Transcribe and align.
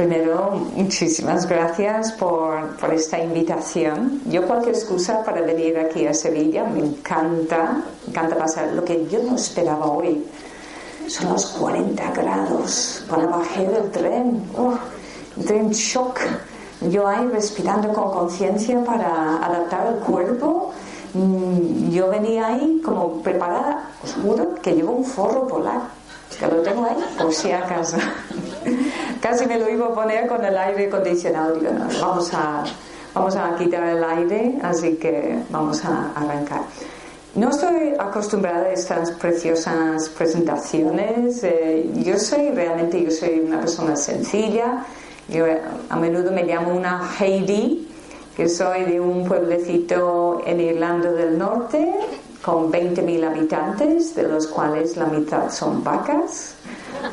Primero, 0.00 0.52
muchísimas 0.76 1.46
gracias 1.46 2.12
por, 2.12 2.74
por, 2.78 2.94
esta 2.94 3.18
invitación. 3.18 4.22
Yo 4.30 4.46
cualquier 4.46 4.74
excusa 4.74 5.22
para 5.22 5.42
venir 5.42 5.78
aquí 5.78 6.06
a 6.06 6.14
Sevilla, 6.14 6.64
me 6.64 6.78
encanta, 6.78 7.84
me 8.06 8.10
encanta 8.10 8.38
pasar. 8.38 8.72
Lo 8.72 8.82
que 8.82 9.06
yo 9.08 9.22
no 9.22 9.36
esperaba 9.36 9.84
hoy 9.84 10.24
son 11.06 11.34
los 11.34 11.44
40 11.48 12.12
grados. 12.12 13.04
Cuando 13.10 13.28
bajé 13.28 13.68
del 13.68 13.90
tren, 13.90 14.42
oh, 14.56 14.72
entré 15.36 15.58
en 15.58 15.70
shock. 15.70 16.18
Yo 16.88 17.06
ahí 17.06 17.26
respirando 17.26 17.92
con 17.92 18.10
conciencia 18.10 18.82
para 18.82 19.44
adaptar 19.44 19.86
el 19.88 19.96
cuerpo. 19.96 20.72
Mm, 21.12 21.90
yo 21.90 22.08
venía 22.08 22.46
ahí 22.46 22.80
como 22.82 23.20
preparada, 23.20 23.90
os 24.02 24.14
juro 24.14 24.54
que 24.62 24.72
llevo 24.72 24.92
un 24.92 25.04
forro 25.04 25.46
polar, 25.46 25.82
que 26.38 26.46
lo 26.46 26.62
tengo 26.62 26.84
ahí 26.84 26.96
por 27.18 27.32
si 27.32 27.50
acaso. 27.50 27.96
Casi 29.20 29.46
me 29.46 29.58
lo 29.58 29.68
iba 29.68 29.86
a 29.86 29.94
poner 29.94 30.26
con 30.26 30.44
el 30.44 30.56
aire 30.56 30.86
acondicionado. 30.86 31.54
Digo, 31.54 31.72
no, 31.72 31.86
vamos 32.00 32.32
a, 32.32 32.64
vamos 33.14 33.36
a 33.36 33.54
quitar 33.56 33.84
el 33.84 34.02
aire, 34.02 34.58
así 34.62 34.96
que 34.96 35.38
vamos 35.50 35.84
a 35.84 36.12
arrancar. 36.14 36.62
No 37.34 37.50
estoy 37.50 37.94
acostumbrada 37.98 38.66
a 38.66 38.72
estas 38.72 39.12
preciosas 39.12 40.08
presentaciones. 40.10 41.44
Eh, 41.44 41.90
yo 42.04 42.18
soy 42.18 42.50
realmente, 42.50 43.02
yo 43.02 43.10
soy 43.10 43.40
una 43.40 43.60
persona 43.60 43.94
sencilla. 43.96 44.84
Yo 45.28 45.44
a 45.88 45.96
menudo 45.96 46.32
me 46.32 46.42
llamo 46.42 46.74
una 46.74 47.08
Heidi, 47.18 47.88
que 48.36 48.48
soy 48.48 48.84
de 48.84 49.00
un 49.00 49.28
pueblecito 49.28 50.42
en 50.44 50.60
Irlanda 50.60 51.12
del 51.12 51.38
Norte 51.38 51.94
con 52.42 52.72
20.000 52.72 53.26
habitantes, 53.26 54.14
de 54.14 54.24
los 54.24 54.46
cuales 54.46 54.96
la 54.96 55.06
mitad 55.06 55.50
son 55.50 55.84
vacas. 55.84 56.54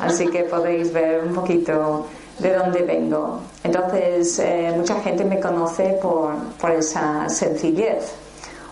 Así 0.00 0.28
que 0.28 0.44
podéis 0.44 0.92
ver 0.92 1.24
un 1.24 1.34
poquito 1.34 2.06
de 2.38 2.54
dónde 2.54 2.82
vengo. 2.82 3.40
Entonces, 3.64 4.38
eh, 4.38 4.72
mucha 4.76 5.00
gente 5.00 5.24
me 5.24 5.40
conoce 5.40 5.98
por, 6.00 6.34
por 6.60 6.70
esa 6.70 7.28
sencillez. 7.28 8.12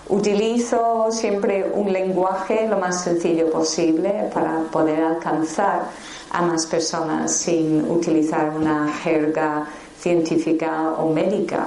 Utilizo 0.08 1.08
siempre 1.10 1.68
un 1.74 1.92
lenguaje 1.92 2.68
lo 2.68 2.78
más 2.78 3.02
sencillo 3.02 3.50
posible 3.50 4.30
para 4.32 4.60
poder 4.70 5.02
alcanzar 5.02 5.90
a 6.30 6.42
más 6.42 6.66
personas 6.66 7.32
sin 7.32 7.90
utilizar 7.90 8.50
una 8.50 8.92
jerga 9.02 9.66
científica 9.98 10.92
o 10.98 11.12
médica. 11.12 11.66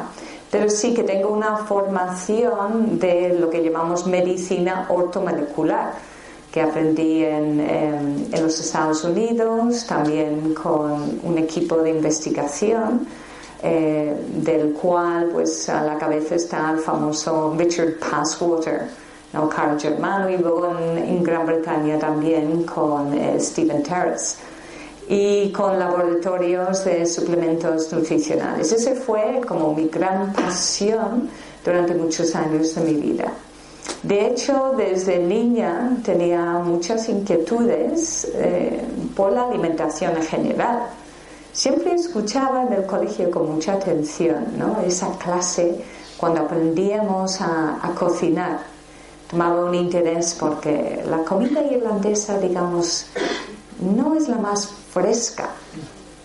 Pero 0.52 0.70
sí 0.70 0.94
que 0.94 1.04
tengo 1.04 1.30
una 1.30 1.58
formación 1.58 2.98
de 2.98 3.38
lo 3.40 3.50
que 3.50 3.64
llamamos 3.64 4.08
medicina 4.08 4.88
ortomolecular 4.90 5.94
que 6.52 6.62
aprendí 6.62 7.24
en, 7.24 7.60
en, 7.60 8.28
en, 8.32 8.44
los 8.44 8.60
Estados 8.60 9.04
Unidos, 9.04 9.86
también 9.86 10.56
con 10.56 11.20
un 11.22 11.38
equipo 11.38 11.78
de 11.78 11.92
investigación, 11.92 13.06
eh, 13.62 14.16
del 14.38 14.74
cual 14.74 15.30
pues 15.32 15.70
a 15.70 15.84
la 15.84 15.98
cabeza 15.98 16.36
está 16.36 16.72
el 16.72 16.80
famoso 16.80 17.54
Richard 17.56 18.00
Passwater, 18.00 18.88
¿no? 19.34 19.48
Carl 19.48 19.80
Germano, 19.80 20.30
y 20.30 20.38
luego 20.38 20.76
en, 20.80 20.98
en 20.98 21.24
Gran 21.24 21.46
Bretaña 21.46 22.00
también 22.00 22.64
con 22.64 23.14
eh, 23.14 23.40
Stephen 23.40 23.84
Terrace 23.84 24.38
y 25.12 25.52
con 25.52 25.80
laboratorios 25.80 26.86
de 26.86 27.04
suplementos 27.08 27.92
nutricionales. 27.92 28.72
Ese 28.72 28.94
fue 28.94 29.42
como 29.48 29.74
mi 29.74 29.88
gran 29.88 30.32
pasión 30.34 31.28
durante 31.66 31.96
muchos 31.96 32.36
años 32.36 32.76
de 32.76 32.82
mi 32.82 32.94
vida. 32.94 33.34
De 34.04 34.28
hecho, 34.28 34.76
desde 34.78 35.18
niña 35.18 35.98
tenía 36.06 36.60
muchas 36.60 37.10
inquietudes 37.10 38.32
eh, 38.36 38.82
por 39.16 39.34
la 39.34 39.48
alimentación 39.48 40.16
en 40.16 40.24
general. 40.24 40.84
Siempre 41.54 41.96
escuchaba 41.96 42.68
en 42.68 42.74
el 42.74 42.86
colegio 42.86 43.32
con 43.32 43.52
mucha 43.52 43.74
atención 43.74 44.46
¿no? 44.58 44.80
esa 44.86 45.10
clase 45.18 45.84
cuando 46.18 46.42
aprendíamos 46.42 47.42
a, 47.42 47.80
a, 47.82 47.96
cocinar. 47.96 48.60
Tomaba 49.28 49.66
un 49.66 49.74
interés 49.74 50.38
porque 50.40 51.04
la 51.10 51.24
comida 51.24 51.64
irlandesa, 51.64 52.38
digamos, 52.38 53.08
no 53.80 54.16
es 54.16 54.28
la 54.28 54.38
más 54.38 54.68
fresca. 54.68 55.50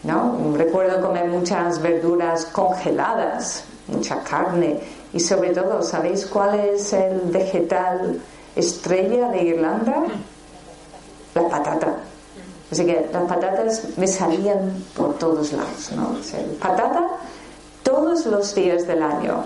¿no? 0.04 0.54
Recuerdo 0.56 1.00
comer 1.00 1.28
muchas 1.28 1.80
verduras 1.80 2.44
congeladas, 2.46 3.64
mucha 3.88 4.22
carne 4.22 4.80
y 5.12 5.20
sobre 5.20 5.50
todo, 5.50 5.82
¿sabéis 5.82 6.26
cuál 6.26 6.60
es 6.60 6.92
el 6.92 7.20
vegetal 7.22 8.20
estrella 8.54 9.28
de 9.30 9.42
Irlanda? 9.42 10.04
La 11.34 11.48
patata. 11.48 11.96
Así 12.70 12.84
que 12.84 13.08
las 13.12 13.24
patatas 13.24 13.82
me 13.96 14.06
salían 14.06 14.84
por 14.96 15.16
todos 15.18 15.52
lados, 15.52 15.90
¿no? 15.96 16.16
O 16.20 16.22
sea, 16.22 16.40
patata 16.60 17.08
todos 17.82 18.26
los 18.26 18.54
días 18.54 18.86
del 18.86 19.02
año. 19.02 19.44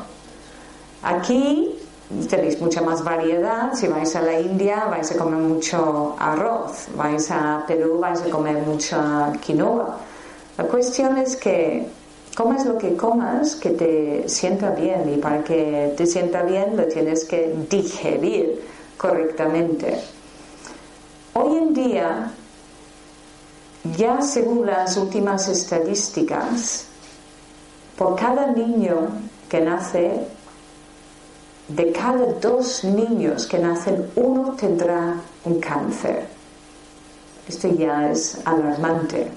Aquí 1.03 1.79
tenéis 2.29 2.61
mucha 2.61 2.81
más 2.81 3.05
variedad. 3.05 3.73
Si 3.75 3.87
vais 3.87 4.15
a 4.17 4.23
la 4.23 4.41
India 4.41 4.87
vais 4.91 5.11
a 5.11 5.17
comer 5.17 5.41
mucho 5.41 6.17
arroz. 6.19 6.89
Vais 6.97 7.31
a 7.31 7.65
Perú 7.67 7.99
vais 7.99 8.21
a 8.23 8.31
comer 8.31 8.63
mucha 8.67 9.33
quinoa. 9.41 9.99
La 10.57 10.65
cuestión 10.65 11.19
es 11.19 11.37
que 11.37 11.87
comas 12.35 12.65
lo 12.67 12.79
que 12.79 12.97
comas 12.97 13.57
que 13.57 13.71
te 13.71 14.29
sienta 14.29 14.71
bien 14.71 15.13
y 15.13 15.19
para 15.19 15.43
que 15.43 15.95
te 15.97 16.07
sienta 16.07 16.43
bien 16.43 16.77
lo 16.77 16.85
tienes 16.85 17.25
que 17.25 17.55
digerir 17.69 18.63
correctamente. 18.97 20.01
Hoy 21.35 21.57
en 21.59 21.75
día, 21.75 22.33
ya 23.97 24.21
según 24.23 24.67
las 24.67 24.97
últimas 24.97 25.49
estadísticas, 25.49 26.87
por 27.97 28.17
cada 28.17 28.47
niño 28.49 29.09
que 29.49 29.61
nace, 29.61 30.27
de 31.69 31.93
cada 31.93 32.33
dos 32.41 32.83
niños 32.85 33.47
que 33.47 33.59
nacen, 33.59 34.11
uno 34.17 34.55
tendrá 34.59 35.15
un 35.45 35.61
cáncer. 35.61 36.27
Esto 37.47 37.69
ya 37.69 38.11
es 38.11 38.39
alarmante. 38.45 39.31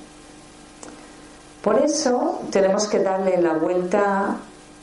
Por 1.62 1.78
eso 1.80 2.42
tenemos 2.52 2.88
que 2.88 3.00
darle 3.00 3.40
la 3.42 3.54
vuelta 3.54 4.38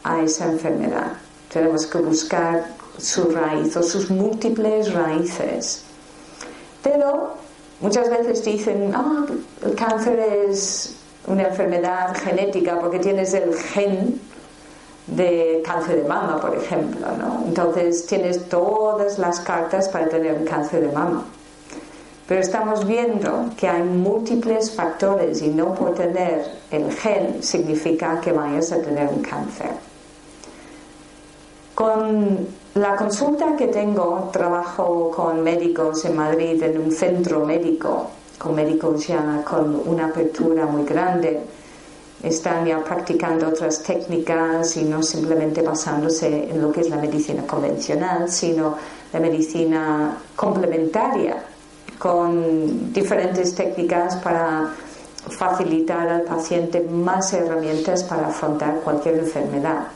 a 0.04 0.22
esa 0.22 0.47
enfermedad. 0.47 1.12
Tenemos 1.53 1.87
que 1.87 1.98
buscar 1.98 2.66
su 2.98 3.31
raíz 3.31 3.76
o 3.76 3.82
sus 3.82 4.10
múltiples 4.10 4.92
raíces. 4.92 5.82
Pero 6.82 7.34
muchas 7.81 8.10
veces 8.10 8.44
dicen, 8.44 8.92
ah, 8.94 9.26
el 9.64 9.75
cáncer 9.75 10.19
es 10.19 10.94
una 11.26 11.48
enfermedad 11.48 12.14
genética 12.16 12.78
porque 12.78 12.98
tienes 12.98 13.34
el 13.34 13.54
gen 13.54 14.20
de 15.08 15.62
cáncer 15.64 16.02
de 16.02 16.08
mama, 16.08 16.41
por 16.41 16.54
ejemplo, 16.54 17.06
¿no? 17.19 17.44
Entonces 17.46 18.06
tienes 18.06 18.48
todas 18.48 19.19
las 19.19 19.41
cartas 19.41 19.88
para 19.88 20.08
tener 20.08 20.34
un 20.34 20.44
cáncer 20.44 20.86
de 20.86 20.92
mama. 20.92 21.24
Pero 22.26 22.41
estamos 22.42 22.86
viendo 22.86 23.50
que 23.56 23.66
hay 23.66 23.82
múltiples 23.82 24.70
factores 24.70 25.41
y 25.41 25.48
no 25.48 25.74
por 25.74 25.94
tener 25.94 26.44
el 26.70 26.92
gen 26.92 27.42
significa 27.42 28.20
que 28.20 28.32
vayas 28.32 28.70
a 28.70 28.82
tener 28.82 29.08
un 29.08 29.22
cáncer. 29.22 29.70
Con 31.75 32.46
la 32.75 32.96
consulta 32.96 33.56
que 33.56 33.69
tengo, 33.69 34.28
trabajo 34.30 35.10
con 35.14 35.42
médicos 35.42 36.04
en 36.04 36.16
Madrid 36.16 36.62
en 36.62 36.78
un 36.78 36.93
centro 36.93 37.46
médico, 37.46 38.11
con 38.37 38.54
médicos 38.54 39.06
ya 39.06 39.43
con 39.43 39.82
una 39.87 40.06
apertura 40.06 40.66
muy 40.66 40.84
grande. 40.84 41.40
Están 42.23 42.67
ya 42.67 42.82
practicando 42.82 43.49
otras 43.49 43.82
técnicas 43.82 44.76
y 44.76 44.85
no 44.85 45.03
simplemente 45.03 45.62
basándose 45.62 46.50
en 46.50 46.61
lo 46.61 46.73
que 46.73 46.81
es 46.81 46.91
la 46.91 46.97
medicina 46.97 47.47
convencional, 47.47 48.29
sino 48.29 48.76
la 49.12 49.20
medicina 49.20 50.19
complementaria 50.35 51.44
con 51.99 52.93
diferentes 52.93 53.55
técnicas 53.55 54.17
para 54.17 54.75
facilitar 55.31 56.09
al 56.09 56.23
paciente 56.23 56.81
más 56.81 57.32
herramientas 57.32 58.05
para 58.05 58.29
afrontar 58.29 58.81
cualquier 58.81 59.19
enfermedad. 59.19 59.88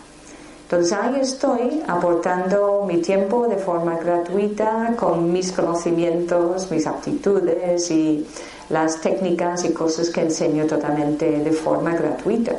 Entonces 0.65 0.93
ahí 0.93 1.21
estoy 1.21 1.83
aportando 1.87 2.85
mi 2.87 2.99
tiempo 3.03 3.47
de 3.47 3.57
forma 3.57 3.99
gratuita 3.99 4.95
con 4.99 5.31
mis 5.31 5.53
conocimientos, 5.53 6.71
mis 6.71 6.87
aptitudes 6.87 7.91
y 7.91 8.27
las 8.73 9.01
técnicas 9.01 9.65
y 9.65 9.73
cosas 9.73 10.11
que 10.11 10.23
enseño 10.23 10.67
totalmente 10.67 11.31
de 11.31 11.53
forma 11.53 11.95
gratuita. 11.95 12.57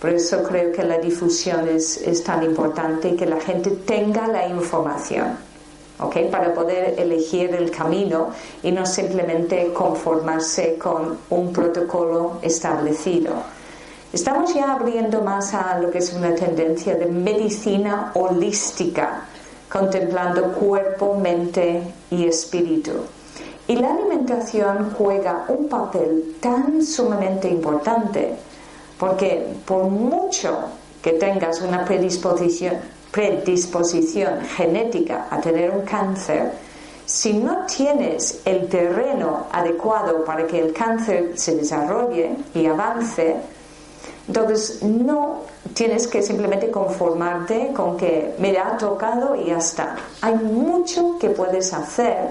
Por 0.00 0.10
eso 0.10 0.42
creo 0.42 0.72
que 0.72 0.82
la 0.82 0.98
difusión 0.98 1.68
es, 1.68 1.98
es 1.98 2.24
tan 2.24 2.42
importante 2.42 3.14
que 3.14 3.26
la 3.26 3.40
gente 3.40 3.70
tenga 3.70 4.26
la 4.28 4.48
información 4.48 5.36
¿ok? 5.98 6.30
Para 6.30 6.52
poder 6.52 6.98
elegir 6.98 7.54
el 7.54 7.70
camino 7.70 8.30
y 8.62 8.72
no 8.72 8.84
simplemente 8.86 9.72
conformarse 9.72 10.76
con 10.76 11.18
un 11.30 11.52
protocolo 11.52 12.38
establecido. 12.42 13.32
Estamos 14.12 14.54
ya 14.54 14.72
abriendo 14.74 15.22
más 15.22 15.54
a 15.54 15.78
lo 15.78 15.90
que 15.90 15.98
es 15.98 16.12
una 16.12 16.34
tendencia 16.34 16.94
de 16.94 17.06
medicina 17.06 18.12
holística, 18.14 19.24
contemplando 19.70 20.52
cuerpo, 20.52 21.18
mente 21.18 21.82
y 22.10 22.26
espíritu. 22.26 22.92
Y 23.66 23.76
la 23.76 23.92
alimentación 23.92 24.94
juega 24.96 25.46
un 25.48 25.68
papel 25.68 26.36
tan 26.40 26.84
sumamente 26.84 27.48
importante, 27.48 28.34
porque 28.98 29.54
por 29.64 29.84
mucho 29.84 30.58
que 31.02 31.12
tengas 31.12 31.62
una 31.62 31.84
predisposición, 31.84 32.80
genética 34.56 35.28
a 35.30 35.40
tener 35.40 35.70
un 35.70 35.82
cáncer, 35.82 36.52
si 37.06 37.34
no 37.34 37.64
tienes 37.66 38.40
el 38.44 38.68
terreno 38.68 39.46
adecuado 39.52 40.24
para 40.24 40.46
que 40.46 40.58
el 40.58 40.72
cáncer 40.72 41.32
se 41.36 41.56
desarrolle 41.56 42.36
y 42.54 42.66
avance, 42.66 43.36
entonces 44.26 44.82
no 44.82 45.42
tienes 45.74 46.06
que 46.06 46.22
simplemente 46.22 46.70
conformarte 46.70 47.72
con 47.74 47.96
que 47.96 48.34
me 48.38 48.56
ha 48.58 48.76
tocado 48.76 49.36
y 49.36 49.46
ya 49.46 49.58
está. 49.58 49.96
Hay 50.22 50.34
mucho 50.34 51.18
que 51.18 51.30
puedes 51.30 51.72
hacer 51.74 52.28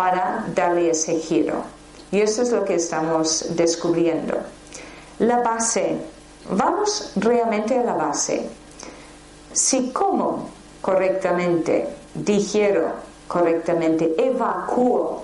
para 0.00 0.46
darle 0.54 0.88
ese 0.88 1.18
giro. 1.18 1.62
Y 2.10 2.22
eso 2.22 2.40
es 2.40 2.50
lo 2.52 2.64
que 2.64 2.76
estamos 2.76 3.44
descubriendo. 3.50 4.32
La 5.18 5.42
base. 5.42 5.98
Vamos 6.50 7.12
realmente 7.16 7.78
a 7.78 7.82
la 7.82 7.92
base. 7.92 8.48
Si 9.52 9.90
como 9.90 10.48
correctamente, 10.80 11.86
digiero 12.14 12.92
correctamente, 13.28 14.14
evacuo 14.16 15.22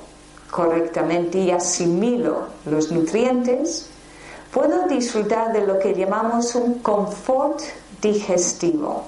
correctamente 0.50 1.38
y 1.38 1.50
asimilo 1.52 2.48
los 2.66 2.92
nutrientes, 2.92 3.88
puedo 4.52 4.86
disfrutar 4.88 5.54
de 5.54 5.66
lo 5.66 5.78
que 5.78 5.94
llamamos 5.94 6.54
un 6.54 6.80
confort 6.80 7.60
digestivo. 8.02 9.04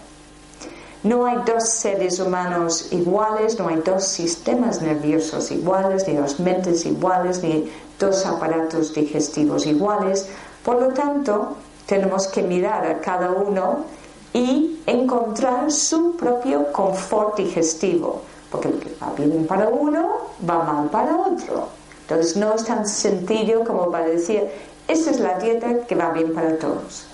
No 1.05 1.27
hay 1.27 1.37
dos 1.47 1.69
seres 1.69 2.19
humanos 2.19 2.93
iguales, 2.93 3.59
no 3.59 3.69
hay 3.69 3.77
dos 3.77 4.05
sistemas 4.05 4.83
nerviosos 4.83 5.51
iguales, 5.53 6.09
ni 6.09 6.15
dos 6.15 6.41
mentes 6.41 6.85
iguales, 6.87 7.41
ni 7.43 7.71
dos 8.01 8.27
aparatos 8.27 8.93
digestivos 8.93 9.65
iguales. 9.67 10.29
Por 10.65 10.81
lo 10.81 10.89
tanto, 10.89 11.57
tenemos 11.87 12.27
que 12.27 12.43
mirar 12.43 12.85
a 12.85 13.01
cada 13.01 13.31
uno 13.31 13.85
y 14.33 14.81
encontrar 14.87 15.71
su 15.71 16.17
propio 16.17 16.73
confort 16.73 17.37
digestivo, 17.37 18.23
porque 18.51 18.69
lo 18.69 18.81
que 18.81 18.95
va 19.01 19.13
bien 19.17 19.47
para 19.47 19.69
uno 19.69 20.09
va 20.49 20.65
mal 20.65 20.91
para 20.91 21.17
otro. 21.17 21.69
Entonces 22.03 22.37
no 22.37 22.55
es 22.55 22.65
tan 22.65 22.87
sencillo 22.87 23.63
como 23.65 23.91
para 23.91 24.07
decir, 24.07 24.51
esta 24.89 25.11
es 25.11 25.21
la 25.21 25.39
dieta 25.39 25.87
que 25.87 25.95
va 25.95 26.11
bien 26.11 26.35
para 26.35 26.59
todos. 26.59 27.07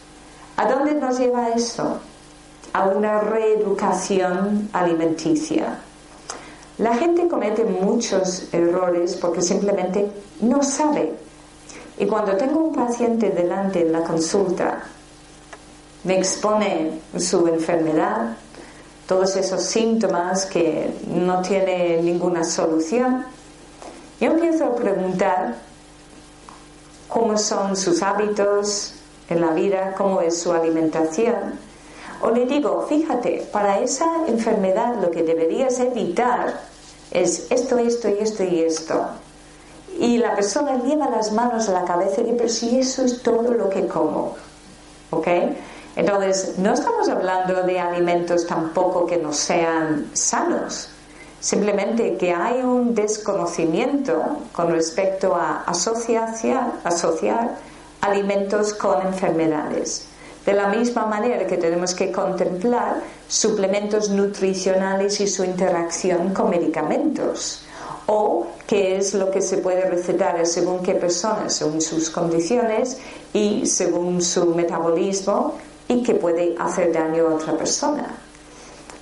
¿A 0.57 0.71
dónde 0.71 0.95
nos 0.95 1.19
lleva 1.19 1.51
eso? 1.51 1.99
A 2.75 2.87
una 2.89 3.21
reeducación 3.21 4.69
alimenticia. 4.73 5.79
La 6.79 6.97
gente 6.97 7.29
comete 7.29 7.65
muchos 7.65 8.53
errores 8.53 9.17
porque 9.17 9.43
simplemente 9.43 10.11
no 10.41 10.63
sabe. 10.63 11.15
Y 11.99 12.07
cuando 12.07 12.37
tengo 12.37 12.59
un 12.59 12.75
paciente 12.75 13.31
delante 13.31 13.81
en 13.81 13.93
la 13.93 14.03
consulta, 14.03 14.83
me 16.03 16.19
expone 16.19 17.01
su 17.17 17.47
enfermedad, 17.47 18.37
todos 19.07 19.37
esos 19.37 19.63
síntomas 19.63 20.45
que 20.47 20.93
no 21.07 21.43
tiene 21.43 22.03
ninguna 22.03 22.43
solución, 22.43 23.25
yo 24.21 24.33
empiezo 24.33 24.65
a 24.65 24.75
preguntar 24.75 25.55
cómo 27.09 27.39
son 27.39 27.77
sus 27.77 28.03
hábitos 28.03 28.95
en 29.29 29.41
la 29.41 29.51
vida, 29.51 29.95
cómo 29.97 30.21
es 30.21 30.41
su 30.41 30.53
alimentación. 30.53 31.74
O 32.25 32.31
le 32.31 32.47
digo, 32.47 32.87
fíjate, 32.89 33.47
para 33.53 33.81
esa 33.81 34.07
enfermedad 34.27 34.95
lo 35.03 35.11
que 35.11 35.23
deberías 35.23 35.79
evitar 35.79 36.59
es 37.11 37.49
esto, 37.51 37.77
esto 37.77 38.09
y 38.09 38.17
esto 38.19 38.43
y 38.43 38.61
esto. 38.61 39.07
Y 39.99 40.17
la 40.17 40.35
persona 40.35 40.83
lleva 40.83 41.11
las 41.11 41.33
manos 41.33 41.69
a 41.69 41.73
la 41.73 41.85
cabeza 41.85 42.23
y 42.23 42.25
dice, 42.25 42.37
pero 42.39 42.49
si 42.49 42.79
eso 42.79 43.05
es 43.05 43.23
todo 43.23 43.53
lo 43.53 43.69
que 43.69 43.87
como. 43.87 44.37
¿Ok? 45.11 45.29
Entonces, 45.97 46.55
no 46.57 46.73
estamos 46.73 47.11
hablando 47.11 47.63
de 47.63 47.79
alimentos 47.79 48.47
tampoco 48.47 49.05
que 49.05 49.19
no 49.19 49.35
sean 49.35 50.09
sanos. 50.15 50.89
Simplemente 51.41 52.17
que 52.17 52.33
hay 52.33 52.63
un 52.63 52.95
desconocimiento 52.95 54.39
con 54.53 54.71
respecto 54.71 55.37
a 55.37 55.65
asociar, 55.65 56.33
asociar 56.85 57.59
alimentos 58.01 58.73
con 58.73 59.07
enfermedades. 59.07 60.09
De 60.45 60.53
la 60.53 60.69
misma 60.69 61.07
manera 61.07 61.47
que 61.47 61.57
tenemos 61.57 61.95
que 61.95 62.13
contemplar 62.13 63.01
suplementos 63.29 64.11
nutricionales 64.11 65.21
y 65.21 65.27
su 65.27 65.43
interacción 65.45 66.35
con 66.35 66.51
medicamentos 66.51 67.63
o 68.07 68.47
qué 68.67 68.97
es 68.99 69.15
lo 69.15 69.31
que 69.31 69.41
se 69.41 69.59
puede 69.59 69.89
recetar 69.89 70.45
según 70.47 70.83
qué 70.83 70.95
personas, 70.95 71.55
según 71.55 71.81
sus 71.81 72.11
condiciones 72.11 72.99
y 73.33 73.67
según 73.67 74.21
su 74.21 74.55
metabolismo 74.55 75.55
y 75.89 76.03
que 76.03 76.15
puede 76.15 76.55
hacer 76.59 76.93
daño 76.93 77.29
a 77.29 77.35
otra 77.35 77.57
persona. 77.57 78.15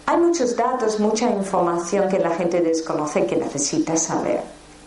Hay 0.07 0.19
muchos 0.19 0.57
datos, 0.57 1.01
mucha 1.01 1.31
información 1.31 2.09
que 2.09 2.19
la 2.19 2.31
gente 2.31 2.61
desconoce 2.61 3.27
que 3.27 3.37
necesita 3.37 3.97
saber. 3.97 4.41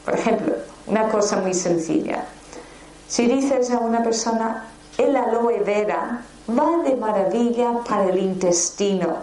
Por 0.03 0.13
ejemplo, 0.13 0.55
una 0.87 1.09
cosa 1.09 1.37
muy 1.37 1.53
sencilla. 1.53 2.25
Si 3.07 3.25
dices 3.27 3.71
a 3.71 3.79
una 3.79 4.03
persona, 4.03 4.65
el 4.97 5.15
aloe 5.15 5.59
vera 5.63 6.21
va 6.49 6.83
de 6.83 6.95
maravilla 6.95 7.79
para 7.87 8.05
el 8.05 8.17
intestino, 8.17 9.17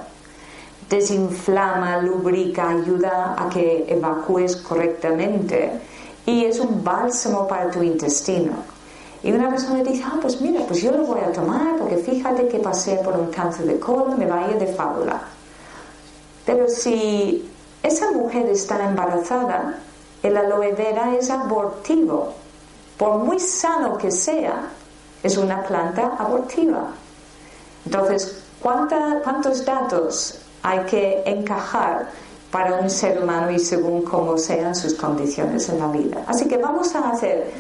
desinflama, 0.89 1.99
lubrica, 1.99 2.71
ayuda 2.71 3.35
a 3.39 3.49
que 3.49 3.87
evacúes 3.89 4.57
correctamente 4.57 5.81
y 6.27 6.45
es 6.45 6.61
un 6.61 6.85
bálsamo 6.85 7.49
para 7.49 7.71
tu 7.71 7.83
intestino. 7.83 8.53
Y 9.23 9.31
una 9.33 9.49
persona 9.49 9.83
dice, 9.83 10.03
ah, 10.05 10.19
pues 10.21 10.41
mira, 10.41 10.63
pues 10.67 10.83
yo 10.83 10.91
lo 10.93 11.07
voy 11.07 11.21
a 11.21 11.33
tomar 11.33 11.77
porque 11.79 11.97
fíjate 11.97 12.49
que 12.49 12.59
pasé 12.59 12.97
por 12.97 13.17
un 13.17 13.29
cáncer 13.29 13.67
de 13.67 13.79
colon, 13.79 14.19
me 14.19 14.27
vaya 14.27 14.57
de 14.59 14.67
fábula. 14.67 15.23
Pero 16.45 16.69
si 16.69 17.49
esa 17.83 18.11
mujer 18.11 18.47
está 18.51 18.85
embarazada, 18.85 19.79
el 20.23 20.37
aloe 20.37 20.73
vera 20.73 21.15
es 21.17 21.31
abortivo. 21.31 22.35
Por 22.99 23.19
muy 23.19 23.39
sano 23.39 23.97
que 23.97 24.11
sea, 24.11 24.71
es 25.23 25.37
una 25.37 25.63
planta 25.63 26.17
abortiva. 26.19 26.89
Entonces, 27.85 28.43
¿cuántos 28.61 29.65
datos 29.65 30.39
hay 30.63 30.81
que 30.81 31.23
encajar 31.27 32.09
para 32.51 32.75
un 32.75 32.91
ser 32.91 33.23
humano 33.23 33.51
y 33.51 33.59
según 33.59 34.03
cómo 34.03 34.37
sean 34.39 34.75
sus 34.75 34.95
condiciones 34.95 35.69
en 35.69 35.79
la 35.79 35.89
vida? 35.89 36.25
Así 36.27 36.47
que 36.47 36.57
vamos 36.57 36.95
a 36.95 37.11
hacer 37.11 37.51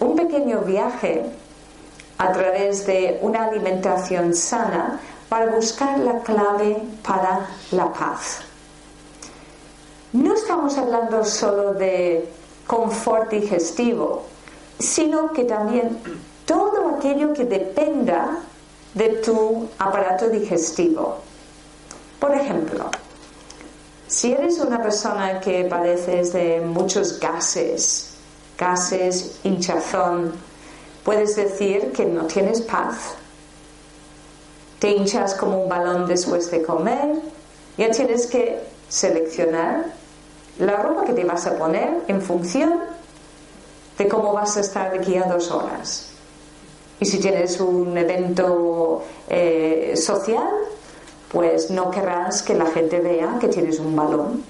un 0.00 0.16
pequeño 0.16 0.60
viaje 0.60 1.24
a 2.18 2.32
través 2.32 2.86
de 2.86 3.18
una 3.22 3.44
alimentación 3.46 4.34
sana 4.34 5.00
para 5.28 5.46
buscar 5.46 5.98
la 5.98 6.20
clave 6.20 6.82
para 7.06 7.46
la 7.72 7.92
paz. 7.92 8.40
No 10.12 10.34
estamos 10.34 10.78
hablando 10.78 11.24
solo 11.24 11.74
de 11.74 12.28
confort 12.66 13.30
digestivo, 13.30 14.22
sino 14.78 15.32
que 15.32 15.44
también 15.44 15.98
todo 16.46 16.96
aquello 16.96 17.32
que 17.32 17.44
dependa 17.44 18.38
de 18.94 19.08
tu 19.24 19.68
aparato 19.78 20.28
digestivo. 20.28 21.18
Por 22.20 22.34
ejemplo, 22.34 22.90
si 24.06 24.32
eres 24.32 24.58
una 24.58 24.82
persona 24.82 25.40
que 25.40 25.64
padeces 25.64 26.32
de 26.32 26.60
muchos 26.60 27.18
gases, 27.18 28.14
gases, 28.56 29.40
hinchazón, 29.42 30.32
puedes 31.04 31.36
decir 31.36 31.92
que 31.92 32.04
no 32.04 32.24
tienes 32.26 32.60
paz, 32.60 33.14
te 34.78 34.90
hinchas 34.90 35.34
como 35.34 35.62
un 35.62 35.68
balón 35.68 36.06
después 36.06 36.50
de 36.50 36.62
comer, 36.62 37.16
ya 37.76 37.90
tienes 37.90 38.26
que 38.26 38.60
seleccionar 38.88 39.86
la 40.58 40.76
ropa 40.76 41.04
que 41.04 41.12
te 41.12 41.24
vas 41.24 41.46
a 41.46 41.58
poner 41.58 42.04
en 42.06 42.22
función 42.22 42.80
de 43.98 44.08
cómo 44.08 44.32
vas 44.32 44.56
a 44.56 44.60
estar 44.60 44.94
aquí 44.94 45.16
a 45.16 45.24
dos 45.24 45.50
horas. 45.50 46.13
Y 47.04 47.06
si 47.06 47.18
tienes 47.18 47.60
un 47.60 47.98
evento 47.98 49.02
eh, 49.28 49.92
social, 49.94 50.48
pues 51.30 51.70
no 51.70 51.90
querrás 51.90 52.42
que 52.42 52.54
la 52.54 52.64
gente 52.64 52.98
vea 52.98 53.36
que 53.38 53.48
tienes 53.48 53.78
un 53.78 53.94
balón 53.94 54.42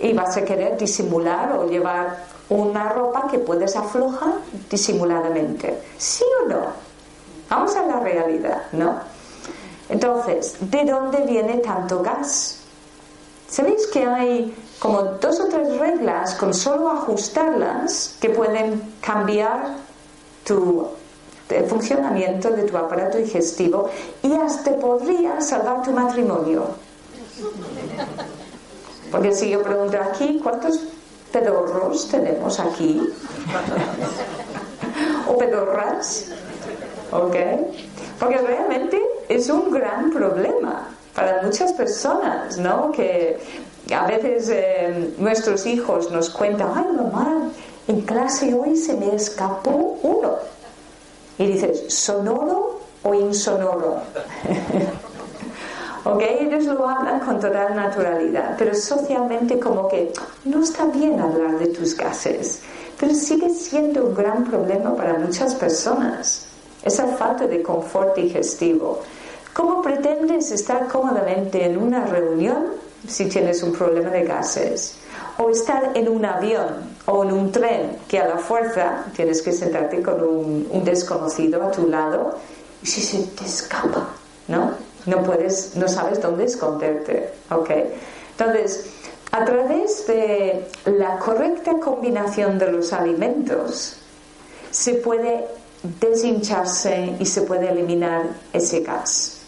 y 0.00 0.12
vas 0.12 0.36
a 0.36 0.44
querer 0.44 0.78
disimular 0.78 1.56
o 1.58 1.68
llevar 1.68 2.24
una 2.50 2.88
ropa 2.90 3.26
que 3.28 3.40
puedes 3.40 3.74
aflojar 3.74 4.34
disimuladamente. 4.70 5.76
¿Sí 5.98 6.22
o 6.44 6.48
no? 6.50 6.66
Vamos 7.50 7.74
a 7.74 7.84
la 7.84 7.98
realidad, 7.98 8.62
¿no? 8.70 9.00
Entonces, 9.88 10.54
¿de 10.60 10.84
dónde 10.84 11.22
viene 11.22 11.56
tanto 11.56 12.00
gas? 12.00 12.60
¿Sabéis 13.48 13.88
que 13.88 14.06
hay 14.06 14.54
como 14.78 15.02
dos 15.02 15.40
o 15.40 15.48
tres 15.48 15.76
reglas 15.78 16.36
con 16.36 16.54
solo 16.54 16.90
ajustarlas 16.90 18.18
que 18.20 18.30
pueden 18.30 18.94
cambiar 19.00 19.78
tu 20.44 21.01
el 21.52 21.64
funcionamiento 21.66 22.50
de 22.50 22.62
tu 22.64 22.76
aparato 22.76 23.18
digestivo 23.18 23.88
y 24.22 24.32
hasta 24.34 24.76
podría 24.76 25.40
salvar 25.40 25.82
tu 25.82 25.92
matrimonio. 25.92 26.64
Porque 29.10 29.32
si 29.32 29.50
yo 29.50 29.62
pregunto 29.62 29.98
aquí, 29.98 30.40
¿cuántos 30.42 30.80
pedorros 31.32 32.08
tenemos 32.08 32.58
aquí? 32.58 33.00
¿O 35.28 35.36
pedorras? 35.36 36.26
¿Ok? 37.10 37.36
Porque 38.18 38.38
realmente 38.38 39.00
es 39.28 39.48
un 39.50 39.70
gran 39.70 40.10
problema 40.10 40.88
para 41.14 41.42
muchas 41.42 41.72
personas, 41.72 42.56
¿no? 42.58 42.90
Que 42.92 43.38
a 43.94 44.06
veces 44.06 44.48
eh, 44.50 45.14
nuestros 45.18 45.66
hijos 45.66 46.10
nos 46.10 46.30
cuentan, 46.30 46.68
ay 46.74 46.96
mamá, 46.96 47.50
en 47.88 48.00
clase 48.02 48.54
hoy 48.54 48.76
se 48.76 48.94
me 48.94 49.14
escapó 49.14 49.98
uno. 50.02 50.51
Y 51.38 51.46
dices, 51.46 51.92
¿sonoro 51.92 52.80
o 53.02 53.14
insonoro? 53.14 53.96
¿Ok? 56.04 56.22
Ellos 56.40 56.64
lo 56.64 56.88
hablan 56.88 57.20
con 57.20 57.38
total 57.38 57.76
naturalidad, 57.76 58.56
pero 58.58 58.74
socialmente 58.74 59.60
como 59.60 59.86
que 59.86 60.12
no 60.44 60.62
está 60.62 60.86
bien 60.86 61.20
hablar 61.20 61.58
de 61.58 61.68
tus 61.68 61.96
gases, 61.96 62.60
pero 62.98 63.14
sigue 63.14 63.50
siendo 63.50 64.06
un 64.06 64.14
gran 64.14 64.44
problema 64.44 64.96
para 64.96 65.14
muchas 65.14 65.54
personas, 65.54 66.48
esa 66.82 67.06
falta 67.06 67.46
de 67.46 67.62
confort 67.62 68.16
digestivo. 68.16 69.00
¿Cómo 69.54 69.80
pretendes 69.80 70.50
estar 70.50 70.88
cómodamente 70.88 71.64
en 71.64 71.78
una 71.78 72.04
reunión 72.04 72.64
si 73.08 73.26
tienes 73.26 73.62
un 73.62 73.72
problema 73.72 74.10
de 74.10 74.24
gases? 74.24 74.96
O 75.38 75.50
estar 75.50 75.92
en 75.94 76.08
un 76.08 76.24
avión 76.24 76.92
o 77.06 77.24
en 77.24 77.32
un 77.32 77.50
tren 77.50 77.98
que 78.08 78.18
a 78.18 78.28
la 78.28 78.38
fuerza 78.38 79.06
tienes 79.16 79.42
que 79.42 79.52
sentarte 79.52 80.02
con 80.02 80.22
un, 80.22 80.84
desconocido 80.84 81.62
a 81.62 81.70
tu 81.70 81.88
lado 81.88 82.38
y 82.82 82.86
si 82.86 83.00
se 83.00 83.18
te 83.18 83.44
escapa, 83.44 84.08
¿no? 84.48 84.72
No 85.06 85.22
puedes, 85.22 85.74
no 85.76 85.88
sabes 85.88 86.20
dónde 86.20 86.44
esconderte, 86.44 87.30
¿ok? 87.50 87.70
Entonces, 88.38 88.86
a 89.32 89.44
través 89.44 90.06
de 90.06 90.66
la 90.84 91.18
correcta 91.18 91.78
combinación 91.80 92.58
de 92.58 92.70
los 92.70 92.92
alimentos, 92.92 93.96
se 94.70 94.94
puede 94.94 95.46
deshincharse 96.00 97.16
y 97.18 97.26
se 97.26 97.42
puede 97.42 97.70
eliminar 97.70 98.22
ese 98.52 98.80
gas 98.80 99.38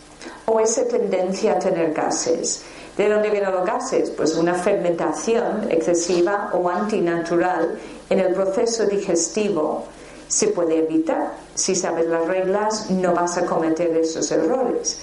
o 0.47 0.61
esa 0.61 0.87
tendencia 0.87 1.53
a 1.53 1.59
tener 1.59 1.93
gases. 1.93 2.63
¿De 2.97 3.09
dónde 3.09 3.31
vienen 3.31 3.53
los 3.53 3.67
gases? 3.67 4.11
Pues 4.11 4.37
una 4.37 4.55
fermentación 4.55 5.67
excesiva 5.69 6.51
o 6.53 6.69
antinatural 6.69 7.77
en 8.09 8.21
el 8.21 8.33
proceso 8.35 8.87
digestivo 8.87 9.85
se 10.29 10.49
puede 10.49 10.79
evitar. 10.79 11.33
Si 11.55 11.75
sabes 11.75 12.07
las 12.07 12.27
reglas, 12.27 12.91
no 12.91 13.13
vas 13.13 13.37
a 13.37 13.47
cometer 13.47 13.97
esos 13.97 14.31
errores. 14.31 15.01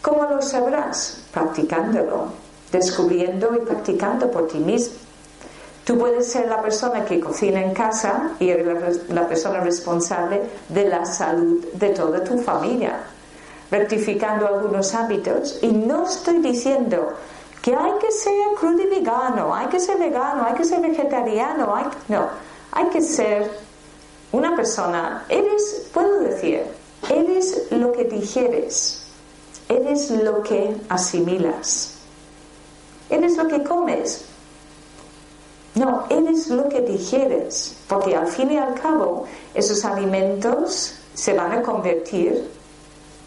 ¿Cómo 0.00 0.24
lo 0.24 0.40
sabrás? 0.40 1.24
Practicándolo, 1.32 2.26
descubriendo 2.70 3.54
y 3.56 3.66
practicando 3.66 4.30
por 4.30 4.46
ti 4.46 4.58
mismo. 4.58 4.94
Tú 5.84 5.98
puedes 5.98 6.30
ser 6.30 6.48
la 6.48 6.62
persona 6.62 7.04
que 7.04 7.18
cocina 7.18 7.60
en 7.60 7.74
casa 7.74 8.30
y 8.38 8.50
eres 8.50 9.08
la 9.08 9.26
persona 9.26 9.58
responsable 9.58 10.42
de 10.68 10.88
la 10.88 11.04
salud 11.04 11.64
de 11.72 11.88
toda 11.88 12.22
tu 12.22 12.38
familia 12.38 13.00
rectificando 13.72 14.46
algunos 14.46 14.94
hábitos 14.94 15.58
y 15.62 15.68
no 15.68 16.04
estoy 16.04 16.40
diciendo 16.40 17.14
que 17.62 17.74
hay 17.74 17.92
que 18.00 18.12
ser 18.12 18.34
crudo 18.60 18.82
y 18.82 18.86
vegano, 18.86 19.54
hay 19.54 19.66
que 19.68 19.80
ser 19.80 19.96
vegano, 19.98 20.44
hay 20.44 20.54
que 20.54 20.64
ser 20.64 20.82
vegetariano, 20.82 21.74
hay, 21.74 21.86
no, 22.08 22.28
hay 22.70 22.86
que 22.88 23.00
ser 23.00 23.50
una 24.30 24.54
persona, 24.54 25.24
eres, 25.30 25.88
puedo 25.94 26.20
decir, 26.20 26.64
eres 27.08 27.68
lo 27.70 27.92
que 27.92 28.04
digieres, 28.04 29.06
eres 29.70 30.10
lo 30.10 30.42
que 30.42 30.76
asimilas, 30.90 31.94
eres 33.08 33.36
lo 33.38 33.48
que 33.48 33.64
comes. 33.64 34.26
No, 35.74 36.04
eres 36.10 36.48
lo 36.48 36.68
que 36.68 36.82
digieres, 36.82 37.74
porque 37.88 38.14
al 38.14 38.26
fin 38.26 38.52
y 38.52 38.58
al 38.58 38.74
cabo 38.74 39.24
esos 39.54 39.82
alimentos 39.86 40.96
se 41.14 41.32
van 41.32 41.52
a 41.52 41.62
convertir 41.62 42.46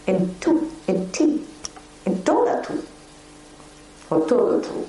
en 0.06 0.34
tú, 0.36 0.70
en 0.88 1.12
ti, 1.12 1.46
en 2.06 2.24
toda 2.24 2.62
tú, 2.62 2.74
o 4.10 4.18
todo 4.20 4.60
tú. 4.60 4.86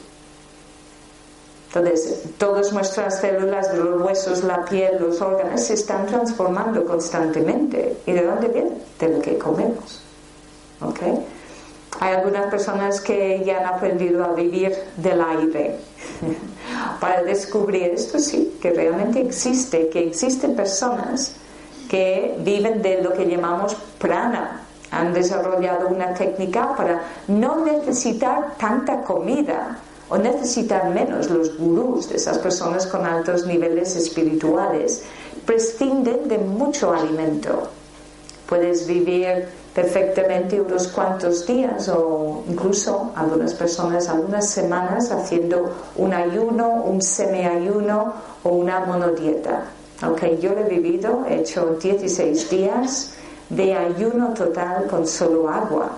Entonces, 1.69 2.23
todas 2.39 2.73
nuestras 2.73 3.21
células 3.21 3.75
los 3.75 4.01
huesos, 4.01 4.45
la 4.45 4.65
piel, 4.65 4.97
los 4.99 5.21
órganos 5.21 5.61
se 5.61 5.75
están 5.75 6.07
transformando 6.07 6.87
constantemente. 6.87 7.99
¿Y 8.07 8.13
de 8.13 8.25
dónde 8.25 8.49
viene? 8.49 8.71
De 8.99 9.09
lo 9.09 9.21
que 9.21 9.37
comemos. 9.37 10.01
¿Ok? 10.81 11.01
Hay 12.01 12.15
algunas 12.15 12.47
personas 12.51 13.01
que 13.01 13.43
ya 13.45 13.59
han 13.59 13.67
aprendido 13.75 14.25
a 14.25 14.33
vivir 14.33 14.75
del 14.97 15.21
aire 15.21 15.77
para 17.01 17.23
descubrir 17.23 17.85
esto 17.85 18.19
sí, 18.19 18.59
que 18.61 18.71
realmente 18.71 19.21
existe, 19.21 19.89
que 19.89 20.07
existen 20.07 20.55
personas 20.55 21.37
que 21.89 22.35
viven 22.41 22.83
de 22.83 23.03
lo 23.03 23.13
que 23.13 23.27
llamamos 23.27 23.75
prana, 23.99 24.66
han 24.91 25.13
desarrollado 25.13 25.89
una 25.89 26.15
técnica 26.15 26.75
para 26.77 27.03
no 27.29 27.65
necesitar 27.65 28.55
tanta 28.59 29.03
comida 29.03 29.79
o 30.09 30.17
necesitar 30.17 30.89
menos. 30.91 31.31
Los 31.31 31.59
gurús 31.59 32.09
de 32.09 32.17
esas 32.17 32.39
personas 32.39 32.87
con 32.87 33.05
altos 33.05 33.47
niveles 33.47 33.97
espirituales 33.97 35.03
prescinden 35.45 36.29
de 36.29 36.39
mucho 36.39 36.93
alimento. 36.93 37.69
Puedes 38.49 38.87
vivir 38.87 39.49
perfectamente 39.75 40.61
unos 40.61 40.89
cuantos 40.89 41.47
días 41.47 41.89
o 41.89 42.45
incluso 42.49 43.13
algunas 43.15 43.53
personas 43.53 44.09
algunas 44.09 44.49
semanas 44.49 45.11
haciendo 45.11 45.71
un 45.97 46.15
ayuno, 46.15 46.83
un 46.85 47.03
semiayuno 47.03 48.15
o 48.43 48.49
una 48.51 48.81
monodieta. 48.81 49.65
Aunque 50.01 50.39
yo 50.39 50.53
lo 50.53 50.61
he 50.61 50.69
vivido, 50.69 51.27
he 51.29 51.41
hecho 51.41 51.77
16 51.83 52.51
días 52.51 53.17
de 53.51 53.75
ayuno 53.75 54.35
total 54.35 54.87
con 54.87 55.07
solo 55.07 55.49
agua. 55.49 55.91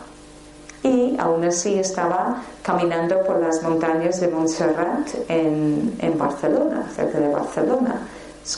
Y 0.83 1.17
aún 1.19 1.45
así 1.45 1.79
estaba 1.79 2.43
caminando 2.63 3.23
por 3.25 3.41
las 3.41 3.63
montañas 3.63 4.21
de 4.21 4.29
Montserrat 4.29 5.09
en, 5.29 5.97
en 5.99 6.17
Barcelona, 6.17 6.89
cerca 6.95 7.19
de 7.19 7.29
Barcelona, 7.29 8.07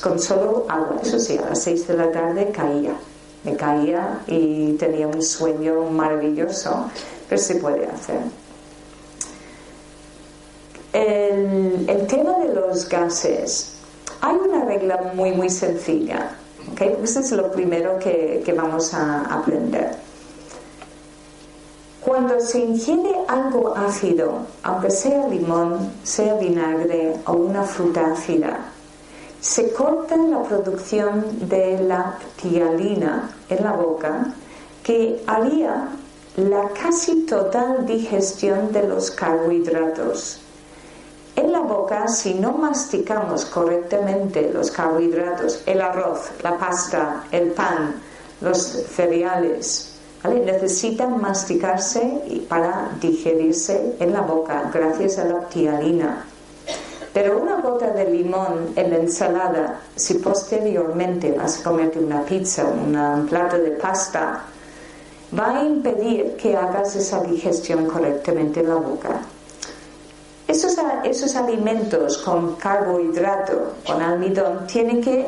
con 0.02 0.18
solo 0.18 0.66
agua. 0.68 0.96
Eso 1.02 1.18
sí, 1.18 1.38
a 1.38 1.48
las 1.48 1.62
seis 1.62 1.86
de 1.88 1.96
la 1.96 2.10
tarde 2.12 2.50
caía. 2.50 2.92
Me 3.42 3.56
caía 3.56 4.20
y 4.26 4.74
tenía 4.74 5.08
un 5.08 5.22
sueño 5.22 5.84
maravilloso, 5.84 6.90
pero 7.26 7.40
se 7.40 7.54
puede 7.54 7.86
hacer. 7.86 8.20
El, 10.92 11.88
el 11.88 12.06
tema 12.06 12.38
de 12.38 12.52
los 12.52 12.86
gases. 12.86 13.76
Hay 14.20 14.36
una 14.36 14.66
regla 14.66 15.12
muy, 15.14 15.32
muy 15.32 15.48
sencilla 15.48 16.36
Okay, 16.72 16.96
eso 17.02 17.20
es 17.20 17.32
lo 17.32 17.50
primero 17.50 17.98
que, 17.98 18.42
que 18.44 18.52
vamos 18.52 18.92
a 18.94 19.22
aprender. 19.22 19.96
Cuando 22.00 22.40
se 22.40 22.60
ingiere 22.60 23.14
algo 23.28 23.76
ácido, 23.76 24.46
aunque 24.62 24.90
sea 24.90 25.28
limón, 25.28 25.92
sea 26.02 26.34
vinagre 26.34 27.16
o 27.26 27.32
una 27.32 27.62
fruta 27.62 28.12
ácida, 28.12 28.58
se 29.40 29.72
corta 29.72 30.16
la 30.16 30.42
producción 30.42 31.48
de 31.48 31.80
la 31.82 32.18
tialina 32.40 33.30
en 33.48 33.64
la 33.64 33.72
boca 33.72 34.32
que 34.82 35.22
haría 35.26 35.88
la 36.36 36.68
casi 36.70 37.26
total 37.26 37.84
digestión 37.86 38.72
de 38.72 38.84
los 38.84 39.10
carbohidratos 39.10 40.40
en 41.40 41.52
la 41.52 41.60
boca, 41.60 42.06
si 42.08 42.34
no 42.34 42.52
masticamos 42.52 43.44
correctamente 43.46 44.50
los 44.52 44.70
carbohidratos, 44.70 45.62
el 45.66 45.80
arroz, 45.80 46.30
la 46.42 46.56
pasta, 46.58 47.24
el 47.30 47.52
pan, 47.52 47.94
los 48.40 48.58
cereales, 48.58 49.90
necesitan 50.28 51.20
masticarse 51.20 52.44
para 52.48 52.90
digerirse 53.00 53.96
en 53.98 54.12
la 54.12 54.20
boca 54.20 54.70
gracias 54.72 55.18
a 55.18 55.24
la 55.24 55.40
tialina. 55.48 56.24
Pero 57.12 57.40
una 57.40 57.56
gota 57.60 57.90
de 57.90 58.04
limón 58.04 58.72
en 58.76 58.90
la 58.90 58.96
ensalada, 58.98 59.80
si 59.96 60.14
posteriormente 60.14 61.32
vas 61.32 61.60
a 61.60 61.64
comerte 61.64 61.98
una 61.98 62.22
pizza, 62.22 62.64
un 62.66 63.26
plato 63.28 63.56
de 63.58 63.70
pasta, 63.72 64.44
va 65.36 65.58
a 65.58 65.64
impedir 65.64 66.36
que 66.36 66.56
hagas 66.56 66.94
esa 66.94 67.22
digestión 67.22 67.86
correctamente 67.86 68.60
en 68.60 68.68
la 68.68 68.76
boca. 68.76 69.20
Esos, 70.50 70.76
esos 71.04 71.36
alimentos 71.36 72.18
con 72.18 72.56
carbohidrato, 72.56 73.74
con 73.86 74.02
almidón, 74.02 74.66
tienen 74.66 75.00
que 75.00 75.24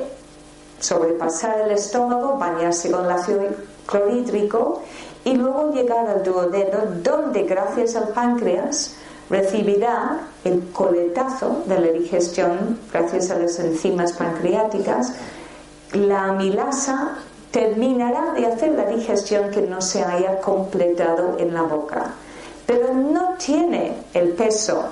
sobrepasar 0.80 1.60
el 1.60 1.70
estómago, 1.70 2.36
bañarse 2.38 2.90
con 2.90 3.08
ácido 3.08 3.42
clorhídrico 3.86 4.82
y 5.24 5.34
luego 5.36 5.72
llegar 5.72 6.08
al 6.08 6.24
duodeno, 6.24 6.78
donde 7.04 7.44
gracias 7.44 7.94
al 7.94 8.08
páncreas 8.08 8.96
recibirá 9.30 10.22
el 10.42 10.70
coletazo 10.72 11.62
de 11.66 11.78
la 11.78 11.92
digestión 11.92 12.80
gracias 12.92 13.30
a 13.30 13.38
las 13.38 13.60
enzimas 13.60 14.14
pancreáticas. 14.14 15.12
La 15.92 16.30
amilasa 16.30 17.18
terminará 17.52 18.32
de 18.32 18.46
hacer 18.46 18.72
la 18.72 18.86
digestión 18.86 19.52
que 19.52 19.62
no 19.62 19.80
se 19.82 20.02
haya 20.02 20.40
completado 20.40 21.36
en 21.38 21.54
la 21.54 21.62
boca, 21.62 22.10
pero 22.66 22.92
no 22.92 23.36
tiene 23.38 23.98
el 24.14 24.30
peso 24.30 24.82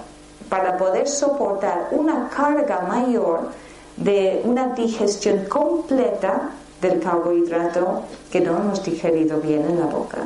para 0.51 0.77
poder 0.77 1.09
soportar 1.09 1.89
una 1.93 2.29
carga 2.29 2.81
mayor 2.81 3.49
de 3.97 4.43
una 4.45 4.75
digestión 4.75 5.47
completa 5.47 6.51
del 6.83 7.01
carbohidrato 7.01 8.03
que 8.31 8.41
no 8.41 8.59
hemos 8.59 8.83
digerido 8.85 9.41
bien 9.41 9.65
en 9.65 9.81
la 9.81 9.87
boca. 9.87 10.19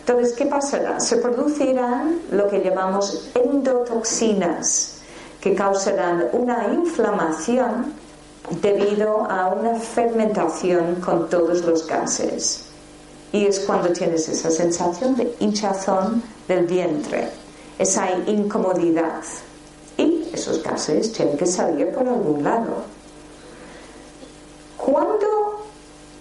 Entonces, 0.00 0.34
¿qué 0.34 0.46
pasará? 0.46 1.00
Se 1.00 1.16
producirán 1.16 2.20
lo 2.30 2.48
que 2.48 2.60
llamamos 2.60 3.30
endotoxinas, 3.34 5.00
que 5.40 5.54
causarán 5.54 6.28
una 6.32 6.72
inflamación 6.72 7.92
debido 8.60 9.24
a 9.30 9.48
una 9.48 9.74
fermentación 9.78 10.96
con 10.96 11.28
todos 11.28 11.64
los 11.64 11.86
gases. 11.86 12.64
Y 13.32 13.46
es 13.46 13.60
cuando 13.60 13.90
tienes 13.92 14.28
esa 14.28 14.50
sensación 14.50 15.14
de 15.14 15.34
hinchazón 15.38 16.22
del 16.48 16.66
vientre, 16.66 17.28
esa 17.78 18.10
incomodidad. 18.26 19.22
Y 19.96 20.28
esos 20.32 20.62
gases 20.62 21.12
tienen 21.12 21.36
que 21.36 21.46
salir 21.46 21.90
por 21.92 22.06
algún 22.06 22.42
lado. 22.42 22.82
Cuando 24.76 25.66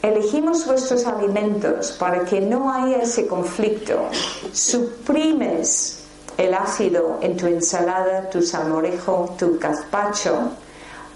elegimos 0.02 0.66
nuestros 0.66 1.06
alimentos 1.06 1.92
para 1.94 2.24
que 2.26 2.42
no 2.42 2.72
haya 2.72 2.98
ese 2.98 3.28
conflicto, 3.28 4.08
suprimes 4.52 6.04
el 6.38 6.54
ácido 6.54 7.18
en 7.22 7.36
tu 7.36 7.48
ensalada, 7.48 8.30
tu 8.30 8.42
salmorejo, 8.42 9.36
tu 9.38 9.58
gazpacho, 9.60 10.52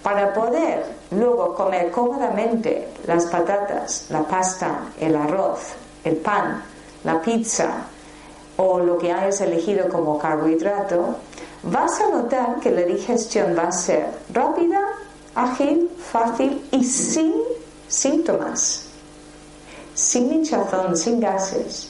para 0.01 0.33
poder 0.33 0.83
luego 1.11 1.53
comer 1.53 1.91
cómodamente 1.91 2.87
las 3.05 3.25
patatas, 3.25 4.07
la 4.09 4.23
pasta, 4.23 4.85
el 4.99 5.15
arroz, 5.15 5.59
el 6.03 6.17
pan, 6.17 6.63
la 7.03 7.21
pizza 7.21 7.85
o 8.57 8.79
lo 8.79 8.97
que 8.97 9.11
hayas 9.11 9.41
elegido 9.41 9.89
como 9.89 10.17
carbohidrato, 10.17 11.15
vas 11.63 11.99
a 12.01 12.09
notar 12.09 12.59
que 12.59 12.71
la 12.71 12.81
digestión 12.81 13.55
va 13.57 13.63
a 13.63 13.71
ser 13.71 14.07
rápida, 14.33 14.81
ágil, 15.35 15.89
fácil 15.97 16.61
y 16.71 16.83
sin 16.83 17.33
síntomas, 17.87 18.85
sin 19.93 20.31
hinchazón, 20.31 20.95
sin 20.97 21.19
gases. 21.19 21.89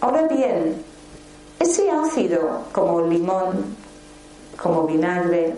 Ahora 0.00 0.22
bien, 0.28 0.82
ese 1.58 1.90
ácido 1.90 2.64
como 2.72 3.00
limón, 3.02 3.76
como 4.60 4.86
vinagre, 4.86 5.54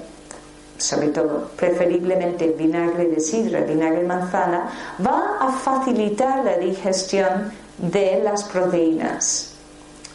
sobre 0.78 1.08
todo 1.08 1.50
preferiblemente 1.56 2.48
vinagre 2.48 3.06
de 3.08 3.20
sidra, 3.20 3.60
vinagre 3.60 4.00
de 4.00 4.08
manzana, 4.08 4.70
va 5.04 5.36
a 5.40 5.52
facilitar 5.52 6.44
la 6.44 6.56
digestión 6.56 7.52
de 7.80 8.20
las 8.22 8.44
proteínas. 8.44 9.54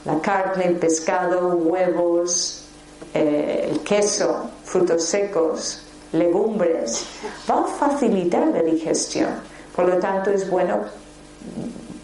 La 0.05 0.19
carne, 0.19 0.65
el 0.67 0.75
pescado, 0.75 1.55
huevos, 1.57 2.65
eh, 3.13 3.69
el 3.71 3.79
queso, 3.81 4.49
frutos 4.63 5.03
secos, 5.03 5.81
legumbres, 6.11 7.05
va 7.49 7.61
a 7.61 7.63
facilitar 7.63 8.47
la 8.47 8.61
digestión. 8.61 9.29
Por 9.75 9.87
lo 9.87 9.97
tanto, 9.97 10.29
es 10.29 10.49
bueno 10.49 10.81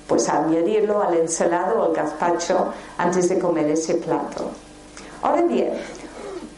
pues 0.07 0.27
añadirlo 0.27 1.01
al 1.01 1.13
ensalado 1.15 1.79
o 1.79 1.85
al 1.85 1.93
gazpacho 1.93 2.73
antes 2.97 3.29
de 3.29 3.39
comer 3.39 3.69
ese 3.69 3.95
plato. 3.95 4.51
Ahora 5.21 5.43
bien, 5.43 5.73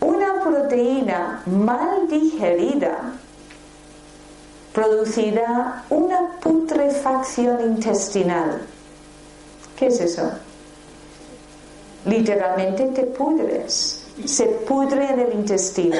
una 0.02 0.42
proteína 0.44 1.44
mal 1.46 2.08
digerida 2.08 3.14
producirá 4.74 5.84
una 5.90 6.32
putrefacción 6.42 7.62
intestinal. 7.62 8.62
¿Qué 9.78 9.88
es 9.88 10.00
eso? 10.00 10.30
Literalmente 12.06 12.86
te 12.88 13.04
pudres, 13.04 14.06
se 14.26 14.46
pudre 14.46 15.12
en 15.12 15.20
el 15.20 15.34
intestino. 15.34 15.98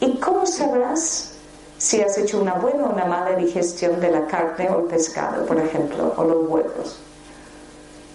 ¿Y 0.00 0.16
cómo 0.16 0.46
sabrás 0.46 1.32
si 1.78 2.00
has 2.00 2.16
hecho 2.18 2.40
una 2.40 2.54
buena 2.54 2.84
o 2.84 2.92
una 2.92 3.04
mala 3.04 3.36
digestión 3.36 4.00
de 4.00 4.10
la 4.10 4.26
carne 4.26 4.68
o 4.70 4.80
el 4.80 4.86
pescado, 4.86 5.44
por 5.46 5.58
ejemplo, 5.58 6.14
o 6.16 6.24
los 6.24 6.48
huevos? 6.48 6.98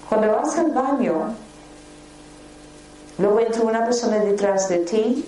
Cuando 0.10 0.32
vas 0.32 0.58
al 0.58 0.72
baño, 0.72 1.36
Luego 3.20 3.42
entra 3.42 3.62
una 3.64 3.84
persona 3.84 4.20
detrás 4.20 4.70
de 4.70 4.78
ti, 4.80 5.26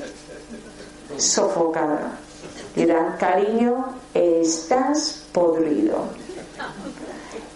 sofocada. 1.17 2.13
Dirá, 2.73 3.17
cariño, 3.19 3.85
estás 4.13 5.25
podrido. 5.33 6.05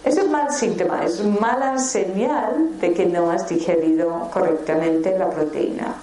Eso 0.06 0.20
es 0.20 0.30
mal 0.30 0.52
síntoma, 0.52 1.04
es 1.04 1.20
mala 1.24 1.80
señal 1.80 2.78
de 2.80 2.92
que 2.94 3.06
no 3.06 3.28
has 3.28 3.48
digerido 3.48 4.30
correctamente 4.32 5.18
la 5.18 5.28
proteína. 5.28 5.96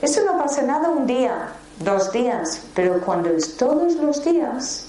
Eso 0.00 0.24
no 0.24 0.38
pasa 0.38 0.62
nada 0.62 0.88
un 0.88 1.04
día, 1.04 1.48
dos 1.80 2.12
días, 2.12 2.62
pero 2.76 3.00
cuando 3.00 3.28
es 3.30 3.56
todos 3.56 3.94
los 3.94 4.24
días, 4.24 4.86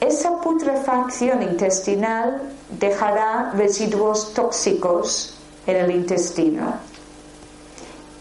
esa 0.00 0.40
putrefacción 0.40 1.44
intestinal 1.44 2.42
dejará 2.80 3.52
residuos 3.54 4.34
tóxicos 4.34 5.36
en 5.68 5.76
el 5.76 5.92
intestino 5.92 6.74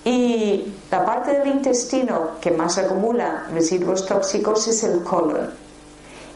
y 0.06 0.76
la 0.92 1.04
parte 1.04 1.40
del 1.40 1.48
intestino 1.48 2.40
que 2.40 2.52
más 2.52 2.78
acumula 2.78 3.48
residuos 3.52 4.06
tóxicos 4.06 4.68
es 4.68 4.84
el 4.84 5.02
colon. 5.02 5.71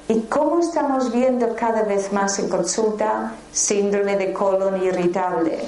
Y 0.07 0.21
como 0.21 0.59
estamos 0.59 1.11
viendo 1.11 1.55
cada 1.55 1.81
vez 1.81 2.13
más 2.13 2.37
en 2.37 2.47
consulta, 2.47 3.33
síndrome 3.51 4.17
de 4.17 4.33
colon 4.33 4.83
irritable, 4.83 5.59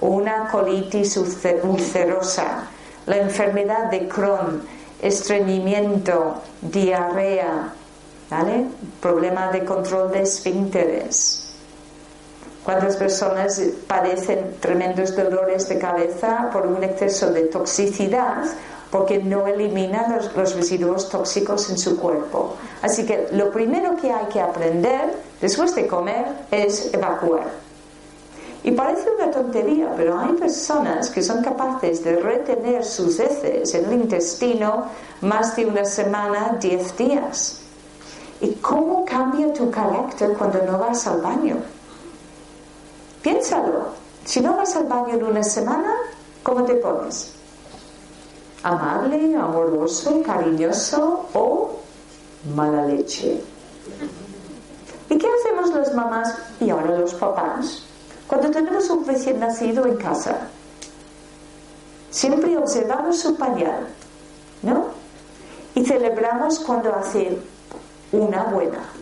una 0.00 0.48
colitis 0.48 1.16
ulcerosa, 1.16 2.68
la 3.06 3.16
enfermedad 3.18 3.90
de 3.90 4.08
Crohn, 4.08 4.62
estreñimiento, 5.00 6.42
diarrea, 6.60 7.72
¿vale? 8.28 8.66
problema 9.00 9.52
de 9.52 9.64
control 9.64 10.10
de 10.10 10.22
esfínteres 10.22 11.45
¿Cuántas 12.66 12.96
personas 12.96 13.62
padecen 13.86 14.56
tremendos 14.58 15.14
dolores 15.14 15.68
de 15.68 15.78
cabeza 15.78 16.50
por 16.52 16.66
un 16.66 16.82
exceso 16.82 17.30
de 17.30 17.42
toxicidad 17.42 18.42
porque 18.90 19.20
no 19.20 19.46
eliminan 19.46 20.16
los, 20.34 20.34
residuos 20.56 21.08
tóxicos 21.08 21.70
en 21.70 21.78
su 21.78 21.96
cuerpo? 21.96 22.56
Así 22.82 23.06
que 23.06 23.28
lo 23.30 23.52
primero 23.52 23.94
que 23.94 24.10
hay 24.10 24.26
que 24.26 24.40
aprender 24.40 25.14
después 25.40 25.76
de 25.76 25.86
comer 25.86 26.26
es 26.50 26.92
evacuar. 26.92 27.46
Y 28.64 28.72
parece 28.72 29.10
una 29.12 29.30
tontería, 29.30 29.92
pero 29.96 30.18
hay 30.18 30.32
personas 30.32 31.08
que 31.10 31.22
son 31.22 31.44
capaces 31.44 32.02
de 32.02 32.16
retener 32.16 32.84
sus 32.84 33.20
heces 33.20 33.72
en 33.76 33.84
el 33.84 33.92
intestino 33.92 34.86
más 35.20 35.54
de 35.54 35.66
una 35.66 35.84
semana, 35.84 36.58
diez 36.60 36.96
días. 36.96 37.60
¿Y 38.40 38.54
cómo 38.54 39.04
cambia 39.04 39.52
tu 39.52 39.70
carácter 39.70 40.32
cuando 40.32 40.60
no 40.64 40.78
vas 40.80 41.06
al 41.06 41.20
baño? 41.20 41.75
Piénsalo. 43.26 43.88
Si 44.24 44.40
no 44.40 44.56
vas 44.56 44.76
al 44.76 44.84
baño 44.84 45.14
en 45.14 45.24
una 45.24 45.42
semana, 45.42 45.92
¿cómo 46.44 46.62
te 46.62 46.74
pones? 46.74 47.32
¿Amable, 48.62 49.34
amoroso, 49.34 50.22
cariñoso 50.24 51.26
o 51.34 51.76
mala 52.54 52.86
leche? 52.86 53.42
¿Y 55.10 55.18
qué 55.18 55.26
hacemos 55.26 55.74
las 55.74 55.92
mamás 55.92 56.38
y 56.60 56.70
ahora 56.70 57.00
los 57.00 57.14
papás 57.14 57.82
cuando 58.28 58.48
tenemos 58.52 58.88
un 58.90 59.04
recién 59.04 59.40
nacido 59.40 59.86
en 59.86 59.96
casa? 59.96 60.46
Siempre 62.10 62.56
observamos 62.56 63.18
su 63.18 63.34
pañal, 63.34 63.88
¿no? 64.62 64.84
Y 65.74 65.84
celebramos 65.84 66.60
cuando 66.60 66.94
hace 66.94 67.36
una 68.12 68.44
buena. 68.44 68.95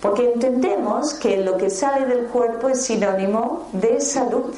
Porque 0.00 0.32
entendemos 0.32 1.14
que 1.14 1.36
lo 1.38 1.56
que 1.58 1.68
sale 1.68 2.06
del 2.06 2.26
cuerpo 2.26 2.70
es 2.70 2.82
sinónimo 2.82 3.68
de 3.72 4.00
salud. 4.00 4.54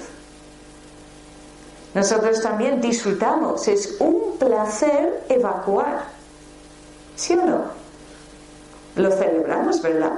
Nosotros 1.95 2.41
también 2.41 2.81
disfrutamos, 2.81 3.67
es 3.67 3.97
un 3.99 4.37
placer 4.39 5.25
evacuar. 5.29 6.05
¿Sí 7.17 7.35
o 7.35 7.45
no? 7.45 7.61
Lo 8.97 9.11
celebramos, 9.11 9.83
¿verdad? 9.83 10.13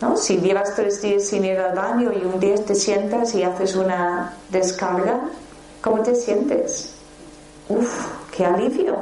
¿No? 0.00 0.16
Si 0.16 0.38
llevas 0.38 0.74
tres 0.74 1.00
días 1.00 1.24
sin 1.24 1.44
ir 1.44 1.58
al 1.58 1.74
baño 1.74 2.12
y 2.12 2.24
un 2.24 2.40
día 2.40 2.56
te 2.56 2.74
sientas 2.74 3.34
y 3.34 3.44
haces 3.44 3.76
una 3.76 4.34
descarga, 4.50 5.20
¿cómo 5.80 6.02
te 6.02 6.14
sientes? 6.14 6.92
Uf, 7.68 8.06
qué 8.36 8.44
alivio. 8.44 8.96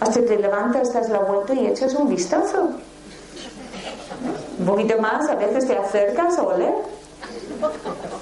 Hasta 0.00 0.24
te 0.24 0.38
levantas, 0.38 0.92
das 0.94 1.10
la 1.10 1.20
vuelta 1.20 1.52
y 1.52 1.66
echas 1.66 1.94
un 1.94 2.08
vistazo 2.08 2.70
un 4.58 4.66
poquito 4.66 4.98
más, 5.00 5.28
a 5.28 5.34
veces 5.34 5.66
te 5.66 5.76
acercas 5.76 6.38
a 6.38 6.42
oler. 6.42 6.74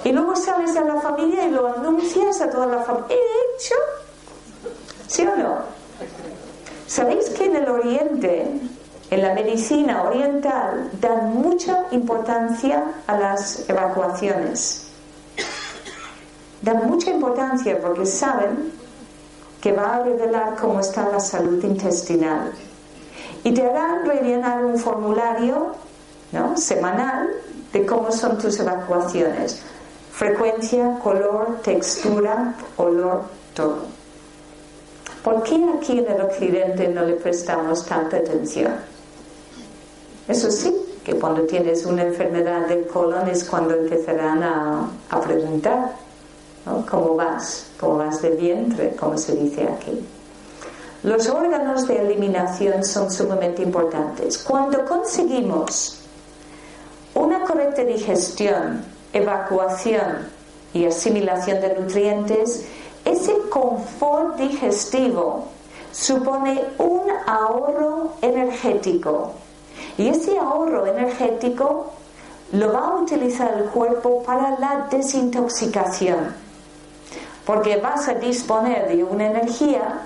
Y 0.03 0.11
luego 0.11 0.35
sales 0.35 0.75
a 0.75 0.81
la 0.81 0.99
familia 1.01 1.45
y 1.45 1.51
lo 1.51 1.67
anuncias 1.67 2.41
a 2.41 2.49
toda 2.49 2.65
la 2.65 2.79
familia. 2.79 3.07
¿He 3.09 3.55
hecho? 3.55 3.75
¿Sí 5.07 5.25
o 5.25 5.35
no? 5.35 5.57
¿Sabéis 6.87 7.29
que 7.29 7.45
en 7.45 7.55
el 7.55 7.69
Oriente, 7.69 8.47
en 9.11 9.21
la 9.21 9.33
medicina 9.33 10.03
oriental, 10.03 10.89
dan 10.99 11.35
mucha 11.35 11.85
importancia 11.91 12.83
a 13.07 13.17
las 13.17 13.69
evacuaciones? 13.69 14.87
Dan 16.61 16.87
mucha 16.87 17.11
importancia 17.11 17.79
porque 17.81 18.05
saben 18.05 18.73
que 19.61 19.71
va 19.71 19.95
a 19.95 20.03
revelar 20.03 20.55
cómo 20.55 20.79
está 20.79 21.09
la 21.09 21.19
salud 21.19 21.63
intestinal. 21.63 22.53
Y 23.43 23.53
te 23.53 23.65
harán 23.65 24.05
rellenar 24.05 24.65
un 24.65 24.77
formulario 24.77 25.75
¿no? 26.31 26.57
semanal 26.57 27.29
de 27.71 27.85
cómo 27.85 28.11
son 28.11 28.37
tus 28.37 28.59
evacuaciones. 28.59 29.61
Frecuencia, 30.11 30.99
color, 31.01 31.59
textura, 31.63 32.55
olor, 32.77 33.23
todo. 33.53 33.83
¿Por 35.23 35.43
qué 35.43 35.63
aquí 35.77 35.99
en 35.99 36.11
el 36.11 36.21
occidente 36.21 36.87
no 36.87 37.03
le 37.03 37.13
prestamos 37.13 37.85
tanta 37.85 38.17
atención? 38.17 38.73
Eso 40.27 40.51
sí, 40.51 40.75
que 41.03 41.15
cuando 41.15 41.43
tienes 41.43 41.85
una 41.85 42.03
enfermedad 42.03 42.67
del 42.67 42.87
colon 42.87 43.27
es 43.29 43.43
cuando 43.43 43.73
empezarán 43.75 44.43
a, 44.43 44.89
a 45.09 45.21
preguntar 45.21 45.95
¿Cómo 46.89 47.15
vas? 47.15 47.67
¿Cómo 47.79 47.97
vas 47.97 48.21
de 48.21 48.31
vientre? 48.31 48.95
Como 48.95 49.17
se 49.17 49.35
dice 49.35 49.63
aquí. 49.63 50.05
Los 51.03 51.27
órganos 51.29 51.87
de 51.87 51.97
eliminación 51.97 52.83
son 52.83 53.09
sumamente 53.09 53.63
importantes. 53.63 54.37
Cuando 54.39 54.85
conseguimos 54.85 55.98
correcta 57.49 57.83
digestión, 57.83 58.85
evacuación 59.11 60.29
y 60.71 60.85
asimilación 60.85 61.59
de 61.61 61.79
nutrientes, 61.79 62.67
ese 63.03 63.33
confort 63.49 64.37
digestivo 64.37 65.45
supone 65.91 66.61
un 66.77 67.01
ahorro 67.25 68.11
energético. 68.21 69.31
Y 69.97 70.09
ese 70.09 70.37
ahorro 70.37 70.85
energético 70.85 71.91
lo 72.51 72.71
va 72.71 72.87
a 72.89 72.95
utilizar 72.97 73.51
el 73.57 73.63
cuerpo 73.65 74.21
para 74.21 74.59
la 74.59 74.87
desintoxicación 74.91 76.35
porque 77.45 77.77
vas 77.77 78.07
a 78.07 78.13
disponer 78.13 78.87
de 78.89 79.03
una 79.03 79.25
energía 79.25 80.01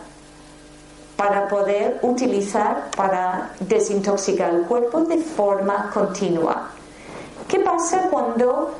para 1.18 1.50
poder 1.50 2.00
utilizar 2.02 2.90
para 2.96 3.52
desintoxicar 3.60 4.54
el 4.54 4.62
cuerpo 4.62 5.02
de 5.02 5.18
forma 5.18 5.92
continua. 5.94 6.70
¿Qué 7.48 7.60
pasa 7.60 8.10
cuando 8.10 8.72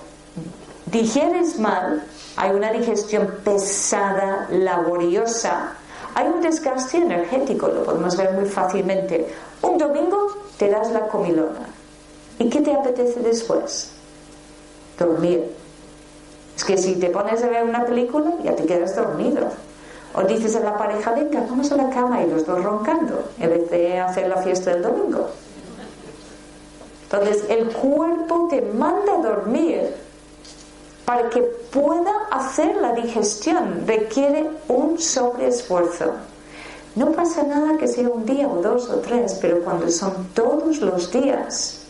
digieres 0.88 1.60
mal? 1.60 2.04
Hay 2.36 2.52
una 2.52 2.72
digestión 2.72 3.28
pesada, 3.44 4.48
laboriosa, 4.50 5.74
hay 6.16 6.28
un 6.28 6.42
desgaste 6.42 6.98
energético, 6.98 7.68
lo 7.68 7.84
podemos 7.84 8.18
ver 8.18 8.32
muy 8.34 8.46
fácilmente. 8.46 9.28
Un 9.62 9.78
domingo 9.78 10.28
te 10.58 10.70
das 10.70 10.92
la 10.92 11.08
comilona. 11.08 11.68
¿Y 12.40 12.50
qué 12.50 12.62
te 12.62 12.74
apetece 12.74 13.20
después? 13.20 13.92
Dormir 14.98 15.64
es 16.56 16.64
que 16.64 16.78
si 16.78 16.96
te 16.96 17.10
pones 17.10 17.44
a 17.44 17.48
ver 17.48 17.64
una 17.64 17.86
película, 17.86 18.32
ya 18.44 18.56
te 18.56 18.66
quedas 18.66 18.96
dormido. 18.96 19.48
O 20.16 20.22
dices 20.22 20.56
a 20.56 20.60
la 20.60 20.78
pareja, 20.78 21.12
venga, 21.12 21.44
vamos 21.50 21.72
a 21.72 21.78
la 21.78 21.90
cama 21.90 22.22
y 22.22 22.30
los 22.30 22.46
dos 22.46 22.64
roncando, 22.64 23.24
en 23.40 23.50
vez 23.50 23.70
de 23.72 24.00
hacer 24.00 24.28
la 24.28 24.38
fiesta 24.38 24.72
del 24.72 24.84
domingo. 24.84 25.28
Entonces, 27.14 27.44
el 27.48 27.68
cuerpo 27.68 28.48
te 28.50 28.60
manda 28.62 29.14
a 29.14 29.22
dormir 29.22 29.94
para 31.06 31.30
que 31.30 31.44
pueda 31.44 32.12
hacer 32.32 32.76
la 32.78 32.94
digestión. 32.94 33.84
Requiere 33.86 34.50
un 34.68 34.98
sobreesfuerzo. 34.98 36.12
No 36.96 37.12
pasa 37.12 37.44
nada 37.44 37.78
que 37.78 37.88
sea 37.88 38.10
un 38.10 38.26
día 38.26 38.48
o 38.48 38.64
dos 38.64 38.90
o 38.90 38.96
tres, 38.96 39.38
pero 39.40 39.64
cuando 39.64 39.90
son 39.90 40.30
todos 40.34 40.80
los 40.80 41.12
días, 41.12 41.86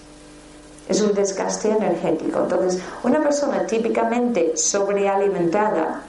es 0.89 1.01
un 1.01 1.13
desgaste 1.13 1.69
energético. 1.69 2.39
Entonces, 2.41 2.81
una 3.03 3.23
persona 3.23 3.65
típicamente 3.65 4.57
sobrealimentada 4.57 6.01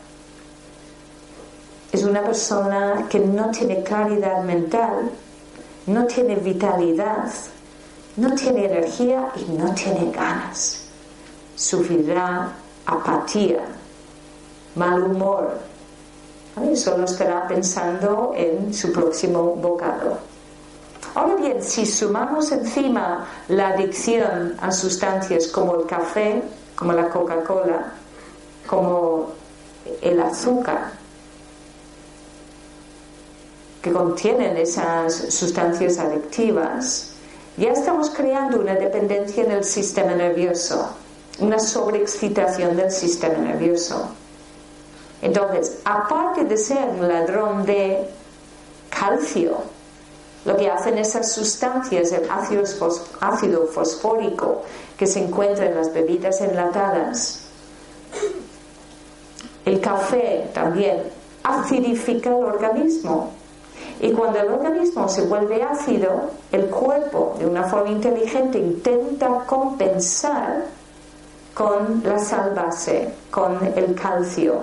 es 1.92 2.02
una 2.02 2.22
persona 2.22 3.06
que 3.08 3.20
no 3.20 3.52
tiene 3.52 3.84
claridad 3.84 4.42
mental, 4.42 5.08
no 5.86 6.04
tiene 6.06 6.34
vitalidad, 6.34 7.30
no 8.16 8.34
tiene 8.34 8.66
energía 8.66 9.32
y 9.36 9.52
no 9.52 9.74
tiene 9.74 10.10
ganas. 10.12 10.82
Sufrirá 11.56 12.52
apatía, 12.86 13.64
mal 14.74 15.02
humor. 15.02 15.58
Solo 16.74 17.04
estará 17.04 17.48
pensando 17.48 18.32
en 18.36 18.72
su 18.72 18.92
próximo 18.92 19.56
bocado. 19.56 20.18
Ahora 21.14 21.36
bien, 21.36 21.62
si 21.62 21.84
sumamos 21.84 22.50
encima 22.52 23.26
la 23.48 23.68
adicción 23.68 24.56
a 24.60 24.70
sustancias 24.70 25.48
como 25.48 25.80
el 25.80 25.86
café, 25.86 26.42
como 26.76 26.92
la 26.92 27.08
Coca-Cola, 27.08 27.92
como 28.66 29.28
el 30.00 30.20
azúcar, 30.20 30.92
que 33.82 33.92
contienen 33.92 34.56
esas 34.56 35.14
sustancias 35.14 35.98
adictivas, 35.98 37.13
ya 37.56 37.70
estamos 37.70 38.10
creando 38.10 38.60
una 38.60 38.74
dependencia 38.74 39.44
en 39.44 39.52
el 39.52 39.64
sistema 39.64 40.14
nervioso, 40.14 40.88
una 41.38 41.58
sobreexcitación 41.58 42.76
del 42.76 42.90
sistema 42.90 43.38
nervioso. 43.38 44.08
Entonces, 45.22 45.78
aparte 45.84 46.44
de 46.44 46.56
ser 46.56 46.88
un 46.88 47.08
ladrón 47.08 47.64
de 47.64 48.08
calcio, 48.90 49.58
lo 50.44 50.56
que 50.56 50.70
hacen 50.70 50.98
esas 50.98 51.32
sustancias, 51.32 52.12
el 52.12 52.28
ácido 52.30 53.66
fosfórico 53.66 54.62
que 54.98 55.06
se 55.06 55.20
encuentra 55.20 55.66
en 55.66 55.76
las 55.76 55.94
bebidas 55.94 56.40
enlatadas, 56.40 57.40
el 59.64 59.80
café 59.80 60.50
también 60.52 61.02
acidifica 61.42 62.30
el 62.30 62.44
organismo. 62.44 63.32
Y 64.04 64.12
cuando 64.12 64.38
el 64.38 64.50
organismo 64.50 65.08
se 65.08 65.22
vuelve 65.22 65.62
ácido, 65.62 66.28
el 66.52 66.66
cuerpo 66.66 67.36
de 67.38 67.46
una 67.46 67.64
forma 67.64 67.88
inteligente 67.88 68.58
intenta 68.58 69.46
compensar 69.46 70.66
con 71.54 72.02
la 72.04 72.18
sal 72.18 72.52
base, 72.54 73.14
con 73.30 73.58
el 73.64 73.94
calcio. 73.94 74.58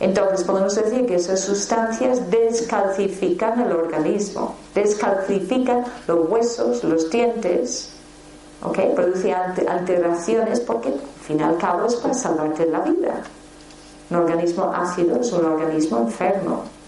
Entonces 0.00 0.46
podemos 0.46 0.74
decir 0.74 1.04
que 1.04 1.16
esas 1.16 1.40
sustancias 1.40 2.30
descalcifican 2.30 3.60
el 3.60 3.72
organismo, 3.72 4.54
descalcifican 4.74 5.84
los 6.06 6.30
huesos, 6.30 6.82
los 6.82 7.10
dientes, 7.10 7.92
¿ok? 8.62 8.78
Produce 8.94 9.34
alteraciones 9.34 10.58
porque 10.58 10.88
al 10.88 11.00
fin 11.20 11.38
y 11.38 11.42
al 11.42 11.58
cabo 11.58 11.86
es 11.86 11.96
para 11.96 12.14
salvarte 12.14 12.64
la 12.64 12.80
vida. 12.80 13.24
Un 14.08 14.16
organismo 14.16 14.72
ácido 14.74 15.20
es 15.20 15.30
un 15.34 15.44
organismo 15.44 15.98
enfermo. 15.98 16.79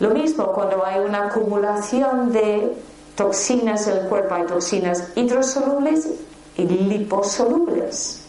Lo 0.00 0.10
mismo 0.10 0.46
cuando 0.52 0.84
hay 0.84 1.00
una 1.00 1.28
acumulación 1.28 2.32
de 2.32 2.76
toxinas 3.14 3.86
en 3.86 3.98
el 3.98 4.08
cuerpo, 4.08 4.34
hay 4.34 4.46
toxinas 4.46 5.08
hidrosolubles 5.14 6.08
y 6.56 6.64
liposolubles 6.64 8.20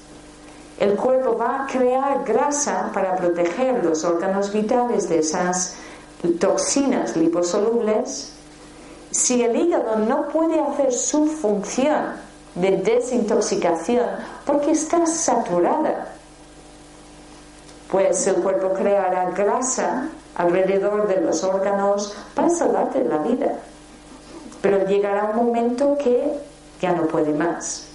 el 0.81 0.95
cuerpo 0.95 1.37
va 1.37 1.63
a 1.63 1.67
crear 1.67 2.23
grasa 2.25 2.89
para 2.91 3.15
proteger 3.15 3.85
los 3.85 4.03
órganos 4.03 4.51
vitales 4.51 5.07
de 5.09 5.19
esas 5.19 5.75
toxinas 6.39 7.15
liposolubles. 7.15 8.33
Si 9.11 9.43
el 9.43 9.55
hígado 9.55 9.97
no 9.97 10.27
puede 10.29 10.59
hacer 10.59 10.91
su 10.91 11.27
función 11.27 12.13
de 12.55 12.77
desintoxicación 12.77 14.07
porque 14.43 14.71
está 14.71 15.05
saturada, 15.05 16.15
pues 17.91 18.25
el 18.25 18.37
cuerpo 18.37 18.73
creará 18.73 19.29
grasa 19.29 20.09
alrededor 20.41 21.07
de 21.07 21.21
los 21.21 21.43
órganos 21.43 22.15
para 22.33 22.49
salvarte 22.49 23.03
la 23.03 23.17
vida. 23.17 23.59
Pero 24.61 24.85
llegará 24.85 25.31
un 25.35 25.45
momento 25.45 25.97
que 25.97 26.33
ya 26.81 26.93
no 26.93 27.07
puede 27.07 27.33
más. 27.33 27.87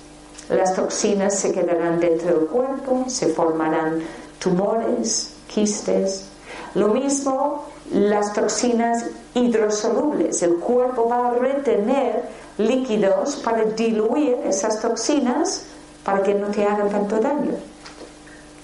Las 0.48 0.74
toxinas 0.74 1.34
se 1.34 1.52
quedarán 1.52 1.98
dentro 1.98 2.38
del 2.38 2.46
cuerpo, 2.46 3.04
se 3.08 3.28
formarán 3.28 4.00
tumores, 4.38 5.34
quistes. 5.48 6.28
Lo 6.74 6.88
mismo 6.88 7.64
las 7.92 8.32
toxinas 8.32 9.06
hidrosolubles. 9.34 10.42
El 10.42 10.56
cuerpo 10.56 11.08
va 11.08 11.28
a 11.28 11.34
retener 11.34 12.22
líquidos 12.58 13.36
para 13.36 13.64
diluir 13.64 14.38
esas 14.44 14.80
toxinas 14.80 15.64
para 16.04 16.22
que 16.22 16.34
no 16.34 16.48
te 16.48 16.64
hagan 16.64 16.90
tanto 16.90 17.18
daño. 17.18 17.52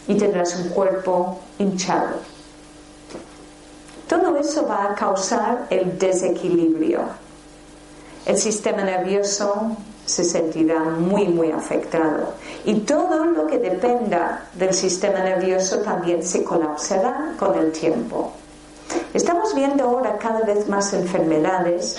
Y 0.09 0.17
tendrás 0.17 0.57
un 0.57 0.69
cuerpo 0.71 1.39
hinchado. 1.59 2.32
Todo 4.13 4.37
eso 4.37 4.67
va 4.67 4.91
a 4.91 4.95
causar 4.95 5.69
el 5.71 5.99
desequilibrio. 5.99 7.01
El 8.27 8.37
sistema 8.37 8.85
nervioso 8.85 9.75
se 10.05 10.23
sentirá 10.23 10.81
muy, 10.81 11.29
muy 11.29 11.51
afectado. 11.51 12.35
Y 12.67 12.81
todo 12.81 13.25
lo 13.25 13.47
que 13.47 13.57
dependa 13.57 14.51
del 14.53 14.75
sistema 14.75 15.21
nervioso 15.21 15.79
también 15.79 16.23
se 16.23 16.45
colapsará 16.45 17.33
con 17.39 17.59
el 17.59 17.73
tiempo. 17.73 18.33
Estamos 19.15 19.55
viendo 19.55 19.85
ahora 19.85 20.19
cada 20.19 20.41
vez 20.41 20.69
más 20.69 20.93
enfermedades 20.93 21.97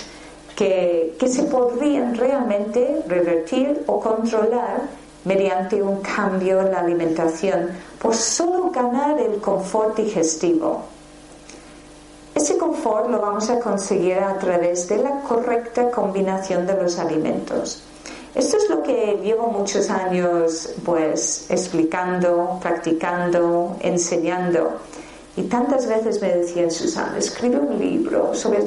que, 0.54 1.16
que 1.18 1.26
se 1.26 1.42
podrían 1.42 2.14
realmente 2.14 3.02
revertir 3.08 3.82
o 3.88 3.98
controlar 3.98 4.82
mediante 5.24 5.82
un 5.82 6.00
cambio 6.00 6.60
en 6.60 6.70
la 6.70 6.78
alimentación 6.78 7.70
por 8.00 8.14
solo 8.14 8.70
ganar 8.70 9.18
el 9.18 9.40
confort 9.40 9.96
digestivo. 9.96 10.94
Ese 12.34 12.58
confort 12.58 13.08
lo 13.10 13.20
vamos 13.20 13.48
a 13.48 13.60
conseguir 13.60 14.18
a 14.18 14.36
través 14.38 14.88
de 14.88 14.98
la 14.98 15.20
correcta 15.20 15.90
combinación 15.92 16.66
de 16.66 16.74
los 16.74 16.98
alimentos. 16.98 17.84
Esto 18.34 18.56
es 18.56 18.68
lo 18.68 18.82
que 18.82 19.20
llevo 19.22 19.46
muchos 19.46 19.88
años 19.88 20.70
pues 20.84 21.46
explicando, 21.48 22.58
practicando, 22.60 23.76
enseñando. 23.78 24.72
Y 25.36 25.42
tantas 25.42 25.86
veces 25.86 26.20
me 26.20 26.34
decían, 26.34 26.72
Susana, 26.72 27.18
escribe 27.18 27.58
un 27.58 27.78
libro 27.78 28.34
sobre 28.34 28.64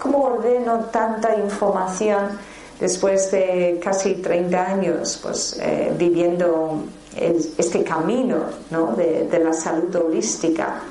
cómo 0.00 0.24
ordeno 0.24 0.86
tanta 0.90 1.36
información 1.36 2.36
después 2.80 3.30
de 3.30 3.80
casi 3.82 4.14
30 4.14 4.66
años 4.66 5.20
pues, 5.22 5.56
eh, 5.62 5.92
viviendo 5.96 6.82
este 7.16 7.84
camino 7.84 8.38
¿no? 8.70 8.94
de, 8.96 9.28
de 9.28 9.38
la 9.38 9.52
salud 9.52 9.94
holística. 9.94 10.82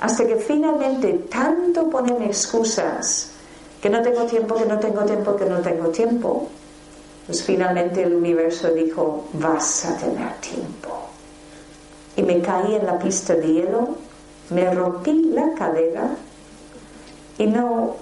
Hasta 0.00 0.26
que 0.26 0.36
finalmente 0.36 1.26
tanto 1.30 1.90
ponen 1.90 2.22
excusas 2.22 3.30
que 3.82 3.90
no 3.90 4.02
tengo 4.02 4.24
tiempo, 4.24 4.54
que 4.54 4.66
no 4.66 4.78
tengo 4.78 5.04
tiempo, 5.04 5.36
que 5.36 5.44
no 5.44 5.58
tengo 5.58 5.88
tiempo, 5.88 6.48
pues 7.26 7.42
finalmente 7.42 8.02
el 8.02 8.14
universo 8.14 8.70
dijo, 8.70 9.28
vas 9.34 9.84
a 9.84 9.96
tener 9.96 10.32
tiempo. 10.40 10.88
Y 12.16 12.22
me 12.22 12.40
caí 12.40 12.74
en 12.74 12.86
la 12.86 12.98
pista 12.98 13.34
de 13.34 13.52
hielo, 13.52 13.96
me 14.50 14.72
rompí 14.72 15.30
la 15.32 15.52
cadera 15.54 16.08
y 17.36 17.46
no, 17.46 17.96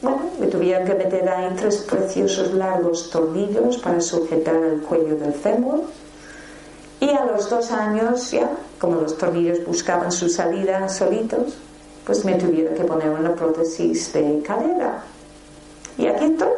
bueno, 0.00 0.30
me 0.38 0.46
tuvieron 0.46 0.86
que 0.86 0.94
meter 0.94 1.28
ahí 1.28 1.54
tres 1.56 1.78
preciosos 1.78 2.54
largos 2.54 3.10
tornillos 3.10 3.78
para 3.78 4.00
sujetar 4.00 4.56
el 4.56 4.80
cuello 4.80 5.16
del 5.16 5.34
fémur. 5.34 5.82
Y 7.04 7.10
a 7.10 7.26
los 7.26 7.50
dos 7.50 7.70
años 7.70 8.30
ya, 8.30 8.50
como 8.80 9.02
los 9.02 9.18
tornillos 9.18 9.62
buscaban 9.66 10.10
su 10.10 10.26
salida 10.30 10.88
solitos, 10.88 11.52
pues 12.06 12.24
me 12.24 12.36
tuvieron 12.36 12.74
que 12.74 12.84
poner 12.84 13.10
una 13.10 13.34
prótesis 13.34 14.10
de 14.14 14.40
cadera. 14.42 15.02
Y 15.98 16.06
aquí 16.06 16.24
estoy 16.24 16.48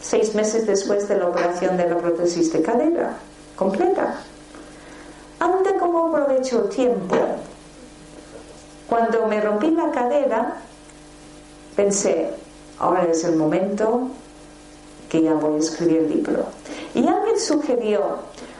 seis 0.00 0.34
meses 0.34 0.66
después 0.66 1.06
de 1.06 1.18
la 1.18 1.28
operación 1.28 1.76
de 1.76 1.88
la 1.88 1.96
prótesis 1.96 2.52
de 2.52 2.60
cadera 2.60 3.14
completa. 3.54 4.16
Anda 5.38 5.78
como 5.78 6.08
aprovecho 6.08 6.64
el 6.64 6.70
tiempo. 6.70 7.14
Cuando 8.88 9.28
me 9.28 9.40
rompí 9.40 9.70
la 9.70 9.92
cadera, 9.92 10.56
pensé, 11.76 12.30
ahora 12.80 13.04
es 13.04 13.22
el 13.22 13.36
momento 13.36 14.08
que 15.08 15.22
ya 15.22 15.34
voy 15.34 15.54
a 15.54 15.58
escribir 15.58 15.98
el 15.98 16.08
libro. 16.08 16.46
Y 16.96 17.06
alguien 17.06 17.38
sugirió, 17.38 18.18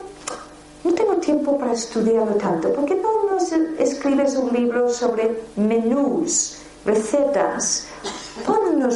No 0.85 0.93
tengo 0.95 1.15
tiempo 1.17 1.59
para 1.59 1.73
estudiarlo 1.73 2.35
tanto. 2.35 2.73
¿Por 2.73 2.85
qué 2.85 2.97
no 2.97 3.31
nos 3.31 3.53
escribes 3.79 4.37
un 4.37 4.53
libro 4.53 4.89
sobre 4.89 5.43
menús? 5.57 6.63
recetas, 6.85 7.87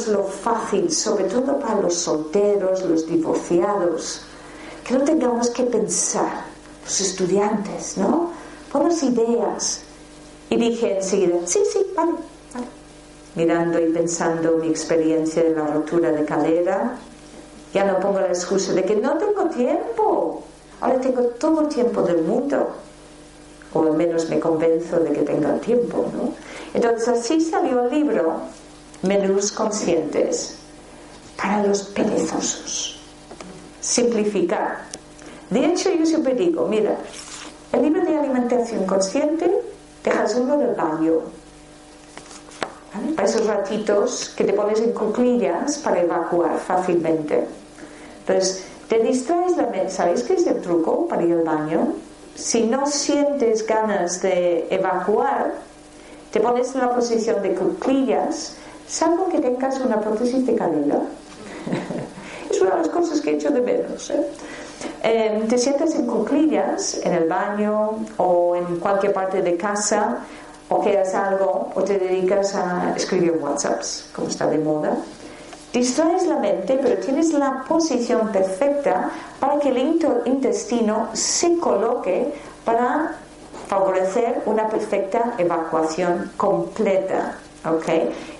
lo 0.07 0.23
fácil, 0.23 0.91
sobre 0.91 1.25
todo 1.25 1.59
para 1.59 1.79
los 1.81 1.95
solteros, 1.95 2.83
los 2.83 3.07
divorciados, 3.07 4.21
que 4.85 4.93
no 4.93 5.03
tengamos 5.03 5.49
que 5.49 5.63
pensar, 5.63 6.45
los 6.83 7.01
estudiantes, 7.01 7.97
¿no? 7.97 8.31
Ponnos 8.71 9.01
ideas. 9.03 9.81
Y 10.49 10.57
dije 10.57 10.97
enseguida, 10.97 11.37
sí, 11.45 11.59
sí, 11.71 11.79
vale, 11.95 12.13
vale. 12.53 12.67
Mirando 13.35 13.79
y 13.79 13.91
pensando 13.91 14.57
mi 14.57 14.67
experiencia 14.67 15.43
de 15.43 15.55
la 15.55 15.67
rotura 15.67 16.11
de 16.11 16.25
cadera, 16.25 16.97
ya 17.77 17.85
no 17.85 17.99
pongo 17.99 18.19
la 18.19 18.29
excusa 18.29 18.73
de 18.73 18.83
que 18.83 18.95
no 18.95 19.19
tengo 19.19 19.45
tiempo. 19.49 20.41
Ahora 20.81 20.99
tengo 20.99 21.21
todo 21.39 21.61
el 21.61 21.67
tiempo 21.67 22.01
del 22.01 22.23
mundo. 22.23 22.69
O 23.71 23.83
al 23.83 23.93
menos 23.93 24.27
me 24.29 24.39
convenzo 24.39 24.99
de 24.99 25.11
que 25.11 25.21
tenga 25.21 25.53
el 25.53 25.59
tiempo, 25.59 26.09
¿no? 26.11 26.33
Entonces 26.73 27.07
así 27.07 27.39
salió 27.39 27.85
el 27.85 27.91
libro 27.91 28.41
Menús 29.03 29.51
Conscientes 29.51 30.55
para 31.39 31.67
los 31.67 31.83
perezosos. 31.83 32.99
Simplificar. 33.79 34.79
De 35.51 35.63
hecho, 35.63 35.91
yo 35.93 36.03
siempre 36.03 36.33
digo, 36.33 36.65
mira, 36.65 36.97
el 37.73 37.83
libro 37.83 38.03
de 38.03 38.17
alimentación 38.17 38.87
consciente 38.87 39.51
dejas 40.03 40.33
uno 40.33 40.55
en 40.55 40.61
el 40.61 40.73
baño. 40.73 41.13
Para 43.15 43.27
esos 43.27 43.45
ratitos 43.45 44.33
que 44.35 44.45
te 44.45 44.53
pones 44.53 44.79
en 44.79 44.93
cuclillas 44.93 45.77
para 45.77 46.01
evacuar 46.01 46.57
fácilmente. 46.57 47.66
Entonces, 48.27 48.65
te 48.89 48.99
distraes 48.99 49.55
la 49.55 49.67
mente. 49.67 49.89
¿Sabéis 49.89 50.23
qué 50.23 50.33
es 50.33 50.47
el 50.47 50.61
truco 50.61 51.07
para 51.07 51.23
ir 51.23 51.33
al 51.33 51.43
baño? 51.43 51.93
Si 52.35 52.65
no 52.65 52.85
sientes 52.85 53.65
ganas 53.65 54.21
de 54.21 54.67
evacuar, 54.69 55.53
te 56.31 56.39
pones 56.39 56.73
en 56.75 56.81
la 56.81 56.93
posición 56.93 57.41
de 57.41 57.53
cuclillas, 57.53 58.55
salvo 58.87 59.29
que 59.29 59.39
tengas 59.39 59.79
una 59.79 59.99
prótesis 59.99 60.45
de 60.45 60.55
cadera. 60.55 61.01
es 62.51 62.61
una 62.61 62.71
de 62.71 62.77
las 62.77 62.89
cosas 62.89 63.21
que 63.21 63.31
he 63.31 63.33
hecho 63.35 63.49
de 63.49 63.61
menos. 63.61 64.09
¿eh? 64.09 64.27
Em, 65.03 65.47
te 65.47 65.57
sientas 65.57 65.95
en 65.95 66.05
cuclillas 66.05 66.99
en 67.03 67.13
el 67.13 67.27
baño 67.27 68.05
o 68.17 68.55
en 68.55 68.77
cualquier 68.79 69.13
parte 69.13 69.41
de 69.41 69.55
casa 69.55 70.19
o 70.69 70.81
que 70.81 70.97
haces 70.97 71.15
algo 71.15 71.71
o 71.73 71.81
te 71.81 71.97
dedicas 71.97 72.53
a 72.55 72.93
escribir 72.95 73.39
WhatsApps, 73.41 74.09
como 74.13 74.27
está 74.27 74.47
de 74.47 74.57
moda. 74.57 74.97
Distraes 75.73 76.25
la 76.25 76.37
mente, 76.37 76.79
pero 76.81 76.99
tienes 76.99 77.33
la 77.33 77.63
posición 77.67 78.29
perfecta 78.29 79.11
para 79.39 79.59
que 79.59 79.69
el 79.69 79.99
intestino 80.25 81.09
se 81.13 81.57
coloque 81.57 82.33
para 82.63 83.15
favorecer 83.67 84.43
una 84.45 84.69
perfecta 84.69 85.35
evacuación 85.37 86.31
completa. 86.37 87.37
¿ok? 87.65 87.87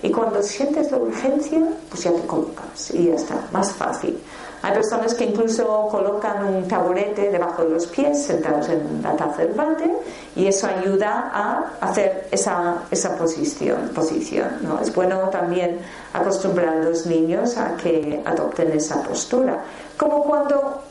Y 0.02 0.10
cuando 0.10 0.42
sientes 0.42 0.90
la 0.90 0.98
urgencia, 0.98 1.60
pues 1.90 2.02
ya 2.02 2.12
te 2.12 2.26
colocas 2.26 2.90
y 2.92 3.06
ya 3.06 3.14
está, 3.14 3.46
más 3.52 3.72
fácil. 3.72 4.18
Hay 4.62 4.72
personas 4.72 5.14
que 5.14 5.24
incluso 5.24 5.88
colocan 5.90 6.44
un 6.44 6.66
taburete 6.66 7.30
debajo 7.30 7.64
de 7.64 7.70
los 7.70 7.86
pies, 7.86 8.24
sentados 8.24 8.68
en 8.68 9.00
la 9.02 9.16
taza 9.16 9.42
del 9.42 9.52
balde, 9.52 9.90
y 10.34 10.46
eso 10.46 10.66
ayuda 10.66 11.30
a 11.32 11.72
hacer 11.80 12.28
esa, 12.30 12.82
esa 12.90 13.16
posición. 13.16 13.90
posición 13.94 14.58
¿no? 14.62 14.80
Es 14.80 14.94
bueno 14.94 15.28
también 15.30 15.78
acostumbrar 16.12 16.68
a 16.68 16.82
los 16.84 17.06
niños 17.06 17.56
a 17.56 17.76
que 17.76 18.20
adopten 18.24 18.72
esa 18.72 19.02
postura, 19.02 19.62
como 19.96 20.24
cuando 20.24 20.82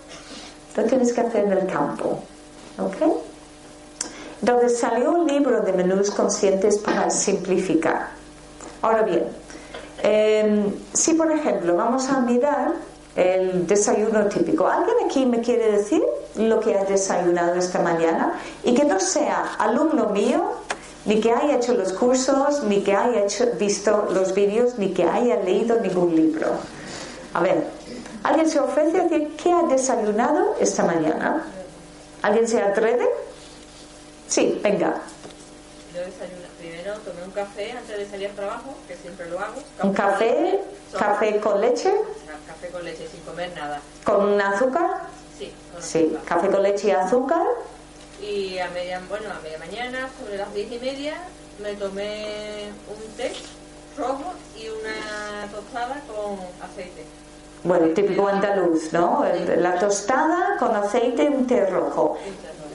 lo 0.76 0.84
tienes 0.84 1.12
que 1.14 1.22
hacer 1.22 1.46
en 1.46 1.52
el 1.54 1.68
campo. 1.68 2.20
¿ok? 2.80 3.18
donde 4.42 4.70
salió 4.70 5.12
un 5.12 5.28
libro 5.28 5.62
de 5.62 5.74
menús 5.74 6.12
conscientes 6.12 6.78
para 6.78 7.10
simplificar. 7.10 8.10
Ahora 8.82 9.02
bien, 9.02 9.24
em, 10.04 10.74
si 10.94 11.14
por 11.14 11.32
ejemplo 11.32 11.76
vamos 11.76 12.08
a 12.10 12.20
mirar 12.20 12.74
el 13.18 13.66
desayuno 13.66 14.28
típico, 14.28 14.68
¿alguien 14.68 14.96
aquí 15.06 15.26
me 15.26 15.42
quiere 15.42 15.72
decir 15.72 16.04
lo 16.36 16.60
que 16.60 16.78
ha 16.78 16.84
desayunado 16.86 17.56
esta 17.56 17.80
mañana? 17.80 18.40
Y 18.64 18.76
que 18.76 18.86
no 18.86 19.00
sea 19.00 19.56
alumno 19.58 20.10
mío, 20.10 20.44
ni 21.06 21.20
que 21.20 21.32
haya 21.32 21.56
hecho 21.56 21.74
los 21.74 21.94
cursos, 21.94 22.62
ni 22.64 22.84
que 22.84 22.94
haya 22.94 23.24
visto 23.58 24.08
los 24.12 24.36
vídeos, 24.36 24.78
ni 24.78 24.94
que 24.94 25.04
haya 25.04 25.38
leído 25.38 25.80
ningún 25.80 26.16
libro. 26.16 26.48
A 27.34 27.42
ver, 27.42 27.64
¿alguien 28.22 28.48
se 28.48 28.60
ofrece 28.60 29.00
a 29.00 29.04
decir 29.06 29.36
qué 29.36 29.52
ha 29.52 29.64
desayunado 29.64 30.56
esta 30.60 30.84
mañana? 30.84 31.44
¿Alguien 32.22 32.48
se 32.48 32.62
atreve? 32.62 33.10
Sí, 34.28 34.60
venga. 34.64 34.94
Yo 35.96 36.02
desayuno. 36.02 36.48
Primero 36.60 36.94
tomé 37.06 37.24
un 37.24 37.32
café 37.32 37.72
antes 37.72 37.98
de 37.98 38.10
salir 38.10 38.30
al 38.30 38.36
trabajo, 38.36 38.74
que 38.88 38.96
siempre 38.96 39.30
lo 39.30 39.40
hago. 39.40 39.62
¿Un 39.84 39.94
café? 39.94 40.60
¿Café 40.98 41.40
con 41.40 41.62
leche? 41.62 41.84
Café 41.84 41.94
con 41.94 41.94
leche, 41.94 41.94
sin 43.12 43.22
comer 43.22 43.52
nada. 43.56 43.82
¿Con 44.04 44.40
azúcar? 44.40 45.02
Sí, 45.38 45.54
con 45.74 45.82
sí. 45.82 46.18
café 46.26 46.50
con 46.50 46.64
leche 46.64 46.88
y 46.88 46.92
azúcar. 46.92 47.44
Y 48.22 48.58
a 48.58 48.70
media, 48.70 49.02
bueno, 49.08 49.30
a 49.32 49.42
media 49.42 49.60
mañana, 49.60 50.10
sobre 50.20 50.38
las 50.38 50.54
diez 50.54 50.72
y 50.72 50.80
media, 50.80 51.16
me 51.62 51.74
tomé 51.76 52.70
un 52.88 53.14
té 53.16 53.32
rojo 53.98 54.34
y 54.56 54.70
una 54.70 55.52
tostada 55.52 56.02
con 56.08 56.40
aceite. 56.68 57.06
Bueno, 57.64 57.88
típico 57.94 58.28
andaluz, 58.28 58.94
¿no? 58.94 59.26
La 59.58 59.80
tostada 59.80 60.58
con 60.60 60.76
aceite 60.76 61.24
y 61.24 61.28
un 61.28 61.48
té 61.48 61.66
rojo. 61.66 62.18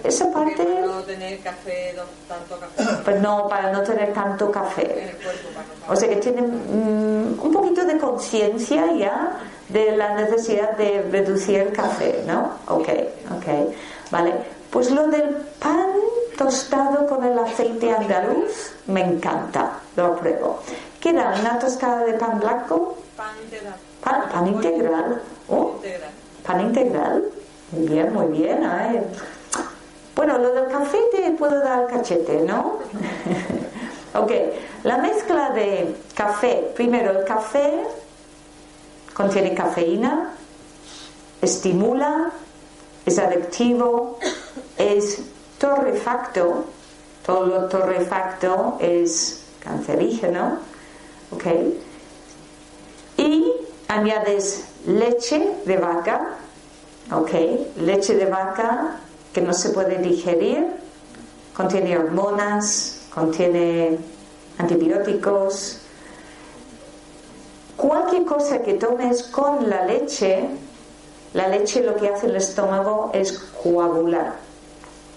Esa 0.05 0.33
parte, 0.33 0.65
para 0.65 0.87
no 0.87 1.03
tener 1.03 1.39
café, 1.41 1.95
tanto 2.29 2.59
café 2.59 3.03
pues 3.05 3.21
no, 3.21 3.49
para 3.49 3.73
no 3.73 3.83
tener 3.83 4.13
tanto 4.13 4.51
café. 4.51 5.15
cuerpo. 5.23 5.49
No 5.87 5.93
O 5.93 5.97
sea 5.97 6.09
que 6.09 6.17
tienen 6.17 6.47
mm, 6.47 7.41
un 7.41 7.53
poquito 7.53 7.85
de 7.85 7.99
conciencia 7.99 8.93
ya 8.93 9.39
de 9.69 9.97
la 9.97 10.15
necesidad 10.15 10.77
de 10.77 11.03
reducir 11.11 11.61
el 11.61 11.73
café, 11.73 12.23
¿no? 12.27 12.53
Ok, 12.69 12.89
ok. 13.37 13.75
Vale. 14.11 14.35
Pues 14.71 14.91
lo 14.91 15.07
del 15.09 15.37
pan 15.61 15.87
tostado 16.39 17.07
con 17.07 17.23
el 17.25 17.39
aceite 17.39 17.93
andaluz 17.93 18.73
me 18.87 19.03
encanta, 19.05 19.79
lo 19.97 20.07
apruebo. 20.07 20.61
¿Qué 20.99 21.11
era? 21.11 21.35
¿Una 21.39 21.59
tostada 21.59 22.05
de 22.07 22.15
pan 22.15 22.41
blanco? 22.41 22.97
pan 23.17 23.35
integral. 23.45 23.75
Pan, 24.03 24.23
pan 24.33 24.47
integral. 24.47 25.23
Oh, 25.49 25.75
pan 26.47 26.61
integral. 26.63 27.25
Muy 27.73 27.87
bien, 27.89 28.13
muy 28.15 28.27
bien. 28.39 28.65
ay. 28.65 29.01
Bueno, 30.25 30.39
lo 30.39 30.53
del 30.53 30.69
café 30.69 30.99
te 31.11 31.33
puedo 31.33 31.59
dar 31.59 31.89
cachete, 31.89 32.43
¿no? 32.43 32.79
ok, 34.15 34.31
la 34.85 34.99
mezcla 34.99 35.51
de 35.51 35.97
café. 36.15 36.71
Primero, 36.77 37.11
el 37.11 37.25
café 37.25 37.83
contiene 39.13 39.53
cafeína, 39.53 40.33
estimula, 41.41 42.31
es 43.05 43.19
adictivo, 43.19 44.21
es 44.79 45.23
torrefacto. 45.59 46.67
Todo 47.27 47.47
lo 47.47 47.69
torrefacto 47.69 48.79
es 48.79 49.43
cancerígeno. 49.59 50.59
¿Ok? 51.33 51.47
Y 53.17 53.53
añades 53.89 54.67
leche 54.87 55.57
de 55.65 55.79
vaca, 55.79 56.37
¿ok? 57.11 57.31
Leche 57.79 58.15
de 58.15 58.27
vaca 58.27 59.01
que 59.33 59.41
no 59.41 59.53
se 59.53 59.71
puede 59.71 59.99
digerir, 59.99 60.67
contiene 61.55 61.97
hormonas, 61.97 63.01
contiene 63.15 63.99
antibióticos. 64.59 65.79
Cualquier 67.77 68.25
cosa 68.25 68.63
que 68.63 68.75
tomes 68.75 69.25
con 69.25 69.69
la 69.69 69.87
leche, 69.87 70.49
la 71.35 71.49
leche 71.49 71.83
lo 71.83 71.97
que 71.97 72.09
hace 72.09 72.27
el 72.27 72.37
estómago 72.37 73.11
es 73.15 73.39
coagular. 73.63 74.35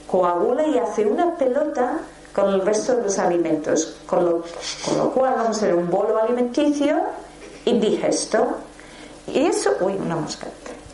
Coagula 0.07 0.65
y 0.67 0.77
hace 0.77 1.05
una 1.05 1.35
pelota 1.35 1.99
con 2.33 2.53
el 2.53 2.61
resto 2.61 2.95
de 2.95 3.03
los 3.03 3.17
alimentos, 3.17 3.95
con 4.05 4.25
lo, 4.25 4.43
cual 5.11 5.35
vamos 5.35 5.57
a 5.57 5.61
tener 5.61 5.75
un 5.75 5.89
bolo 5.89 6.21
alimenticio 6.21 7.01
indigesto. 7.65 8.57
Y 9.27 9.45
eso, 9.45 9.71
uy, 9.79 9.93
una 9.93 10.15
mosca. 10.15 10.47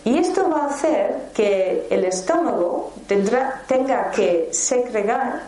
Y 0.03 0.17
esto 0.17 0.49
va 0.49 0.63
a 0.63 0.67
hacer 0.67 1.29
que 1.33 1.87
el 1.89 2.05
estómago 2.05 2.91
tendrá, 3.07 3.63
tenga 3.67 4.09
que 4.11 4.49
segregar 4.51 5.43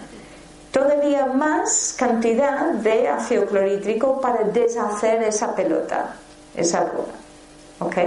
todavía 0.71 1.25
más 1.25 1.95
cantidad 1.97 2.71
de 2.73 3.07
ácido 3.07 3.45
clorhídrico 3.45 4.21
para 4.21 4.43
deshacer 4.43 5.23
esa 5.23 5.55
pelota, 5.55 6.15
esa 6.55 6.81
bola. 6.81 7.13
¿Ok? 7.79 7.97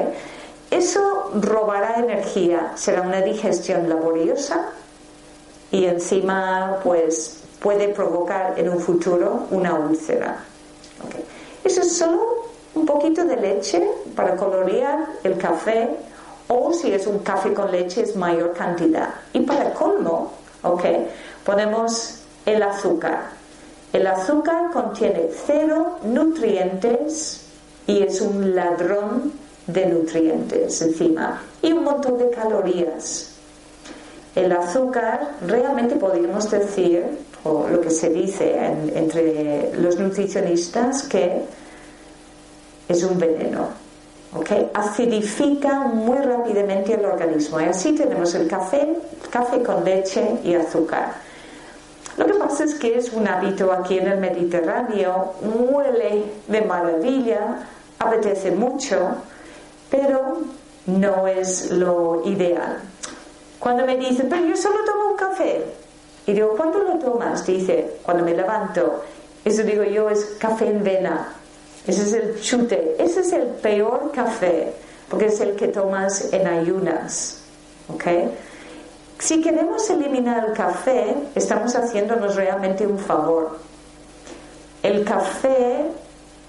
Eso 0.70 1.30
robará 1.34 1.96
energía, 1.96 2.72
será 2.74 3.02
una 3.02 3.22
digestión 3.22 3.88
laboriosa 3.88 4.70
y 5.70 5.84
encima 5.86 6.80
pues 6.82 7.42
puede 7.60 7.88
provocar 7.88 8.58
en 8.58 8.68
un 8.68 8.80
futuro 8.80 9.46
una 9.50 9.74
úlcera. 9.74 10.44
Eso 11.64 11.80
es 11.80 11.96
solo 11.96 12.46
un 12.74 12.84
poquito 12.84 13.24
de 13.24 13.36
leche 13.36 13.88
para 14.14 14.36
colorear 14.36 15.06
el 15.24 15.38
café 15.38 15.88
o 16.48 16.72
si 16.72 16.92
es 16.92 17.06
un 17.06 17.20
café 17.20 17.52
con 17.52 17.70
leche 17.72 18.02
es 18.02 18.14
mayor 18.16 18.52
cantidad. 18.52 19.10
Y 19.32 19.40
para 19.40 19.72
colmo, 19.74 20.32
¿ok? 20.62 20.84
Ponemos 21.44 22.20
el 22.44 22.62
azúcar. 22.62 23.30
El 23.92 24.06
azúcar 24.06 24.70
contiene 24.72 25.28
cero 25.46 25.98
nutrientes 26.04 27.42
y 27.86 28.02
es 28.02 28.20
un 28.20 28.54
ladrón 28.54 29.32
de 29.66 29.86
nutrientes 29.86 30.80
encima 30.82 31.42
y 31.62 31.72
un 31.72 31.84
montón 31.84 32.18
de 32.18 32.30
calorías. 32.30 33.32
El 34.34 34.52
azúcar 34.52 35.36
realmente 35.46 35.96
podríamos 35.96 36.50
decir, 36.50 37.04
o 37.42 37.66
lo 37.68 37.80
que 37.80 37.90
se 37.90 38.10
dice 38.10 38.54
en- 38.56 38.92
entre 38.94 39.72
los 39.78 39.98
nutricionistas, 39.98 41.04
que 41.04 41.42
es 42.88 43.02
un 43.02 43.18
veneno. 43.18 43.68
¿Ok? 44.36 44.70
Acidifica 44.74 45.80
muy 45.80 46.18
rápidamente 46.18 46.94
el 46.94 47.04
organismo. 47.04 47.60
Y 47.60 47.64
así 47.64 47.94
tenemos 47.94 48.34
el 48.34 48.48
café, 48.48 48.96
café 49.30 49.62
con 49.62 49.84
leche 49.84 50.38
y 50.44 50.54
azúcar. 50.54 51.14
Lo 52.16 52.26
que 52.26 52.34
pasa 52.34 52.64
es 52.64 52.74
que 52.74 52.96
es 52.96 53.12
un 53.12 53.28
hábito 53.28 53.72
aquí 53.72 53.98
en 53.98 54.08
el 54.08 54.18
Mediterráneo, 54.18 55.34
huele 55.42 56.24
de 56.48 56.62
maravilla, 56.62 57.68
apetece 57.98 58.50
mucho, 58.52 58.96
pero 59.90 60.38
no 60.86 61.26
es 61.26 61.70
lo 61.72 62.22
ideal. 62.24 62.80
Cuando 63.58 63.84
me 63.84 63.96
dicen, 63.96 64.28
pero 64.30 64.46
yo 64.46 64.56
solo 64.56 64.76
tomo 64.84 65.10
un 65.10 65.16
café, 65.16 65.64
y 66.26 66.32
digo, 66.32 66.54
¿cuándo 66.56 66.80
lo 66.80 66.98
tomas? 66.98 67.46
Dice, 67.46 67.98
cuando 68.02 68.24
me 68.24 68.34
levanto. 68.34 69.04
Eso 69.44 69.62
digo 69.62 69.84
yo, 69.84 70.10
es 70.10 70.36
café 70.40 70.68
en 70.68 70.82
vena. 70.82 71.32
Ese 71.86 72.02
es 72.02 72.12
el 72.12 72.40
chute. 72.40 72.96
Ese 72.98 73.20
es 73.20 73.32
el 73.32 73.46
peor 73.46 74.10
café, 74.12 74.72
porque 75.08 75.26
es 75.26 75.40
el 75.40 75.54
que 75.54 75.68
tomas 75.68 76.32
en 76.32 76.46
ayunas. 76.46 77.42
¿Ok? 77.92 78.04
Si 79.18 79.40
queremos 79.40 79.88
eliminar 79.88 80.46
el 80.48 80.52
café, 80.52 81.14
estamos 81.34 81.74
haciéndonos 81.74 82.34
realmente 82.34 82.86
un 82.86 82.98
favor. 82.98 83.58
El 84.82 85.04
café 85.04 85.86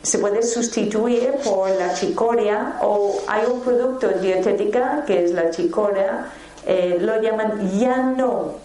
se 0.01 0.19
puede 0.19 0.43
sustituir 0.43 1.33
por 1.43 1.69
la 1.69 1.93
chicoria 1.93 2.77
o 2.81 3.15
hay 3.27 3.45
un 3.45 3.61
producto 3.61 4.09
en 4.09 4.21
dietética 4.21 5.03
que 5.05 5.25
es 5.25 5.31
la 5.31 5.49
chicoria, 5.49 6.25
eh, 6.65 6.97
lo 6.99 7.21
llaman 7.21 7.79
ya 7.79 7.97
no, 7.97 8.55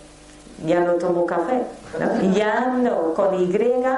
ya 0.65 0.81
no 0.81 0.95
tomo 0.95 1.27
café, 1.27 1.63
ya 2.35 2.67
no, 2.67 3.15
con 3.15 3.35
Y-A-N-N-O-H. 3.41 3.93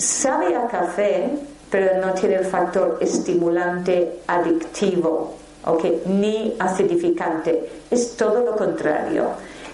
Sabe 0.00 0.56
a 0.56 0.66
café, 0.66 1.28
pero 1.70 1.98
no 2.00 2.14
tiene 2.14 2.36
el 2.36 2.46
factor 2.46 2.96
estimulante 3.02 4.20
adictivo, 4.26 5.34
¿ok? 5.66 6.06
ni 6.06 6.56
acidificante. 6.58 7.68
Es 7.90 8.16
todo 8.16 8.42
lo 8.42 8.56
contrario. 8.56 9.26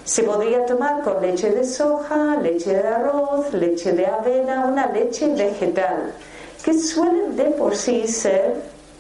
Se 0.03 0.25
podría 0.25 0.67
tomar 0.67 1.03
con 1.03 1.23
leche 1.23 1.53
de 1.53 1.65
soja, 1.65 2.39
leche 2.43 2.75
de 2.75 2.89
arroz, 2.89 3.53
leche 3.53 3.93
de 3.93 4.05
avena, 4.05 4.67
una 4.67 4.89
leche 4.89 5.33
vegetal, 5.33 6.13
que 6.61 6.75
suelen 6.75 7.37
de 7.37 7.45
por 7.45 7.77
sí 7.77 8.09
ser 8.09 8.55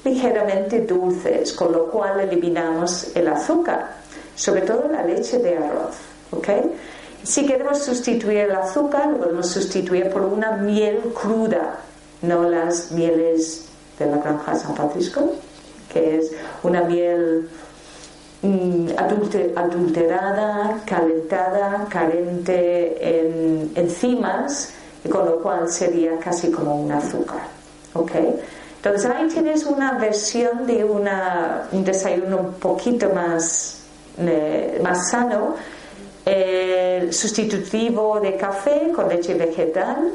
ligeramente 0.04 0.82
dulces, 0.82 1.52
con 1.54 1.72
lo 1.72 1.90
cual 1.90 2.20
eliminamos 2.20 3.16
el 3.16 3.26
azúcar, 3.26 3.96
sobre 4.36 4.60
todo 4.60 4.88
la 4.92 5.02
leche 5.02 5.40
de 5.40 5.56
arroz. 5.56 5.96
¿ok? 6.30 6.48
Si 7.26 7.44
queremos 7.44 7.82
sustituir 7.82 8.38
el 8.38 8.52
azúcar, 8.54 9.08
lo 9.08 9.18
podemos 9.18 9.48
sustituir 9.48 10.10
por 10.10 10.22
una 10.22 10.52
miel 10.52 11.00
cruda, 11.20 11.80
no 12.22 12.44
las 12.48 12.92
mieles 12.92 13.64
de 13.98 14.06
la 14.06 14.18
granja 14.18 14.54
San 14.54 14.76
Francisco, 14.76 15.32
que 15.92 16.18
es 16.18 16.30
una 16.62 16.82
miel 16.82 17.48
mm, 18.42 18.90
adulte- 18.96 19.52
adulterada, 19.56 20.80
calentada, 20.86 21.86
carente 21.90 22.96
en 23.20 23.72
enzimas, 23.74 24.70
y 25.04 25.08
con 25.08 25.26
lo 25.26 25.40
cual 25.42 25.68
sería 25.68 26.18
casi 26.18 26.50
como 26.52 26.76
un 26.80 26.92
azúcar. 26.92 27.40
¿ok? 27.94 28.12
Entonces 28.76 29.10
ahí 29.10 29.26
tienes 29.26 29.64
una 29.64 29.98
versión 29.98 30.64
de 30.66 30.84
una, 30.84 31.66
un 31.72 31.84
desayuno 31.84 32.36
un 32.38 32.52
poquito 32.54 33.10
más, 33.10 33.80
eh, 34.18 34.78
más 34.82 35.10
sano, 35.10 35.56
el 36.26 37.14
sustitutivo 37.14 38.18
de 38.20 38.36
café 38.36 38.90
con 38.94 39.08
leche 39.08 39.34
vegetal 39.34 40.12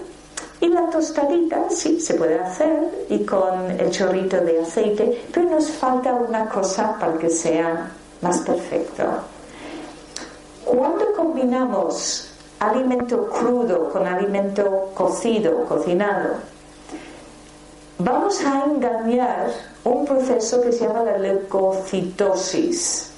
y 0.59 0.67
la 0.67 0.89
tostadita, 0.89 1.69
sí, 1.69 1.99
se 2.01 2.15
puede 2.15 2.37
hacer 2.37 3.05
y 3.09 3.25
con 3.25 3.71
el 3.71 3.89
chorrito 3.89 4.37
de 4.41 4.59
aceite, 4.59 5.23
pero 5.33 5.49
nos 5.49 5.69
falta 5.71 6.13
una 6.13 6.47
cosa 6.49 6.97
para 6.99 7.17
que 7.17 7.29
sea 7.29 7.91
más 8.21 8.39
perfecto. 8.41 9.03
Cuando 10.65 11.13
combinamos 11.13 12.31
alimento 12.59 13.27
crudo 13.27 13.89
con 13.89 14.05
alimento 14.05 14.91
cocido, 14.93 15.63
cocinado, 15.65 16.35
vamos 17.97 18.39
a 18.45 18.65
engañar 18.65 19.51
un 19.85 20.05
proceso 20.05 20.61
que 20.61 20.71
se 20.71 20.85
llama 20.85 21.03
la 21.05 21.17
leucocitosis, 21.17 23.10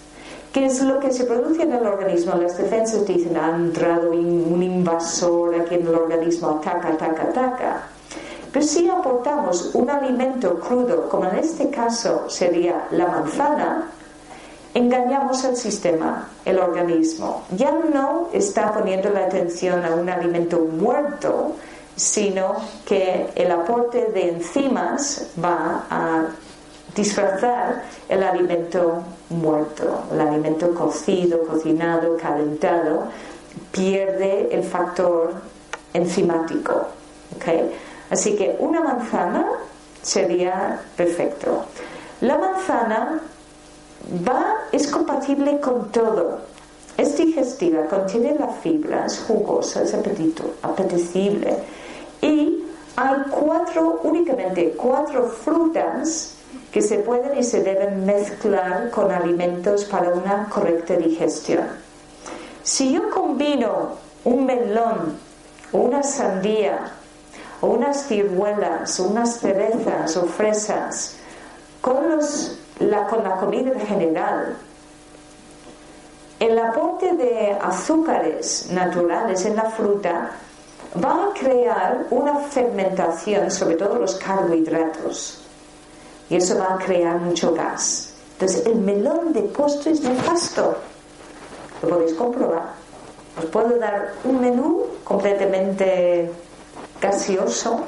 que 0.54 0.68
es 0.68 0.82
lo 0.84 1.00
que 1.00 1.12
se 1.12 1.24
produce 1.26 1.64
en 1.64 1.74
el 1.74 1.86
organismo. 1.86 2.36
Las 2.36 2.58
defensas 2.58 3.06
dicen, 3.08 3.36
ha 3.36 3.56
entrado 3.56 4.12
un 4.12 4.62
invasor 4.62 5.56
aquí 5.56 5.76
en 5.76 5.88
el 5.88 5.96
organismo, 5.96 6.62
ataca, 6.62 6.90
ataca, 6.90 7.24
ataca. 7.24 7.84
Pero 8.52 8.64
si 8.64 8.88
aportamos 8.88 9.72
un 9.74 9.90
alimento 9.90 10.60
crudo, 10.60 11.10
como 11.10 11.26
en 11.26 11.38
este 11.38 11.72
caso 11.72 12.30
sería 12.30 12.88
la 12.92 13.08
manzana, 13.08 13.90
engañamos 14.76 15.44
al 15.44 15.58
sistema, 15.58 16.30
el 16.46 16.60
organismo. 16.60 17.46
Ya 17.58 17.72
no 17.72 18.30
está 18.32 18.72
poniendo 18.72 19.10
la 19.10 19.26
atención 19.26 19.84
a 19.84 19.96
un 19.96 20.08
alimento 20.08 20.60
muerto, 20.60 21.54
sino 21.96 22.58
que 22.86 23.32
el 23.34 23.52
aporte 23.52 24.12
de 24.14 24.30
enzimas 24.30 25.32
va 25.44 25.86
a 25.90 26.26
disfrazar 26.96 27.84
el 28.08 28.24
alimento 28.24 29.04
muerto, 29.30 30.04
el 30.12 30.22
alimento 30.22 30.74
cocido, 30.74 31.44
cocinado, 31.44 32.18
calentado, 32.18 33.08
pierde 33.72 34.50
el 34.52 34.64
factor 34.64 35.34
enzimático. 35.94 36.88
Así 38.10 38.36
que 38.36 38.56
una 38.60 38.82
manzana 38.82 39.48
sería 40.02 40.80
perfecto. 40.96 41.66
La 42.22 42.38
manzana 42.38 43.22
va, 44.28 44.56
es 44.72 44.88
compatible 44.88 45.60
con 45.60 45.92
todo. 45.92 46.42
Es 46.96 47.18
digestiva, 47.18 47.88
contiene 47.88 48.36
las 48.36 48.60
fibras, 48.60 49.24
jugosa, 49.28 49.82
es 49.82 49.96
apetito, 49.96 50.44
apetecible. 50.62 51.58
Y 52.22 52.64
hay 52.96 53.16
cuatro, 53.32 54.02
únicamente 54.04 54.76
cuatro 54.78 55.28
frutas 55.28 56.36
que 56.74 56.82
se 56.82 56.98
pueden 57.00 57.38
y 57.38 57.44
se 57.44 57.64
deben 57.64 58.06
mezclar 58.06 58.90
con 58.90 59.12
alimentos 59.12 59.86
para 59.86 60.10
una 60.10 60.50
correcta 60.50 60.96
digestión. 60.96 61.68
Si 62.64 62.92
yo 62.92 63.10
combino 63.12 63.92
un 64.26 64.46
melón 64.46 65.18
una 65.72 66.04
sandía 66.04 66.92
unas 67.62 68.08
ciruelas 68.08 69.00
unas 69.00 69.40
cerezas 69.40 70.18
o 70.18 70.26
fresas 70.26 71.16
con 71.82 72.10
los 72.10 72.58
con 73.10 73.24
la 73.24 73.38
comida 73.38 73.72
en 73.72 73.80
general. 73.80 74.58
El 76.40 76.58
aporte 76.60 77.14
de 77.14 77.56
azúcares 77.62 78.70
naturales 78.72 79.46
en 79.46 79.56
la 79.56 79.70
fruta 79.70 80.32
va 81.04 81.26
a 81.26 81.34
crear 81.34 82.08
una 82.10 82.40
fermentación, 82.40 83.50
sobre 83.50 83.76
todo 83.76 84.00
los 84.00 84.16
carbohidratos, 84.16 85.43
y 86.30 86.36
eso 86.36 86.58
va 86.58 86.76
a 86.76 86.78
crear 86.78 87.20
mucho 87.20 87.54
gas. 87.54 88.14
Entonces, 88.34 88.66
el 88.66 88.76
melón 88.76 89.34
de 89.34 89.42
postre 89.44 89.92
es 89.92 90.02
nefasto. 90.02 90.76
Lo 91.82 91.90
podéis 91.90 92.14
comprobar. 92.14 92.74
Os 93.38 93.46
puedo 93.46 93.78
dar 93.78 94.14
un 94.24 94.42
menú 94.42 94.86
completamente 95.04 96.30
gaseoso 97.02 97.82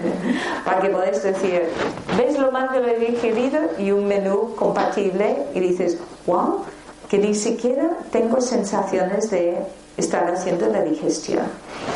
para 0.64 0.80
que 0.80 0.88
podáis 0.88 1.22
decir, 1.22 1.68
ves 2.16 2.38
lo 2.38 2.52
mal 2.52 2.70
que 2.70 2.80
lo 2.80 2.88
he 2.88 2.98
digerido 2.98 3.58
y 3.78 3.90
un 3.90 4.06
menú 4.06 4.54
compatible 4.54 5.46
y 5.54 5.60
dices, 5.60 5.98
wow, 6.26 6.64
que 7.08 7.18
ni 7.18 7.34
siquiera 7.34 7.90
tengo 8.10 8.40
sensaciones 8.40 9.30
de 9.30 9.58
estar 9.96 10.30
haciendo 10.30 10.66
la 10.68 10.82
digestión. 10.82 11.44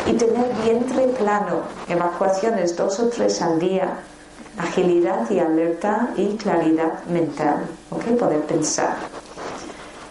Y 0.07 0.13
tener 0.15 0.47
vientre 0.65 1.07
plano, 1.09 1.63
evacuaciones 1.89 2.77
dos 2.77 2.99
o 3.01 3.09
tres 3.09 3.41
al 3.41 3.59
día, 3.59 3.97
agilidad 4.59 5.31
y 5.31 5.39
alerta 5.39 6.09
y 6.17 6.37
claridad 6.37 7.05
mental, 7.05 7.67
¿ok? 7.91 8.05
Poder 8.19 8.41
pensar. 8.43 8.97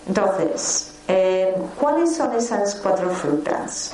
Entonces, 0.08 0.94
eh, 1.08 1.56
¿cuáles 1.80 2.16
son 2.16 2.34
esas 2.36 2.76
cuatro 2.76 3.10
frutas? 3.10 3.94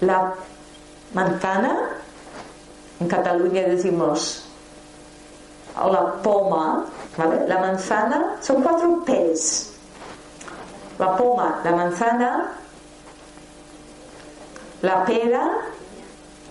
La 0.00 0.34
manzana, 1.14 1.90
en 3.00 3.08
Cataluña 3.08 3.62
decimos 3.62 4.44
la 5.76 6.14
poma, 6.22 6.86
¿vale? 7.16 7.46
La 7.46 7.58
manzana, 7.58 8.36
son 8.40 8.62
cuatro 8.62 9.04
P's. 9.04 9.74
La 10.98 11.16
poma, 11.16 11.60
la 11.62 11.70
manzana, 11.70 12.52
la 14.82 15.04
pera, 15.04 15.48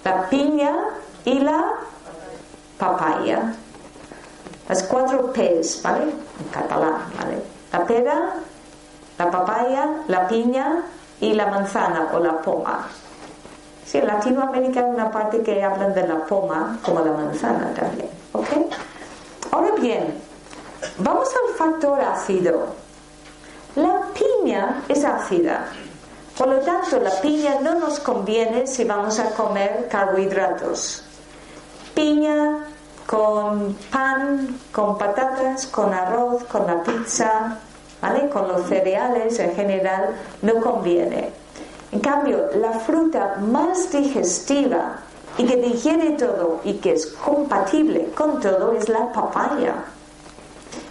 la 0.05 0.29
piña 0.29 0.73
y 1.25 1.39
la 1.39 1.73
papaya. 2.77 3.53
Las 4.67 4.83
cuatro 4.83 5.31
P's, 5.31 5.81
¿vale? 5.81 6.03
En 6.03 6.47
catalán, 6.51 7.03
¿vale? 7.17 7.41
La 7.71 7.85
pera, 7.85 8.33
la 9.17 9.31
papaya, 9.31 9.87
la 10.07 10.27
piña 10.27 10.83
y 11.19 11.33
la 11.33 11.47
manzana 11.47 12.09
o 12.13 12.19
la 12.19 12.41
poma. 12.41 12.87
Sí, 13.85 13.97
en 13.99 14.07
Latinoamérica 14.07 14.81
hay 14.81 14.89
una 14.89 15.09
parte 15.09 15.41
que 15.41 15.63
hablan 15.63 15.93
de 15.93 16.05
la 16.05 16.25
poma 16.25 16.77
como 16.83 16.99
la 16.99 17.11
manzana 17.11 17.73
también. 17.73 18.09
¿Ok? 18.33 18.49
Ahora 19.51 19.71
bien, 19.79 20.21
vamos 20.97 21.29
al 21.29 21.55
factor 21.55 22.01
ácido. 22.01 22.67
La 23.75 24.01
piña 24.13 24.83
es 24.89 25.05
ácida. 25.05 25.67
Por 26.37 26.49
lo 26.49 26.57
tanto, 26.59 26.99
la 26.99 27.11
piña 27.21 27.59
no 27.61 27.75
nos 27.75 27.99
conviene 27.99 28.67
si 28.67 28.83
vamos 28.83 29.17
a 29.19 29.31
comer 29.31 29.87
carbohidratos. 29.89 31.03
Piña 31.95 32.66
con 33.07 33.75
pan, 33.89 34.59
con 34.71 34.97
patatas, 34.97 35.65
con 35.67 35.93
arroz, 35.93 36.43
con 36.43 36.67
la 36.67 36.83
pizza, 36.83 37.57
¿vale? 38.01 38.27
Con 38.29 38.49
los 38.49 38.67
cereales 38.67 39.39
en 39.39 39.55
general 39.55 40.09
no 40.41 40.55
conviene. 40.55 41.31
En 41.91 42.01
cambio, 42.01 42.49
la 42.59 42.73
fruta 42.73 43.37
más 43.39 43.89
digestiva 43.91 44.97
y 45.37 45.45
que 45.45 45.55
digiere 45.55 46.11
todo 46.11 46.59
y 46.65 46.73
que 46.73 46.91
es 46.93 47.07
compatible 47.07 48.11
con 48.15 48.39
todo 48.41 48.73
es 48.73 48.89
la 48.89 49.11
papaya. 49.13 49.75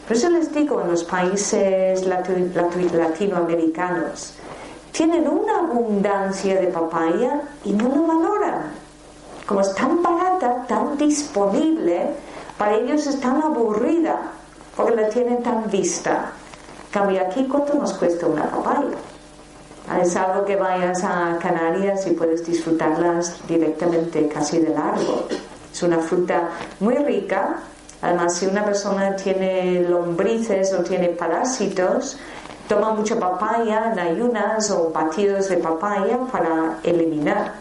Por 0.08 0.16
eso 0.16 0.30
les 0.30 0.54
digo, 0.54 0.80
en 0.80 0.90
los 0.90 1.04
países 1.04 2.06
latinoamericanos, 2.06 4.32
tienen 4.92 5.28
una 5.28 5.58
abundancia 5.58 6.58
de 6.60 6.68
papaya 6.68 7.42
y 7.64 7.72
no 7.72 7.88
lo 7.88 8.06
valoran. 8.06 8.72
Como 9.44 9.60
es 9.60 9.74
tan 9.74 10.02
barata, 10.02 10.25
disponible, 10.98 12.10
para 12.58 12.76
ellos 12.76 13.06
es 13.06 13.20
tan 13.20 13.42
aburrida 13.42 14.32
porque 14.76 14.94
la 14.94 15.08
tienen 15.08 15.42
tan 15.42 15.70
vista. 15.70 16.32
Cambio, 16.90 17.22
aquí, 17.22 17.46
¿cuánto 17.50 17.74
nos 17.74 17.94
cuesta 17.94 18.26
una 18.26 18.44
papaya? 18.50 18.96
Es 20.02 20.16
algo 20.16 20.44
que 20.44 20.56
vayas 20.56 21.02
a 21.04 21.38
Canarias 21.40 22.06
y 22.06 22.10
puedes 22.10 22.44
disfrutarlas 22.44 23.46
directamente 23.46 24.26
casi 24.28 24.58
de 24.58 24.70
largo. 24.70 25.26
Es 25.72 25.82
una 25.82 25.98
fruta 25.98 26.50
muy 26.80 26.96
rica. 26.96 27.56
Además, 28.02 28.34
si 28.34 28.46
una 28.46 28.64
persona 28.64 29.14
tiene 29.14 29.82
lombrices 29.88 30.72
o 30.74 30.82
tiene 30.82 31.10
parásitos, 31.10 32.18
toma 32.68 32.92
mucha 32.92 33.18
papaya 33.18 33.92
en 33.92 33.98
ayunas 33.98 34.70
o 34.70 34.90
batidos 34.90 35.48
de 35.48 35.58
papaya 35.58 36.18
para 36.32 36.78
eliminar. 36.82 37.52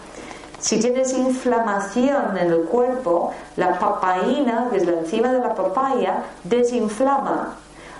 Si 0.65 0.79
tienes 0.79 1.13
inflamación 1.13 2.39
en 2.39 2.51
el 2.51 2.61
cuerpo, 2.61 3.31
la 3.55 3.77
papaína, 3.77 4.69
que 4.71 4.77
es 4.77 4.85
la 4.87 4.93
enzima 4.93 5.31
de 5.31 5.37
la 5.37 5.53
papaya, 5.53 6.23
desinflama 6.43 7.55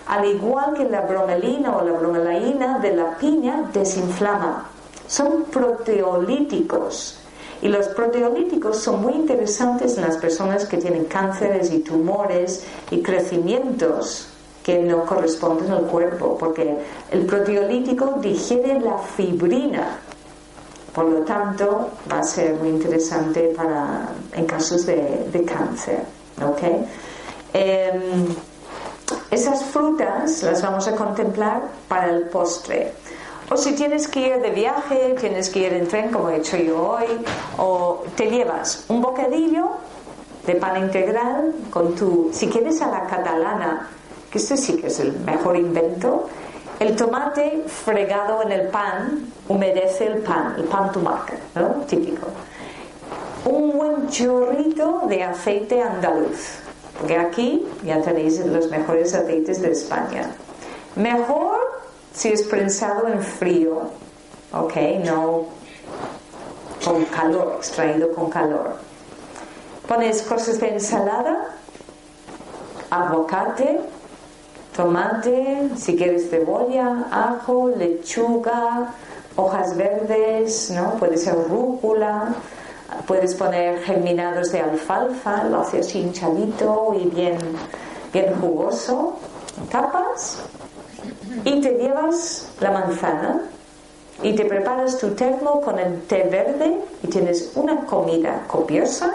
al 0.07 0.25
igual 0.25 0.73
que 0.73 0.85
la 0.85 1.01
bromelina 1.01 1.77
o 1.77 1.85
la 1.85 1.91
bromelaína 1.93 2.79
de 2.79 2.95
la 2.95 3.17
piña, 3.19 3.69
desinflama. 3.71 4.67
Son 5.07 5.43
proteolíticos. 5.43 7.19
Y 7.61 7.67
los 7.67 7.87
proteolíticos 7.89 8.79
son 8.79 8.99
muy 8.99 9.13
interesantes 9.13 9.95
en 9.97 10.03
las 10.03 10.17
personas 10.17 10.65
que 10.65 10.77
tienen 10.77 11.05
cánceres 11.05 11.71
y 11.71 11.81
tumores 11.81 12.65
y 12.89 13.03
crecimientos 13.03 14.29
que 14.63 14.79
no 14.79 15.05
corresponden 15.05 15.71
al 15.71 15.83
cuerpo, 15.83 16.35
porque 16.39 16.75
el 17.11 17.27
proteolítico 17.27 18.15
digiere 18.21 18.79
la 18.79 18.97
fibrina. 18.97 19.99
Por 20.95 21.05
lo 21.05 21.19
tanto, 21.21 21.89
va 22.09 22.19
a 22.19 22.23
ser 22.23 22.55
muy 22.55 22.69
interesante 22.69 23.53
para, 23.55 24.07
en 24.31 24.45
casos 24.45 24.85
de, 24.85 25.43
cáncer. 25.45 26.05
¿okay? 26.41 26.85
Em, 27.53 28.33
esas 29.29 29.65
frutas 29.65 30.41
las 30.43 30.61
vamos 30.61 30.87
a 30.87 30.95
contemplar 30.95 31.63
para 31.89 32.09
el 32.11 32.23
postre. 32.29 32.93
O 33.51 33.57
si 33.57 33.73
tienes 33.73 34.07
que 34.07 34.21
ir 34.21 34.41
de 34.41 34.49
viaje, 34.51 35.15
tienes 35.19 35.49
que 35.49 35.59
ir 35.67 35.73
en 35.73 35.87
tren 35.87 36.11
como 36.11 36.29
he 36.29 36.37
hecho 36.37 36.55
yo 36.55 36.81
hoy, 36.81 37.05
o 37.57 38.03
te 38.15 38.27
llevas 38.31 38.85
un 38.87 39.01
bocadillo 39.01 39.71
de 40.47 40.55
pan 40.55 40.77
integral 40.77 41.53
con 41.69 41.93
tu, 41.93 42.29
si 42.31 42.47
quieres 42.47 42.81
a 42.81 42.87
la 42.87 43.05
catalana, 43.05 43.89
que 44.31 44.37
esto 44.37 44.55
sí 44.55 44.77
que 44.77 44.87
es 44.87 44.99
el 44.99 45.11
mejor 45.19 45.57
invento, 45.57 46.29
el 46.79 46.95
tomate 46.95 47.63
fregado 47.67 48.41
en 48.43 48.51
el 48.51 48.67
pan 48.67 49.31
humedece 49.47 50.07
el 50.07 50.17
pan, 50.19 50.55
el 50.57 50.65
pan 50.65 50.91
tumaca, 50.91 51.33
¿no? 51.55 51.85
Típico. 51.87 52.27
Un 53.45 53.77
buen 53.77 54.09
chorrito 54.09 55.03
de 55.07 55.23
aceite 55.23 55.81
andaluz 55.81 56.65
porque 56.99 57.17
aquí 57.17 57.67
ya 57.83 58.01
tenéis 58.01 58.39
los 58.45 58.69
mejores 58.69 59.13
aceites 59.13 59.61
de 59.61 59.71
España. 59.71 60.31
Mejor 60.95 61.59
si 62.13 62.29
es 62.29 62.43
prensado 62.43 63.07
en 63.07 63.21
frío, 63.21 63.81
¿ok? 64.53 64.75
No 65.03 65.45
con 66.83 67.03
calor, 67.05 67.55
extraído 67.57 68.13
con 68.13 68.29
calor. 68.29 68.77
Pones 69.87 70.21
cosas 70.21 70.59
de 70.59 70.69
ensalada, 70.69 71.55
aguacate, 72.89 73.81
tomate, 74.75 75.69
si 75.75 75.95
quieres 75.95 76.29
cebolla, 76.29 77.05
ajo, 77.11 77.69
lechuga, 77.69 78.93
hojas 79.35 79.75
verdes, 79.77 80.71
¿no? 80.71 80.91
Puede 80.95 81.17
ser 81.17 81.35
rúcula, 81.49 82.35
puedes 83.07 83.35
poner 83.35 83.79
germinados 83.83 84.51
de 84.51 84.61
alfalfa, 84.61 85.43
lo 85.45 85.61
haces 85.61 85.93
hinchadito 85.95 86.95
y 86.99 87.05
bien, 87.05 87.37
bien 88.11 88.35
jugoso, 88.39 89.17
tapas 89.71 90.39
y 91.43 91.61
te 91.61 91.71
llevas 91.75 92.49
la 92.59 92.71
manzana 92.71 93.41
y 94.23 94.33
te 94.33 94.45
preparas 94.45 94.97
tu 94.97 95.11
termo 95.11 95.61
con 95.61 95.77
el 95.79 96.01
té 96.03 96.23
verde 96.29 96.81
y 97.03 97.07
tienes 97.07 97.51
una 97.55 97.85
comida 97.85 98.43
copiosa 98.47 99.11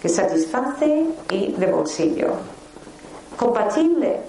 que 0.00 0.08
satisface 0.08 1.06
y 1.30 1.52
de 1.52 1.66
bolsillo. 1.66 2.32
Compatible, 3.36 4.20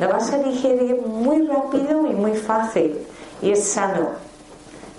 lo 0.00 0.08
vas 0.08 0.32
a 0.32 0.38
digerir 0.38 1.00
muy 1.06 1.46
rápido 1.46 2.06
y 2.06 2.14
muy 2.14 2.34
fácil 2.34 2.98
y 3.42 3.50
es 3.50 3.64
sano. 3.64 4.10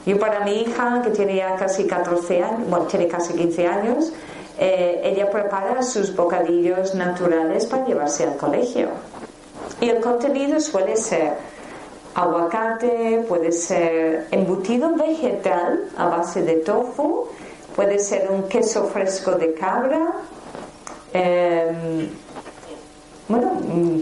Yo 0.05 0.19
para 0.19 0.41
mi 0.41 0.61
hija, 0.61 1.01
que 1.03 1.09
tiene 1.09 1.35
ya 1.37 1.55
casi 1.55 1.87
14 1.87 2.43
años, 2.43 2.69
bueno, 2.69 2.85
tiene 2.85 3.07
casi 3.07 3.33
15 3.33 3.67
años, 3.67 4.13
eh, 4.57 5.01
ella 5.03 5.29
prepara 5.29 5.81
sus 5.81 6.15
bocadillos 6.15 6.93
naturales 6.93 7.65
para 7.65 7.85
llevarse 7.85 8.23
al 8.23 8.37
colegio. 8.37 8.89
Y 9.81 9.89
el 9.89 9.99
contenido 10.01 10.59
suele 10.59 10.95
ser 10.95 11.33
aguacate, 12.13 13.25
puede 13.27 13.51
ser 13.51 14.27
embutido 14.31 14.95
vegetal 14.95 15.89
a 15.97 16.05
base 16.05 16.43
de 16.43 16.57
tofu, 16.57 17.27
puede 17.75 17.99
ser 17.99 18.29
un 18.31 18.43
queso 18.43 18.85
fresco 18.85 19.31
de 19.31 19.53
cabra. 19.53 20.13
Em, 21.13 22.09
bueno, 23.27 23.51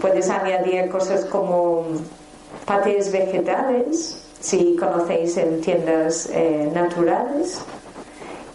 puedes 0.00 0.28
añadir 0.28 0.88
cosas 0.90 1.24
como 1.24 1.84
patés 2.64 3.10
vegetales, 3.10 4.22
si 4.40 4.76
conocéis 4.76 5.36
en 5.36 5.60
tiendas 5.60 6.28
eh, 6.32 6.70
naturales. 6.74 7.60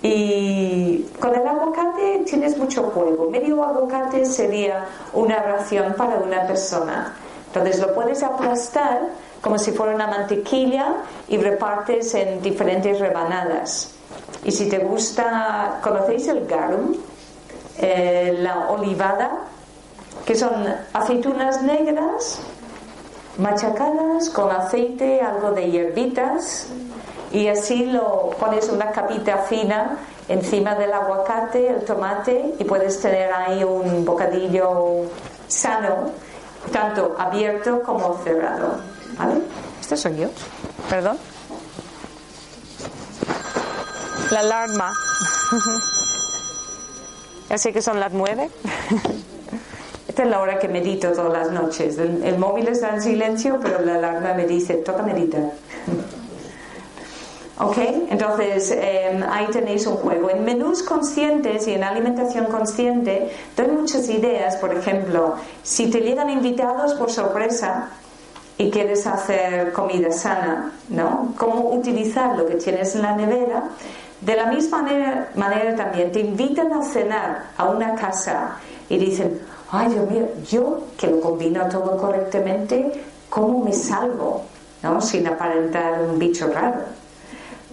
Y 0.01 1.05
con 1.19 1.35
el 1.35 1.45
aguacate 1.45 2.23
tienes 2.25 2.57
mucho 2.57 2.83
juego. 2.83 3.29
Medio 3.29 3.63
aguacate 3.63 4.25
sería 4.25 4.85
una 5.13 5.41
ración 5.41 5.93
para 5.97 6.17
una 6.19 6.47
persona. 6.47 7.15
Entonces 7.47 7.79
lo 7.81 7.93
puedes 7.93 8.23
aplastar 8.23 9.01
como 9.41 9.57
si 9.57 9.71
fuera 9.71 9.95
una 9.95 10.07
mantequilla 10.07 10.97
y 11.27 11.37
repartes 11.37 12.13
en 12.13 12.41
diferentes 12.41 12.99
rebanadas. 12.99 13.93
Y 14.43 14.51
si 14.51 14.69
te 14.69 14.79
gusta, 14.79 15.79
¿conocéis 15.81 16.27
el 16.27 16.45
garum? 16.45 16.95
Eh, 17.81 18.37
la 18.39 18.69
olivada, 18.69 19.45
que 20.25 20.35
son 20.35 20.51
aceitunas 20.93 21.61
negras 21.61 22.39
machacadas 23.37 24.29
con 24.29 24.51
aceite, 24.51 25.21
algo 25.21 25.51
de 25.51 25.71
hierbitas 25.71 26.67
y 27.31 27.47
así 27.47 27.85
lo 27.85 28.31
pones 28.39 28.69
una 28.69 28.91
capita 28.91 29.37
fina 29.37 29.97
encima 30.27 30.75
del 30.75 30.93
aguacate, 30.93 31.69
el 31.69 31.83
tomate 31.85 32.55
y 32.59 32.63
puedes 32.63 32.99
tener 33.01 33.31
ahí 33.33 33.63
un 33.63 34.03
bocadillo 34.05 35.05
sano, 35.47 36.11
tanto 36.71 37.15
abierto 37.17 37.81
como 37.83 38.17
cerrado. 38.23 38.79
¿Vale? 39.17 39.41
Este 39.79 39.97
soy 39.97 40.17
yo. 40.17 40.29
Perdón. 40.89 41.17
La 44.31 44.39
alarma. 44.41 44.93
Así 47.49 47.73
que 47.73 47.81
son 47.81 47.99
las 47.99 48.11
nueve. 48.11 48.49
Esta 50.19 50.27
es 50.27 50.35
la 50.35 50.41
hora 50.41 50.59
que 50.59 50.67
medito 50.67 51.13
todas 51.13 51.31
las 51.31 51.51
noches. 51.53 51.97
El, 51.97 52.37
móvil 52.37 52.67
está 52.67 52.93
en 52.93 53.01
silencio, 53.01 53.57
pero 53.63 53.79
la 53.79 53.95
alarma 53.95 54.33
me 54.33 54.45
dice, 54.45 54.73
toca 54.73 55.01
meditar. 55.01 55.43
¿Ok? 57.57 57.77
Entonces, 58.09 58.69
em, 58.71 59.23
ahí 59.23 59.47
tenéis 59.49 59.87
un 59.87 59.95
juego. 59.95 60.29
En 60.29 60.43
menús 60.43 60.83
conscientes 60.83 61.65
y 61.69 61.71
en 61.71 61.85
alimentación 61.85 62.47
consciente 62.47 63.31
doy 63.55 63.67
muchas 63.67 64.09
ideas. 64.09 64.57
Por 64.57 64.75
ejemplo, 64.75 65.35
si 65.63 65.89
te 65.89 66.01
llegan 66.01 66.29
invitados 66.29 66.95
por 66.95 67.09
sorpresa 67.09 67.91
y 68.57 68.69
quieres 68.71 69.07
hacer 69.07 69.71
comida 69.71 70.11
sana, 70.11 70.73
¿no? 70.89 71.33
Cómo 71.37 71.69
utilizar 71.69 72.37
lo 72.37 72.45
que 72.45 72.55
tienes 72.55 72.93
en 72.93 73.03
la 73.03 73.15
nevera. 73.15 73.69
De 74.19 74.35
la 74.35 74.47
misma 74.47 74.81
manera, 74.81 75.29
manera 75.35 75.77
también 75.77 76.11
te 76.11 76.19
invitan 76.19 76.73
a 76.73 76.83
cenar 76.83 77.51
a 77.55 77.69
una 77.69 77.95
casa 77.95 78.57
y 78.89 78.97
dicen, 78.97 79.39
ay 79.71 79.89
Dios 79.89 80.09
mío, 80.09 80.27
yo 80.49 80.79
que 80.97 81.07
lo 81.07 81.19
combino 81.21 81.67
todo 81.69 81.97
correctamente, 81.97 83.03
¿cómo 83.29 83.63
me 83.63 83.73
salvo? 83.73 84.45
¿no? 84.83 85.01
Sin 85.01 85.27
aparentar 85.27 86.01
un 86.01 86.17
bicho 86.17 86.47
raro. 86.47 86.79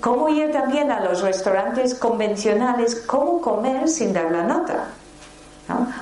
¿Cómo 0.01 0.29
ir 0.29 0.53
también 0.53 0.91
a 0.91 1.01
los 1.01 1.23
restaurantes 1.23 1.95
convencionales? 1.95 2.97
¿Cómo 3.07 3.41
comer 3.41 3.89
sin 3.89 4.13
dar 4.13 4.31
la 4.31 4.43
nota? 4.43 4.85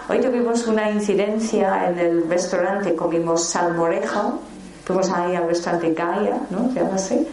Hoy 0.08 0.20
tuvimos 0.20 0.66
una 0.66 0.90
incidencia 0.90 1.88
en 1.88 1.98
el 1.98 2.28
restaurante, 2.28 2.94
comimos 2.94 3.44
salmorejo, 3.44 4.40
fuimos 4.84 5.10
ahí 5.10 5.34
al 5.34 5.46
restaurante 5.46 5.94
Gaia, 5.94 6.38
¿no? 6.50 6.70
Se 6.72 6.80
llama 6.80 6.96
así, 6.96 7.26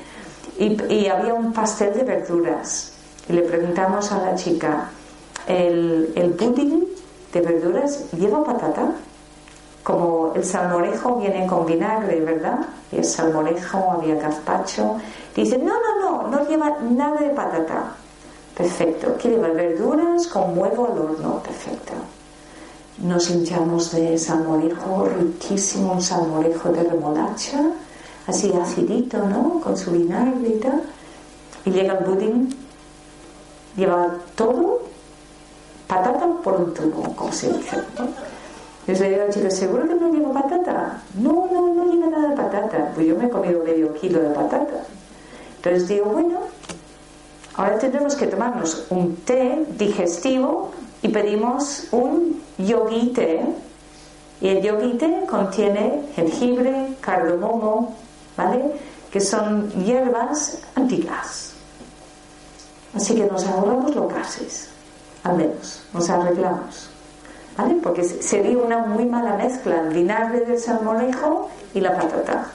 y, 0.58 0.94
y, 0.94 1.08
había 1.08 1.34
un 1.34 1.52
pastel 1.52 1.94
de 1.94 2.04
verduras. 2.04 2.94
Y 3.28 3.34
le 3.34 3.42
preguntamos 3.42 4.12
a 4.14 4.20
la 4.20 4.36
chica, 4.36 4.90
¿el, 5.46 6.14
el 6.16 6.32
pudding 6.32 6.88
de 7.32 7.42
verduras 7.42 8.12
lleva 8.12 8.44
patata. 8.44 8.92
Como 9.84 10.34
el 10.36 10.46
salmorejo 10.46 11.16
viene 11.16 11.48
con 11.48 11.66
vinagre, 11.66 12.22
¿verdad? 12.22 12.60
Y 12.92 12.98
el 12.98 13.06
salmorejo, 13.06 13.92
había 13.92 14.16
gazpacho. 14.16 14.98
Dice, 15.36 15.58
no, 15.58 15.74
no, 15.74 16.00
no, 16.00 16.28
no 16.28 16.48
lleva 16.48 16.78
nada 16.82 17.20
de 17.20 17.30
patata. 17.30 17.96
Perfecto. 18.56 19.16
¿Qué 19.18 19.30
lleva? 19.30 19.48
Verduras 19.50 20.28
con 20.28 20.58
huevo 20.58 20.86
al 20.86 21.00
horno. 21.00 21.42
Perfecto. 21.42 21.94
Nos 23.00 23.30
hinchamos 23.32 23.92
de 23.92 24.18
salmorejo, 24.18 25.08
riquísimo 25.20 25.94
un 25.94 26.02
salmorejo 26.02 26.70
de 26.70 26.84
remolacha, 26.84 27.60
así 28.28 28.54
acidito, 28.54 29.18
¿no? 29.18 29.60
Con 29.62 29.76
su 29.76 29.92
vinagre 29.92 30.48
y 30.48 30.60
tal. 30.60 30.84
Y 31.66 31.72
llega 31.72 31.98
el 31.98 32.06
budín, 32.06 32.56
lleva 33.76 34.18
todo 34.36 34.91
patata 35.92 36.26
por 36.42 36.54
un 36.54 36.74
tubo, 36.74 37.04
como 37.16 37.34
se 37.34 37.52
dice. 37.52 37.78
Yo 38.88 38.94
le 38.94 39.10
digo 39.10 39.24
al 39.24 39.34
chico, 39.34 39.52
¿seguro 39.52 39.88
que 39.88 39.96
no 39.96 40.10
lleva 40.10 40.42
patata? 40.42 41.02
No, 41.16 41.50
no, 41.52 41.74
no 41.74 41.92
lleva 41.92 42.08
nada 42.08 42.30
de 42.30 42.36
patata. 42.38 42.92
Pues 42.96 43.08
yo 43.08 43.18
me 43.18 43.26
he 43.26 43.30
comido 43.30 43.62
medio 43.62 43.94
kilo 43.96 44.22
de 44.22 44.30
patata. 44.30 44.86
Entonces 45.58 45.90
digo, 45.90 46.06
bueno, 46.06 46.40
ahora 47.56 47.78
tendremos 47.78 48.16
que 48.16 48.28
tomarnos 48.28 48.86
un 48.90 49.18
té 49.18 49.66
digestivo 49.78 50.72
y 51.02 51.10
pedimos 51.10 51.88
un 51.92 52.42
yogi 52.58 53.12
té. 53.14 53.42
Y 54.40 54.48
el 54.48 54.62
yogi 54.62 54.98
té 54.98 55.26
contiene 55.30 56.06
jengibre, 56.16 56.96
cardamomo, 57.02 57.98
¿vale? 58.38 58.80
Que 59.12 59.20
son 59.20 59.70
hierbas 59.84 60.58
antiguas. 60.74 61.52
Así 62.96 63.14
que 63.14 63.26
nos 63.26 63.46
ahorramos 63.46 63.94
los 63.94 64.14
gases 64.14 64.71
al 65.24 65.38
menos, 65.38 65.84
nos 65.94 66.10
arreglamos. 66.10 66.90
¿Vale? 67.58 67.76
Porque 67.84 68.04
sería 68.04 68.58
una 68.58 68.80
muy 68.80 69.06
mala 69.06 69.36
mezcla 69.36 69.82
el 69.82 69.90
vinagre 69.90 70.42
del 70.42 70.58
salmorejo 70.58 71.50
y 71.74 71.82
la 71.82 71.98
patata. 71.98 72.48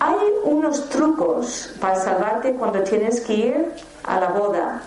Hay 0.00 0.16
unos 0.44 0.88
trucos 0.88 1.74
para 1.80 1.96
salvarte 1.96 2.54
cuando 2.54 2.82
tienes 2.82 3.20
que 3.20 3.34
ir 3.34 3.72
a 4.04 4.20
la 4.20 4.28
boda, 4.28 4.82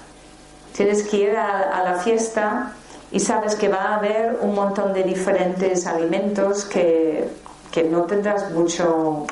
tienes 0.76 1.03
que 1.03 1.17
ir 1.17 1.38
a, 1.38 1.84
la 1.84 1.95
fiesta 1.99 2.74
y 3.11 3.19
sabes 3.19 3.55
que 3.55 3.67
va 3.67 3.84
a 3.84 3.95
haber 3.97 4.39
un 4.41 4.55
montón 4.55 4.93
de 4.93 5.03
diferentes 5.03 5.86
alimentos 5.86 6.65
que, 6.65 7.30
que 7.72 7.84
no 7.84 8.03
tendrás 8.03 8.51
mucho, 8.51 9.28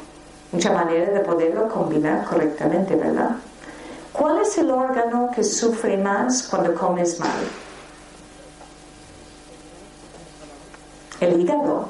mucha 0.51 0.71
manera 0.73 1.11
de 1.11 1.21
poderlo 1.21 1.69
combinar 1.69 2.25
correctamente, 2.25 2.95
¿verdad? 2.95 3.37
¿Cuál 4.19 4.39
es 4.39 4.57
el 4.57 4.69
órgano 4.69 5.31
que 5.33 5.45
sufre 5.45 5.95
más 5.95 6.43
cuando 6.43 6.75
comes 6.75 7.17
mal? 7.21 7.39
El 11.21 11.39
hígado. 11.39 11.85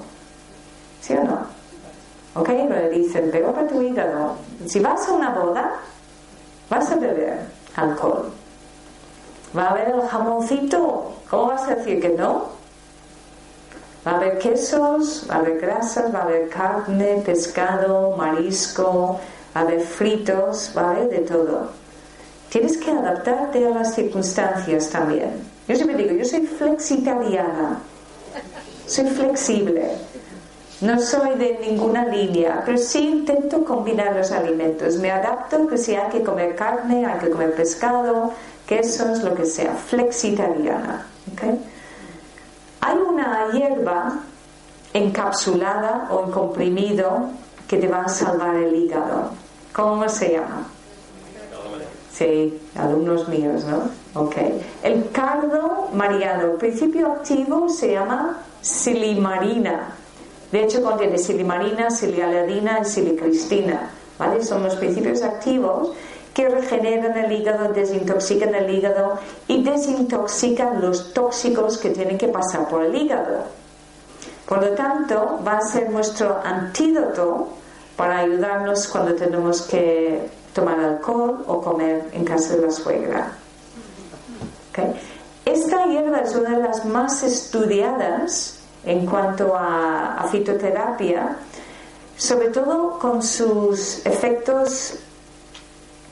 ¿Sí 1.01 1.13
o 1.13 1.23
no? 1.23 1.39
¿Ok? 2.35 2.49
Le 2.49 2.89
dicen, 2.91 3.29
pero 3.31 3.51
para 3.51 3.67
tu 3.67 3.81
hígado. 3.81 4.35
Si 4.67 4.79
vas 4.79 5.07
a 5.07 5.13
una 5.13 5.31
boda, 5.31 5.79
vas 6.69 6.91
a 6.91 6.97
beber 6.97 7.47
alcohol. 7.75 8.31
Va 9.57 9.63
a 9.63 9.69
haber 9.71 9.89
el 9.89 10.01
jamoncito. 10.07 11.11
¿Cómo 11.31 11.47
vas 11.47 11.63
a 11.63 11.75
decir 11.77 11.99
que 11.99 12.09
no? 12.09 12.49
Va 14.05 14.11
a 14.11 14.15
haber 14.17 14.37
quesos, 14.37 15.25
va 15.27 15.35
a 15.35 15.37
haber 15.39 15.59
grasas, 15.59 16.13
va 16.13 16.19
a 16.19 16.23
haber 16.25 16.47
carne, 16.49 17.23
pescado, 17.25 18.15
marisco, 18.15 19.19
va 19.55 19.61
a 19.61 19.63
haber 19.63 19.81
fritos, 19.81 20.71
va 20.77 20.81
a 20.83 20.91
haber 20.91 21.09
de 21.09 21.19
todo. 21.21 21.88
Tienes 22.49 22.77
que 22.77 22.89
adaptarte 22.91 23.65
a 23.65 23.69
las 23.69 23.93
circunstancias 23.93 24.89
también. 24.89 25.31
Yo 25.67 25.75
siempre 25.75 25.97
digo, 25.97 26.15
yo 26.15 26.25
soy 26.25 26.47
flexitariana, 26.47 27.79
soy 28.87 29.05
flexible. 29.05 29.91
No 30.81 30.99
soy 30.99 31.37
de 31.37 31.59
ninguna 31.59 32.05
línea, 32.05 32.63
pero 32.65 32.77
sí 32.77 33.09
intento 33.09 33.65
combinar 33.65 34.15
los 34.15 34.31
alimentos. 34.31 34.95
Me 34.95 35.11
adapto 35.11 35.67
que 35.67 35.77
si 35.77 35.93
hay 35.93 36.09
que 36.09 36.23
comer 36.23 36.55
carne, 36.55 37.05
hay 37.05 37.19
que 37.19 37.29
comer 37.29 37.53
pescado, 37.53 38.31
quesos, 38.65 39.21
lo 39.23 39.35
que 39.35 39.45
sea. 39.45 39.73
Flexitariana. 39.73 41.05
Hay 42.81 42.97
una 42.97 43.51
hierba 43.51 44.19
encapsulada 44.93 46.07
o 46.11 46.25
en 46.25 46.31
comprimido 46.31 47.29
que 47.67 47.77
te 47.77 47.87
va 47.87 48.05
a 48.05 48.09
salvar 48.09 48.55
el 48.55 48.73
hígado. 48.73 49.31
¿Cómo 49.73 50.07
se 50.07 50.31
llama? 50.31 50.65
Sí, 52.19 52.59
alumnos 52.75 53.29
míos, 53.29 53.63
¿no? 53.63 53.89
Ok. 54.21 54.35
El 54.83 55.09
cardo 55.09 55.87
mariano, 55.93 56.51
el 56.51 56.57
principio 56.57 57.13
activo 57.13 57.69
se 57.69 57.93
llama 57.93 58.39
silimarina. 58.59 59.93
De 60.51 60.65
hecho, 60.65 60.83
contiene 60.83 61.17
silimarina, 61.17 61.89
silialadina 61.89 62.79
y 62.81 62.85
silicristina. 62.85 63.91
¿Vale? 64.17 64.43
Son 64.43 64.61
los 64.63 64.75
principios 64.75 65.23
activos 65.23 65.91
que 66.33 66.49
regeneran 66.49 67.17
el 67.17 67.31
hígado, 67.31 67.71
desintoxican 67.71 68.53
el 68.53 68.69
hígado 68.69 69.17
y 69.47 69.63
desintoxican 69.63 70.81
los 70.81 71.13
tóxicos 71.13 71.77
que 71.77 71.91
tienen 71.91 72.17
que 72.17 72.27
pasar 72.27 72.67
por 72.67 72.83
el 72.83 72.93
hígado. 72.97 73.45
Por 74.45 74.61
lo 74.61 74.71
tanto, 74.71 75.39
va 75.47 75.59
a 75.59 75.61
ser 75.61 75.89
nuestro 75.89 76.37
antídoto 76.43 77.47
para 77.95 78.17
ayudarnos 78.17 78.89
cuando 78.89 79.15
tenemos 79.15 79.61
que 79.61 80.37
tomar 80.59 80.79
alcohol 80.79 81.43
o 81.47 81.61
comer 81.61 82.09
en 82.11 82.25
casa 82.25 82.55
de 82.55 82.67
la 82.67 82.71
suegra. 82.71 83.31
Esta 85.45 85.85
hierba 85.87 86.19
es 86.19 86.35
una 86.35 86.57
de 86.57 86.63
las 86.63 86.85
más 86.85 87.23
estudiadas 87.23 88.59
en 88.85 89.05
cuanto 89.05 89.55
a, 89.55 90.27
fitoterapia, 90.31 91.35
sobre 92.17 92.49
todo 92.49 92.99
con 92.99 93.23
sus 93.23 94.05
efectos 94.05 94.95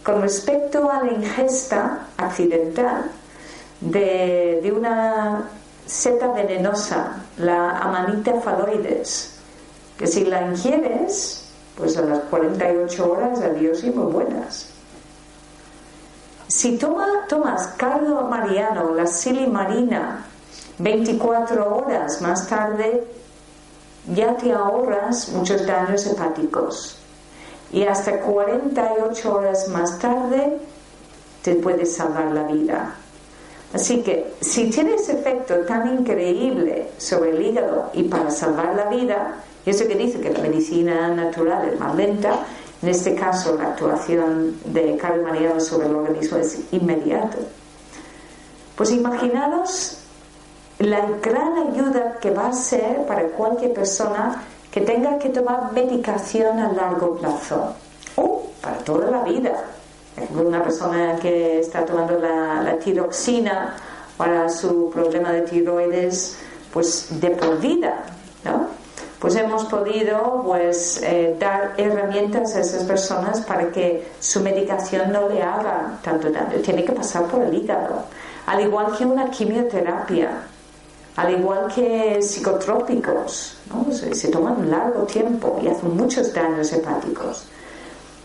con 0.04 0.22
respecto 0.22 0.90
a 0.90 1.04
la 1.04 1.12
ingesta 1.12 2.08
accidental 2.16 3.12
de, 3.82 4.60
de 4.64 4.72
una 4.72 5.44
seta 5.86 6.32
venenosa, 6.32 7.26
la 7.38 7.78
Amanita 7.78 8.40
phalloides, 8.40 9.38
que 9.98 10.08
si 10.08 10.24
la 10.24 10.48
ingieres, 10.48 11.47
pues 11.78 11.96
a 11.98 12.02
las 12.02 12.20
48 12.30 13.12
horas, 13.12 13.40
adiós 13.42 13.84
y 13.84 13.92
muy 13.92 14.12
buenas. 14.12 14.70
Si 16.48 16.78
toma, 16.78 17.26
tomas 17.30 17.68
cardo 17.78 18.24
mariano, 18.24 18.96
la 18.96 19.06
silimarina, 19.06 20.26
24 20.80 21.76
horas 21.76 22.22
más 22.22 22.48
tarde, 22.48 23.06
ya 24.14 24.36
te 24.38 24.52
ahorras 24.52 25.30
muchos 25.30 25.66
daños 25.66 26.06
hepáticos. 26.08 26.98
Y 27.72 27.84
hasta 27.84 28.22
48 28.22 29.34
horas 29.34 29.68
más 29.68 30.00
tarde, 30.00 30.58
te 31.44 31.56
puedes 31.56 31.96
salvar 31.96 32.32
la 32.32 32.44
vida. 32.44 32.96
Así 33.74 34.02
que 34.02 34.34
si 34.40 34.70
tiene 34.70 34.96
ese 34.96 35.20
efecto 35.20 35.56
tan 35.68 36.00
increíble 36.00 36.92
sobre 36.98 37.32
el 37.32 37.42
hígado 37.42 37.92
y 37.94 38.04
para 38.04 38.32
salvar 38.32 38.74
la 38.76 38.86
vida, 38.86 39.44
y 39.68 39.70
eso 39.70 39.86
que 39.86 39.96
dice 39.96 40.22
que 40.22 40.30
la 40.30 40.40
medicina 40.40 41.10
natural 41.10 41.68
es 41.68 41.78
más 41.78 41.94
lenta, 41.94 42.40
en 42.82 42.88
este 42.88 43.16
caso 43.16 43.58
la 43.58 43.72
actuación 43.72 44.56
de 44.64 44.96
Carl 44.96 45.22
Mariano 45.22 45.60
sobre 45.60 45.88
el 45.88 45.96
organismo 45.96 46.38
es 46.38 46.62
inmediato. 46.72 47.40
Pues 48.78 48.92
imaginaros 48.92 49.98
la 50.80 51.06
gran 51.22 51.58
ayuda 51.68 52.18
que 52.22 52.32
va 52.32 52.48
a 52.48 52.54
ser 52.54 53.06
para 53.08 53.24
cualquier 53.28 53.74
persona 53.74 54.42
que 54.72 54.80
tenga 54.80 55.20
que 55.20 55.28
tomar 55.32 55.74
medicación 55.74 56.60
a 56.60 56.72
largo 56.72 57.18
plazo 57.18 57.74
o 58.16 58.48
para 58.62 58.78
toda 58.78 59.12
la 59.12 59.24
vida 59.24 59.66
una 60.34 60.64
persona 60.64 61.18
que 61.22 61.60
está 61.60 61.86
tomando 61.86 62.18
la, 62.18 62.80
tiroxina 62.80 63.76
para 64.16 64.48
su 64.48 64.90
problema 64.92 65.34
de 65.34 65.42
tiroides, 65.42 66.38
pues 66.72 67.20
de 67.20 67.32
por 67.32 67.60
vida, 67.60 68.06
¿no? 68.46 68.77
Pues 69.20 69.36
hemos 69.36 69.66
podido 69.66 70.44
pues 70.46 71.02
eh, 71.04 71.36
dar 71.40 71.74
herramientas 71.78 72.56
a 72.56 72.60
esas 72.60 72.84
personas 72.84 73.42
para 73.42 73.72
que 73.72 74.08
su 74.20 74.42
medicación 74.42 75.12
no 75.12 75.28
le 75.28 75.42
haga 75.42 75.98
tanto 76.04 76.30
daño. 76.30 76.60
Tiene 76.64 76.86
que 76.86 76.92
pasar 76.92 77.26
por 77.26 77.42
el 77.42 77.54
hígado. 77.54 78.04
Al 78.46 78.62
igual 78.62 78.96
que 78.96 79.06
una 79.06 79.30
quimioterapia, 79.32 80.30
al 81.16 81.34
igual 81.34 81.68
que 81.74 82.22
psicotrópicos, 82.22 83.58
¿no? 83.74 83.92
se, 83.92 84.28
toman 84.30 84.58
un 84.58 84.70
largo 84.70 85.04
tiempo 85.04 85.60
y 85.64 85.68
hacen 85.68 85.98
muchos 85.98 86.32
daños 86.34 86.72
hepáticos. 86.72 87.46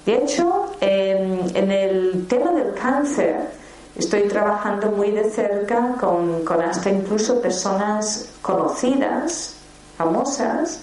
De 0.05 0.17
hecho, 0.17 0.73
en 0.81 1.71
el 1.71 2.27
tema 2.29 2.53
del 2.53 2.75
cáncer, 2.75 3.49
estoy 3.97 4.23
trabajando 4.23 4.91
muy 4.91 5.11
de 5.11 5.31
cerca 5.31 5.97
con, 6.01 6.43
hasta 6.63 6.91
incluso 6.91 7.41
personas 7.41 8.29
conocidas, 8.41 9.57
famosas, 9.97 10.83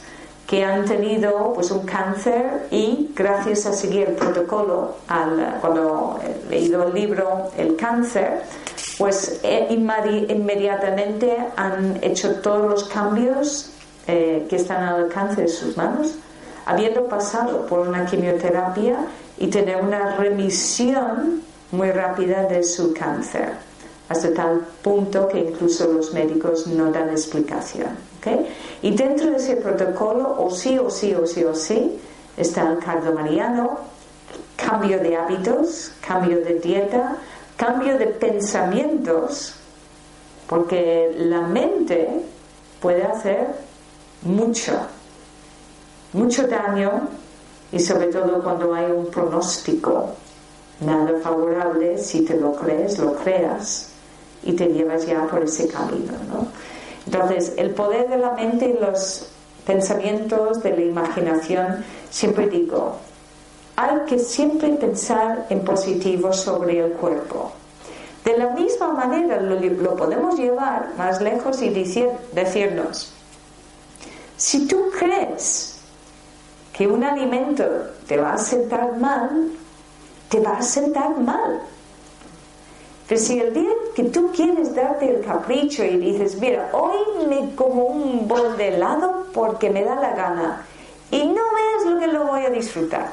que 0.49 0.63
han 0.65 0.85
tenido 0.85 1.53
pues 1.53 1.69
un 1.69 1.85
cáncer 1.85 2.67
y 2.71 3.11
gracias 3.15 3.67
a 3.67 3.73
seguir 3.73 4.09
el 4.09 4.15
protocolo 4.15 4.95
cuando 5.61 6.19
he 6.23 6.49
leído 6.49 6.87
el 6.87 6.93
libro 6.95 7.51
El 7.55 7.75
cáncer 7.75 8.41
pues 8.97 9.41
eh, 9.43 9.67
inmediatamente 9.69 11.37
han 11.55 11.99
hecho 12.01 12.37
todos 12.41 12.67
los 12.67 12.83
cambios 12.85 13.69
eh, 14.07 14.47
que 14.49 14.55
están 14.55 14.83
al 14.83 15.03
alcance 15.03 15.43
de 15.43 15.47
sus 15.47 15.77
manos 15.77 16.15
habiendo 16.65 17.07
pasado 17.07 17.67
por 17.67 17.87
una 17.87 18.05
quimioterapia 18.05 19.05
y 19.37 19.47
tener 19.47 19.83
una 19.83 20.15
remisión 20.15 21.41
muy 21.71 21.91
rápida 21.91 22.43
de 22.43 22.63
su 22.63 22.93
cáncer, 22.93 23.53
hasta 24.07 24.33
tal 24.33 24.61
punto 24.81 25.27
que 25.27 25.39
incluso 25.39 25.91
los 25.91 26.13
médicos 26.13 26.67
no 26.67 26.91
dan 26.91 27.09
explicación. 27.09 28.08
Y 28.81 28.95
dentro 28.95 29.31
de 29.31 29.37
ese 29.37 29.55
protocolo, 29.57 30.35
o 30.39 30.51
sí, 30.51 30.77
o 30.77 30.89
sí, 30.89 31.13
o 31.13 31.25
sí, 31.25 31.43
o 31.43 31.55
sí, 31.55 31.99
está 32.37 32.71
el 32.71 32.79
cardomariano, 32.79 33.79
cambio 34.55 34.99
de 34.99 35.15
hábitos, 35.15 35.91
cambio 36.05 36.37
de 36.41 36.55
dieta, 36.55 37.17
cambio 37.57 37.97
de 37.97 38.07
pensamientos, 38.07 39.55
porque 40.47 41.13
la 41.17 41.41
mente 41.41 42.09
puede 42.81 43.03
hacer 43.03 43.47
mucho 44.23 44.73
mucho 46.13 46.47
daño 46.47 47.07
y 47.71 47.79
sobre 47.79 48.07
todo 48.07 48.41
cuando 48.41 48.73
hay 48.73 48.91
un 48.91 49.07
pronóstico 49.07 50.09
nada 50.81 51.19
favorable, 51.21 51.97
si 51.97 52.21
te 52.21 52.37
lo 52.37 52.53
crees, 52.53 52.97
lo 52.97 53.13
creas 53.15 53.89
y 54.43 54.53
te 54.53 54.67
llevas 54.67 55.05
ya 55.05 55.27
por 55.27 55.43
ese 55.43 55.67
camino. 55.67 56.13
¿no? 56.31 56.47
Entonces, 57.11 57.53
el 57.57 57.71
poder 57.71 58.07
de 58.07 58.19
la 58.19 58.33
mente 58.33 58.67
y 58.69 58.79
los 58.79 59.25
pensamientos 59.65 60.61
de 60.61 60.77
la 60.77 60.81
imaginación, 60.81 61.83
siempre 62.11 62.47
digo, 62.47 62.97
hay 63.75 64.05
que 64.07 64.19
siempre 64.19 64.69
pensar 64.75 65.47
en 65.49 65.61
positivo 65.65 66.31
sobre 66.31 66.85
el 66.85 66.91
cuerpo. 66.91 67.51
De 68.23 68.37
la 68.37 68.49
misma 68.51 68.89
manera 68.93 69.41
lo, 69.41 69.59
lo 69.59 69.95
podemos 69.95 70.37
llevar 70.37 70.89
más 70.99 71.19
lejos 71.19 71.63
y 71.63 71.69
decir, 71.69 72.09
decirnos, 72.31 73.11
si 74.37 74.67
tú 74.67 74.91
crees 74.99 75.79
que 76.73 76.85
un 76.85 77.03
alimento 77.03 77.65
te 78.07 78.17
va 78.17 78.33
a 78.33 78.37
sentar 78.37 78.97
mal, 78.97 79.49
te 80.29 80.41
va 80.41 80.59
a 80.59 80.61
sentar 80.61 81.17
mal. 81.17 81.59
Pero 83.09 83.21
si 83.21 83.39
el 83.39 83.55
día 83.55 83.71
que 83.95 84.03
tú 84.03 84.31
quieres 84.31 84.75
darte 84.75 85.09
el 85.09 85.25
capricho 85.25 85.83
y 85.83 85.97
dices, 85.97 86.39
mira, 86.39 86.69
hoy 86.73 87.25
me 87.27 87.55
como 87.55 87.85
un 87.85 88.27
bol 88.27 88.55
de 88.55 88.67
helado 88.67 89.25
porque 89.33 89.71
me 89.71 89.83
da 89.83 89.95
la 89.95 90.11
gana 90.11 90.65
y 91.09 91.25
no 91.25 91.33
veas 91.33 91.85
lo 91.87 91.99
que 91.99 92.07
lo 92.07 92.25
voy 92.25 92.45
a 92.45 92.51
disfrutar. 92.51 93.09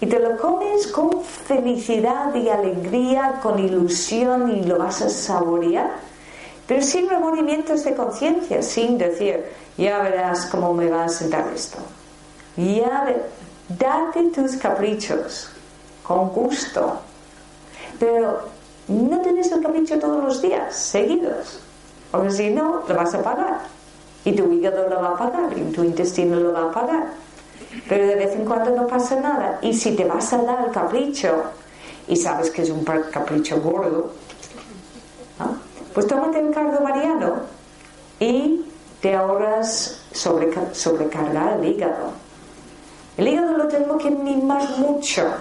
Y 0.00 0.06
te 0.06 0.18
lo 0.18 0.36
comes 0.38 0.88
con 0.88 1.22
felicidad 1.22 2.34
y 2.34 2.48
alegría, 2.48 3.38
con 3.40 3.60
ilusión 3.60 4.50
y 4.56 4.64
lo 4.64 4.78
vas 4.78 5.02
a 5.02 5.08
saborear, 5.08 5.92
pero 6.66 6.82
sin 6.82 7.08
remordimientos 7.08 7.84
de 7.84 7.94
conciencia, 7.94 8.60
sin 8.60 8.98
decir, 8.98 9.44
ya 9.78 10.00
verás 10.00 10.46
cómo 10.46 10.74
me 10.74 10.88
va 10.88 11.04
a 11.04 11.08
sentar 11.08 11.46
esto. 11.54 11.78
Ya 12.56 13.06
date 13.68 14.30
tus 14.34 14.56
caprichos 14.56 15.48
con 16.02 16.30
gusto, 16.30 16.98
pero 18.00 18.59
no 18.90 19.20
tenés 19.20 19.50
el 19.52 19.62
capricho 19.62 19.98
todos 19.98 20.24
los 20.24 20.42
días, 20.42 20.74
seguidos, 20.74 21.60
porque 22.10 22.30
si 22.30 22.50
no, 22.50 22.82
lo 22.86 22.94
vas 22.94 23.14
a 23.14 23.22
pagar. 23.22 23.60
Y 24.24 24.32
tu 24.32 24.52
hígado 24.52 24.88
lo 24.88 25.00
va 25.00 25.10
a 25.10 25.16
pagar, 25.16 25.56
y 25.56 25.62
tu 25.72 25.82
intestino 25.82 26.36
lo 26.36 26.52
va 26.52 26.64
a 26.64 26.72
pagar. 26.72 27.06
Pero 27.88 28.06
de 28.06 28.16
vez 28.16 28.34
en 28.34 28.44
cuando 28.44 28.70
no 28.70 28.86
pasa 28.86 29.18
nada. 29.20 29.58
Y 29.62 29.72
si 29.72 29.94
te 29.94 30.04
vas 30.04 30.32
a 30.32 30.42
dar 30.42 30.66
el 30.66 30.72
capricho, 30.72 31.44
y 32.08 32.16
sabes 32.16 32.50
que 32.50 32.62
es 32.62 32.70
un 32.70 32.84
capricho 32.84 33.60
gordo, 33.60 34.10
pues 35.94 36.06
tómate 36.06 36.40
el 36.40 36.52
cardo 36.52 36.80
mariano 36.80 37.36
y 38.18 38.64
te 39.00 39.14
ahorras 39.14 40.02
sobrecargar 40.12 41.58
el 41.58 41.64
hígado. 41.66 42.12
El 43.16 43.28
hígado 43.28 43.56
lo 43.56 43.68
tenemos 43.68 44.02
que 44.02 44.10
mimar 44.10 44.78
mucho 44.78 45.32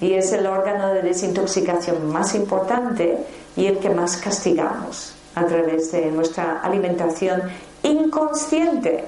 y 0.00 0.12
es 0.12 0.32
el 0.32 0.46
órgano 0.46 0.92
de 0.92 1.02
desintoxicación 1.02 2.10
más 2.10 2.34
importante 2.34 3.18
y 3.56 3.66
el 3.66 3.78
que 3.78 3.90
más 3.90 4.16
castigamos 4.18 5.14
a 5.34 5.44
través 5.44 5.92
de 5.92 6.10
nuestra 6.10 6.60
alimentación 6.60 7.42
inconsciente. 7.82 9.04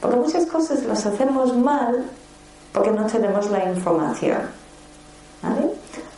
Porque 0.00 0.16
muchas 0.16 0.46
cosas 0.46 0.82
las 0.84 1.06
hacemos 1.06 1.56
mal 1.56 2.04
porque 2.72 2.90
no 2.90 3.06
tenemos 3.06 3.50
la 3.50 3.64
información. 3.70 4.38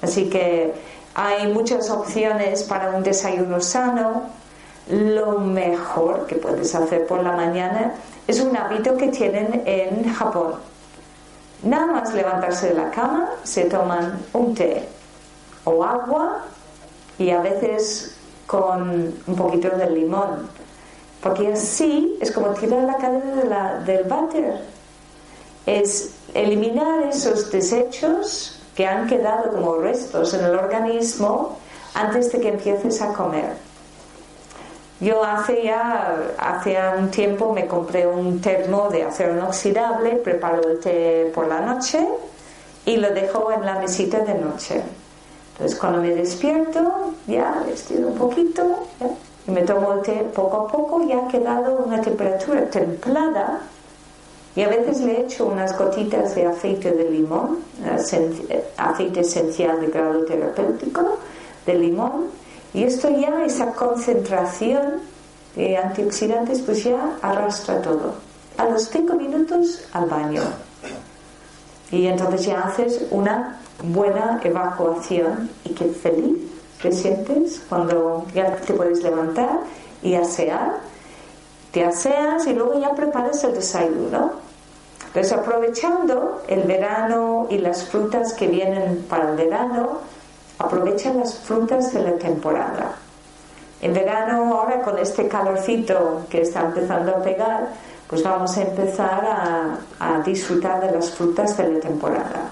Así 0.02 0.28
que 0.28 0.74
hay 1.14 1.52
muchas 1.52 1.90
opciones 1.90 2.62
para 2.64 2.90
un 2.90 3.02
desayuno 3.02 3.60
sano. 3.60 4.22
Lo 4.90 5.38
mejor 5.38 6.26
que 6.26 6.36
puedes 6.36 6.74
hacer 6.74 7.06
por 7.06 7.22
la 7.22 7.32
mañana 7.32 7.92
es 8.26 8.40
un 8.40 8.56
hábito 8.56 8.96
que 8.96 9.08
tienen 9.08 9.62
en 9.66 10.12
Japón. 10.12 10.54
Nada 11.62 11.86
más 11.86 12.14
levantarse 12.14 12.68
de 12.68 12.74
la 12.74 12.90
cama, 12.90 13.30
se 13.42 13.64
toman 13.64 14.24
un 14.32 14.54
té 14.54 14.88
o 15.64 15.82
agua 15.82 16.44
y 17.18 17.30
a 17.30 17.40
veces 17.40 18.16
con 18.46 19.12
un 19.26 19.36
poquito 19.36 19.68
de 19.70 19.90
limón. 19.90 20.48
Porque 21.22 21.52
así 21.52 22.16
es 22.20 22.30
como 22.30 22.48
tirar 22.50 22.84
la 22.84 22.96
cadena 22.96 23.80
del 23.84 24.04
váter. 24.04 24.60
Es 25.66 26.14
eliminar 26.32 27.02
esos 27.02 27.50
desechos 27.50 28.60
que 28.76 28.86
han 28.86 29.08
quedado 29.08 29.50
como 29.50 29.78
restos 29.78 30.32
en 30.34 30.44
el 30.44 30.54
organismo 30.54 31.58
antes 31.94 32.30
de 32.30 32.40
que 32.40 32.48
empieces 32.50 33.02
a 33.02 33.12
comer. 33.12 33.67
Yo 35.00 35.22
hace 35.22 35.62
ya, 35.62 36.16
hace 36.38 36.76
un 36.98 37.10
tiempo 37.10 37.52
me 37.52 37.66
compré 37.66 38.04
un 38.04 38.40
termo 38.40 38.88
de 38.90 39.04
acero 39.04 39.34
inoxidable, 39.34 40.16
preparo 40.16 40.68
el 40.68 40.80
té 40.80 41.30
por 41.32 41.46
la 41.46 41.60
noche 41.60 42.04
y 42.84 42.96
lo 42.96 43.10
dejo 43.10 43.52
en 43.52 43.64
la 43.64 43.78
mesita 43.78 44.18
de 44.20 44.34
noche. 44.34 44.82
Entonces 45.52 45.78
cuando 45.78 46.02
me 46.02 46.10
despierto, 46.14 47.12
ya 47.28 47.64
estiro 47.72 48.08
un 48.08 48.18
poquito 48.18 48.86
y 49.46 49.50
me 49.52 49.62
tomo 49.62 49.92
el 49.92 50.02
té 50.02 50.26
poco 50.34 50.56
a 50.56 50.68
poco 50.68 51.02
y 51.04 51.12
ha 51.12 51.28
quedado 51.28 51.76
una 51.76 52.00
temperatura 52.00 52.68
templada 52.68 53.60
y 54.56 54.62
a 54.62 54.68
veces 54.68 55.00
le 55.02 55.20
echo 55.20 55.46
unas 55.46 55.78
gotitas 55.78 56.34
de 56.34 56.46
aceite 56.46 56.90
de 56.90 57.08
limón, 57.08 57.58
aceite 58.76 59.20
esencial 59.20 59.80
de 59.80 59.86
grado 59.86 60.24
terapéutico 60.24 61.18
de 61.64 61.74
limón, 61.74 62.26
y 62.78 62.84
esto 62.84 63.10
ya, 63.10 63.44
esa 63.44 63.72
concentración 63.72 65.00
de 65.56 65.76
antioxidantes, 65.76 66.60
pues 66.60 66.84
ya 66.84 67.16
arrastra 67.22 67.82
todo. 67.82 68.14
A 68.56 68.66
los 68.66 68.84
cinco 68.84 69.14
minutos 69.14 69.80
al 69.92 70.06
baño. 70.06 70.42
Y 71.90 72.06
entonces 72.06 72.46
ya 72.46 72.60
haces 72.60 73.04
una 73.10 73.60
buena 73.82 74.40
evacuación 74.44 75.50
y 75.64 75.70
qué 75.70 75.86
feliz 75.86 76.36
te 76.80 76.92
sientes 76.92 77.60
cuando 77.68 78.24
ya 78.32 78.54
te 78.54 78.72
puedes 78.74 79.02
levantar 79.02 79.58
y 80.00 80.14
asear. 80.14 80.78
Te 81.72 81.84
aseas 81.84 82.46
y 82.46 82.52
luego 82.52 82.78
ya 82.78 82.94
preparas 82.94 83.42
el 83.42 83.54
desayuno 83.54 84.46
entonces, 85.08 85.32
aprovechando 85.32 86.42
el 86.48 86.62
verano 86.64 87.46
y 87.48 87.58
las 87.58 87.84
frutas 87.86 88.34
que 88.34 88.46
vienen 88.46 89.06
para 89.08 89.30
el 89.30 89.36
verano, 89.36 90.00
aprovecha 90.58 91.12
las 91.12 91.34
frutas 91.38 91.92
de 91.92 92.02
la 92.02 92.12
temporada. 92.16 92.96
En 93.80 93.94
verano, 93.94 94.58
ahora 94.58 94.82
con 94.82 94.98
este 94.98 95.28
calorcito 95.28 96.26
que 96.28 96.42
está 96.42 96.62
empezando 96.62 97.12
a 97.12 97.22
pegar, 97.22 97.68
pues 98.08 98.22
vamos 98.22 98.56
a 98.56 98.62
empezar 98.62 99.78
a, 100.00 100.20
disfrutar 100.24 100.80
de 100.80 100.90
las 100.90 101.10
frutas 101.10 101.56
de 101.56 101.72
la 101.72 101.80
temporada. 101.80 102.50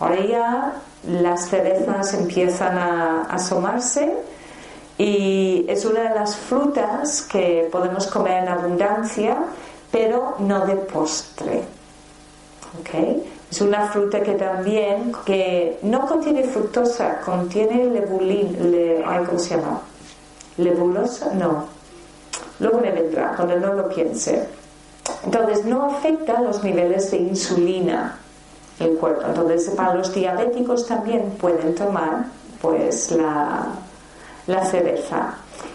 Ahora 0.00 0.20
ya 0.24 0.72
las 1.06 1.48
cerezas 1.48 2.14
empiezan 2.14 2.76
a 2.76 3.22
asomarse 3.24 4.12
y 4.98 5.66
es 5.68 5.84
una 5.84 6.00
de 6.08 6.14
las 6.14 6.36
frutas 6.36 7.22
que 7.22 7.68
podemos 7.70 8.06
comer 8.08 8.42
en 8.42 8.48
abundancia, 8.48 9.36
pero 9.92 10.36
no 10.40 10.66
de 10.66 10.76
postre. 10.76 11.62
Es 13.50 13.60
una 13.60 13.86
fruta 13.88 14.20
que 14.22 14.32
también, 14.32 15.12
que 15.24 15.78
no 15.82 16.06
contiene 16.06 16.44
fructosa, 16.44 17.20
contiene 17.20 17.84
lebulín, 17.86 18.72
le, 18.72 19.04
¿cómo 19.24 19.38
se 19.38 19.56
llama? 19.56 19.80
Lebulosa, 20.58 21.32
no. 21.34 21.66
Luego 22.58 22.80
me 22.80 22.90
vendrá, 22.90 23.34
cuando 23.36 23.56
no 23.60 23.74
lo 23.74 23.88
piense. 23.88 24.48
Entonces, 25.24 25.64
no 25.64 25.84
afecta 25.84 26.40
los 26.40 26.62
niveles 26.64 27.10
de 27.10 27.18
insulina 27.18 28.18
el 28.80 28.96
cuerpo. 28.96 29.22
Entonces, 29.26 29.70
para 29.70 29.94
los 29.94 30.12
diabéticos 30.12 30.86
también 30.86 31.30
pueden 31.40 31.74
tomar, 31.74 32.26
pues, 32.60 33.12
la, 33.12 33.68
la 34.46 34.64
cereza. 34.64 35.34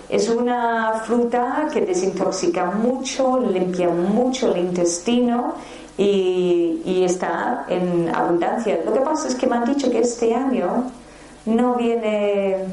Es 0.09 0.29
una 0.29 0.93
fruta 1.05 1.67
que 1.71 1.81
desintoxica 1.81 2.65
mucho, 2.65 3.39
limpia 3.39 3.89
mucho 3.89 4.53
el 4.53 4.61
intestino 4.61 5.55
y, 5.97 7.03
está 7.03 7.65
en 7.67 8.13
abundancia. 8.13 8.79
Lo 8.85 8.93
que 8.93 9.01
pasa 9.01 9.27
es 9.27 9.35
que 9.35 9.47
me 9.47 9.55
han 9.55 9.65
dicho 9.65 9.89
que 9.89 9.99
este 9.99 10.33
año 10.33 10.91
no 11.45 11.75
viene 11.75 12.65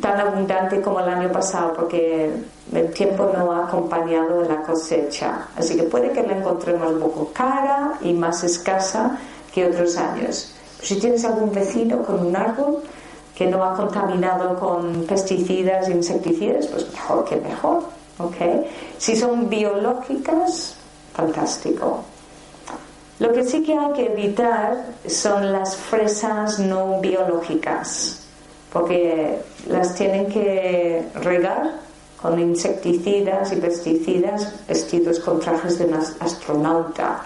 tan 0.00 0.20
abundante 0.20 0.80
como 0.80 1.00
el 1.00 1.08
año 1.08 1.30
pasado 1.32 1.74
porque 1.74 2.30
el 2.72 2.90
tiempo 2.92 3.30
no 3.36 3.52
ha 3.52 3.66
acompañado 3.66 4.42
la 4.42 4.62
cosecha. 4.62 5.48
Así 5.56 5.76
que 5.76 5.84
puede 5.84 6.10
que 6.12 6.22
la 6.22 6.38
encontremos 6.38 6.92
un 6.92 7.00
poco 7.00 7.30
cara 7.32 7.94
y 8.02 8.12
más 8.12 8.44
escasa 8.44 9.18
que 9.52 9.66
otros 9.66 9.96
años. 9.96 10.54
Si 10.82 10.98
tienes 10.98 11.24
algún 11.24 11.52
vecino 11.52 12.02
con 12.02 12.26
un 12.26 12.36
árbol 12.36 12.82
que 13.34 13.46
no 13.46 13.64
ha 13.64 13.74
contaminado 13.74 14.58
con 14.58 15.04
pesticidas, 15.06 15.88
insecticidas, 15.88 16.66
pues 16.66 16.92
mejor 16.92 17.24
que 17.24 17.36
mejor. 17.36 17.82
Si 18.98 19.16
son 19.16 19.48
biológicas, 19.48 20.76
fantástico. 21.14 22.04
Lo 23.18 23.32
que 23.32 23.44
sí 23.44 23.62
que 23.62 23.76
hay 23.76 23.92
que 23.92 24.06
evitar 24.12 24.84
son 25.06 25.52
las 25.52 25.76
fresas 25.76 26.58
no 26.58 27.00
biológicas, 27.00 28.26
porque 28.72 29.40
las 29.68 29.94
tienen 29.94 30.26
que 30.26 31.06
regar 31.14 31.80
con 32.20 32.38
insecticidas 32.38 33.52
y 33.52 33.56
pesticidas 33.56 34.66
vestidos 34.68 35.20
con 35.20 35.40
trajes 35.40 35.78
de 35.78 35.90
astronauta. 36.20 37.22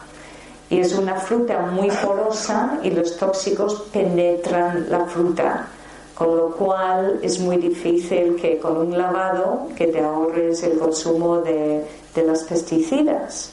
Y 0.71 0.79
es 0.79 0.95
una 0.95 1.17
fruta 1.17 1.61
muy 1.61 1.91
porosa 1.91 2.79
y 2.83 2.91
los 2.91 3.17
tóxicos 3.17 3.83
penetran 3.93 4.87
la 4.89 5.05
fruta, 5.07 5.67
con 6.15 6.37
lo 6.37 6.51
cual 6.53 7.19
es 7.23 7.39
muy 7.41 7.57
difícil 7.57 8.37
que 8.37 8.59
con 8.59 8.77
un 8.77 8.97
lavado 8.97 9.69
que 9.77 9.89
te 9.89 10.01
ahorres 10.01 10.62
el 10.62 10.79
consumo 10.79 11.39
de, 11.39 11.85
de 12.15 12.23
las 12.23 12.45
pesticidas. 12.45 13.51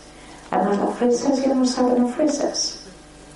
Además, 0.52 0.78
las 0.80 0.98
fresas 0.98 1.42
ya 1.42 1.54
no 1.54 1.66
saben 1.66 2.06
a 2.06 2.08
fresas. 2.08 2.84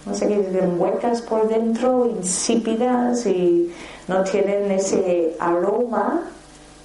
No 0.05 0.13
sé 0.13 0.27
qué 0.27 0.37
dicen 0.37 0.79
huecas 0.79 1.21
por 1.21 1.47
dentro, 1.47 2.05
insípidas 2.05 3.25
y 3.25 3.73
no 4.07 4.23
tienen 4.23 4.69
ese 4.71 5.35
aroma 5.39 6.21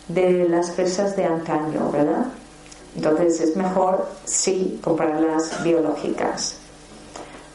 de 0.08 0.48
las 0.48 0.72
fresas 0.72 1.16
de 1.16 1.24
antaño, 1.24 1.90
¿verdad? 1.92 2.26
Entonces 2.96 3.40
es 3.40 3.56
mejor 3.56 4.06
sí 4.24 4.80
comprarlas 4.82 5.62
biológicas. 5.62 6.56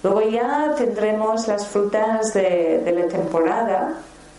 Luego 0.03 0.21
ya 0.21 0.75
tendremos 0.77 1.47
las 1.47 1.65
frutas 1.65 2.33
de, 2.33 2.93
la 2.95 3.07
temporada, 3.07 3.95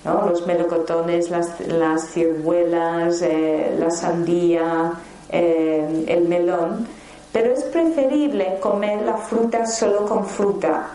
los 0.06 0.46
melocotones, 0.46 1.30
las, 1.30 1.60
las 1.66 2.10
ciruelas, 2.10 3.22
eh, 3.22 3.74
la 3.78 3.90
sandía, 3.90 4.92
eh, 5.28 6.04
el 6.08 6.28
melón. 6.28 6.86
Pero 7.32 7.52
es 7.52 7.64
preferible 7.64 8.58
comer 8.60 9.02
la 9.02 9.16
fruta 9.16 9.66
solo 9.66 10.06
con 10.06 10.24
fruta. 10.24 10.90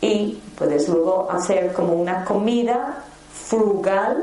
Y 0.00 0.40
puedes 0.56 0.88
luego 0.88 1.28
hacer 1.30 1.72
como 1.72 1.94
una 1.94 2.24
comida 2.24 3.04
frugal 3.32 4.22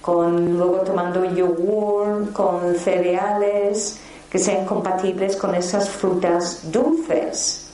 con 0.00 0.56
luego 0.56 0.78
tomando 0.78 1.24
yogur 1.24 2.32
con 2.32 2.74
cereales 2.74 4.00
que 4.30 4.38
sean 4.38 4.64
compatibles 4.64 5.36
con 5.36 5.54
esas 5.54 5.88
frutas 5.88 6.70
dulces. 6.70 7.70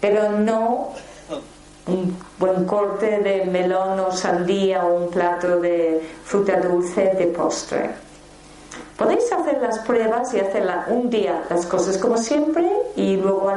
Pero 0.00 0.30
no 0.30 0.92
un 1.86 2.16
buen 2.38 2.64
corte 2.64 3.20
de 3.20 3.44
melón 3.44 4.00
o 4.00 4.10
sandía 4.10 4.84
o 4.84 5.04
un 5.04 5.10
plato 5.10 5.60
de 5.60 6.02
fruta 6.24 6.60
dulce 6.60 7.14
de 7.16 7.26
postre 7.26 8.06
Podéis 8.96 9.30
hacer 9.30 9.60
las 9.60 9.78
pruebas 9.80 10.32
y 10.32 10.40
hacerla 10.40 10.86
un 10.88 11.10
día 11.10 11.44
las 11.50 11.66
cosas 11.66 11.98
como 11.98 12.16
siempre 12.16 12.66
y 12.96 13.16
luego 13.16 13.52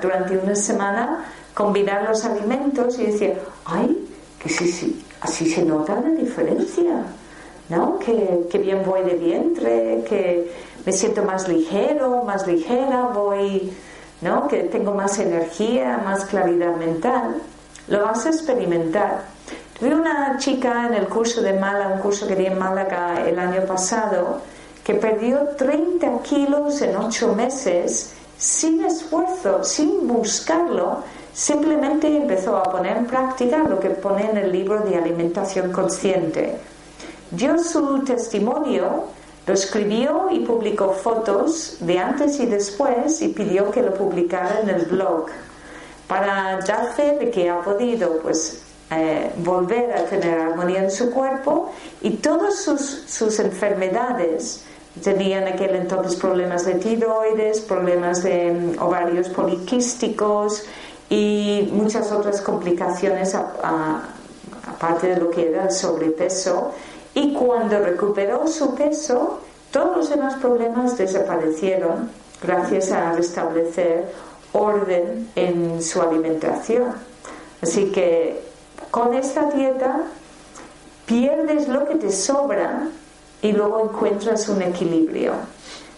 durante 0.00 0.38
una 0.38 0.54
semana 0.54 1.24
combinar 1.54 2.08
los 2.08 2.24
alimentos 2.24 2.96
y 3.00 3.06
decir, 3.06 3.34
ay, 3.64 4.08
que 4.40 4.48
sí, 4.48 4.70
sí, 4.70 5.04
así 5.22 5.50
se 5.50 5.64
nota 5.64 6.00
la 6.00 6.10
diferencia. 6.10 7.04
¿no? 7.68 7.98
Que, 7.98 8.46
que 8.50 8.58
bien 8.58 8.82
voy 8.84 9.02
de 9.02 9.14
vientre, 9.14 10.04
que 10.08 10.52
me 10.86 10.92
siento 10.92 11.24
más 11.24 11.48
ligero, 11.48 12.22
más 12.24 12.46
ligera, 12.46 13.10
voy, 13.12 13.72
¿no? 14.20 14.48
Que 14.48 14.64
tengo 14.64 14.92
más 14.92 15.18
energía, 15.18 16.00
más 16.04 16.24
claridad 16.24 16.76
mental. 16.76 17.36
Lo 17.88 18.04
vas 18.04 18.26
a 18.26 18.30
experimentar. 18.30 19.22
Tuve 19.78 19.94
una 19.94 20.36
chica 20.38 20.86
en 20.86 20.94
el 20.94 21.08
curso 21.08 21.40
de 21.40 21.54
Málaga, 21.54 21.94
un 21.94 22.00
curso 22.00 22.26
que 22.26 22.36
di 22.36 22.46
en 22.46 22.58
Málaga 22.58 23.26
el 23.26 23.38
año 23.38 23.62
pasado, 23.62 24.40
que 24.84 24.94
perdió 24.94 25.48
30 25.56 26.18
kilos 26.22 26.82
en 26.82 26.96
8 26.96 27.34
meses 27.34 28.12
sin 28.36 28.84
esfuerzo, 28.84 29.62
sin 29.64 30.08
buscarlo, 30.08 31.02
simplemente 31.32 32.14
empezó 32.14 32.56
a 32.56 32.62
poner 32.64 32.96
en 32.96 33.06
práctica 33.06 33.58
lo 33.58 33.78
que 33.78 33.90
pone 33.90 34.30
en 34.30 34.36
el 34.38 34.50
libro 34.50 34.80
de 34.80 34.96
alimentación 34.96 35.72
consciente. 35.72 36.56
Dio 37.30 37.58
su 37.58 38.00
testimonio, 38.00 39.04
lo 39.50 39.54
escribió 39.54 40.28
y 40.30 40.38
publicó 40.40 40.92
fotos 40.92 41.78
de 41.80 41.98
antes 41.98 42.38
y 42.38 42.46
después 42.46 43.20
y 43.20 43.28
pidió 43.28 43.72
que 43.72 43.82
lo 43.82 43.92
publicara 43.94 44.60
en 44.62 44.68
el 44.68 44.82
blog 44.82 45.26
para 46.06 46.60
dar 46.60 46.92
fe 46.94 47.18
de 47.18 47.32
que 47.32 47.50
ha 47.50 47.60
podido 47.60 48.18
pues 48.18 48.62
eh, 48.92 49.32
volver 49.38 49.92
a 49.92 50.04
tener 50.04 50.38
armonía 50.38 50.84
en 50.84 50.90
su 50.92 51.10
cuerpo 51.10 51.72
y 52.00 52.10
todas 52.10 52.62
sus, 52.62 52.80
sus 53.08 53.40
enfermedades 53.40 54.62
tenían 55.02 55.48
aquel 55.48 55.74
entonces 55.74 56.14
problemas 56.14 56.64
de 56.64 56.74
tiroides, 56.74 57.58
problemas 57.58 58.22
de 58.22 58.52
mm, 58.52 58.80
ovarios 58.80 59.30
poliquísticos 59.30 60.62
y 61.08 61.68
muchas 61.72 62.12
otras 62.12 62.40
complicaciones 62.40 63.34
aparte 63.34 65.08
de 65.08 65.16
lo 65.16 65.28
que 65.28 65.48
era 65.48 65.64
el 65.64 65.72
sobrepeso. 65.72 66.70
Y 67.14 67.32
cuando 67.32 67.78
recuperó 67.80 68.46
su 68.46 68.74
peso, 68.74 69.40
todos 69.70 69.96
los 69.96 70.10
demás 70.10 70.34
problemas 70.36 70.96
desaparecieron 70.96 72.10
gracias 72.42 72.90
a 72.92 73.12
restablecer 73.12 74.06
orden 74.52 75.30
en 75.34 75.82
su 75.82 76.00
alimentación. 76.00 76.94
Así 77.62 77.90
que 77.92 78.40
con 78.90 79.14
esta 79.14 79.50
dieta 79.50 80.02
pierdes 81.06 81.68
lo 81.68 81.86
que 81.86 81.96
te 81.96 82.10
sobra 82.10 82.88
y 83.42 83.52
luego 83.52 83.84
encuentras 83.84 84.48
un 84.48 84.62
equilibrio. 84.62 85.32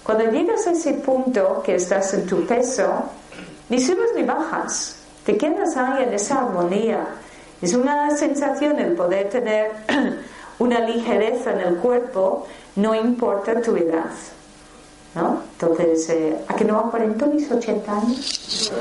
Cuando 0.02 0.30
llegas 0.30 0.66
a 0.66 0.72
ese 0.72 0.94
punto 0.94 1.62
que 1.64 1.76
estás 1.76 2.12
en 2.14 2.26
tu 2.26 2.44
peso, 2.46 2.88
ni 3.68 3.80
subes 3.80 4.10
ni 4.16 4.22
bajas, 4.22 4.96
te 5.24 5.36
quedas 5.36 5.76
ahí 5.76 6.02
en 6.02 6.12
esa 6.12 6.40
armonía. 6.40 7.06
Es 7.60 7.74
una 7.74 8.10
sensación 8.16 8.78
el 8.80 8.94
poder 8.94 9.28
tener 9.30 9.70
una 10.58 10.80
ligereza 10.80 11.52
en 11.52 11.60
el 11.60 11.76
cuerpo, 11.76 12.46
no 12.76 12.94
importa 12.94 13.60
tu 13.60 13.76
edad. 13.76 14.10
¿No? 15.14 15.42
Entonces, 15.52 16.08
eh, 16.08 16.38
¿a 16.48 16.54
que 16.54 16.64
no 16.64 16.78
aparento 16.78 17.26
mis 17.26 17.50
80 17.50 17.92
años? 17.92 18.72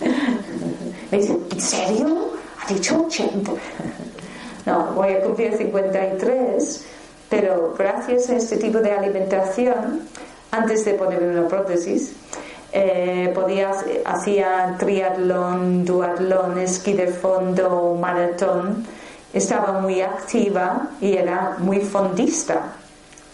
Me 1.10 1.18
dicen, 1.18 1.42
¿en 1.50 1.60
serio? 1.60 2.32
¿Ha 2.62 2.72
dicho 2.72 3.06
80? 3.06 3.50
no, 4.66 4.92
voy 4.94 5.14
a 5.14 5.22
cumplir 5.22 5.56
53 5.56 6.84
pero 7.30 7.74
gracias 7.78 8.28
a 8.28 8.36
este 8.36 8.56
tipo 8.56 8.80
de 8.80 8.90
alimentación, 8.90 10.00
antes 10.50 10.84
de 10.84 10.94
ponerme 10.94 11.38
una 11.38 11.48
prótesis, 11.48 12.12
eh, 12.72 13.30
podía, 13.34 13.70
hacía 14.04 14.76
triatlón, 14.78 15.84
duatlón, 15.84 16.58
esquí 16.58 16.92
de 16.92 17.06
fondo, 17.06 17.96
maratón, 17.98 18.84
estaba 19.32 19.80
muy 19.80 20.00
activa 20.00 20.88
y 21.00 21.16
era 21.16 21.56
muy 21.58 21.80
fondista, 21.80 22.72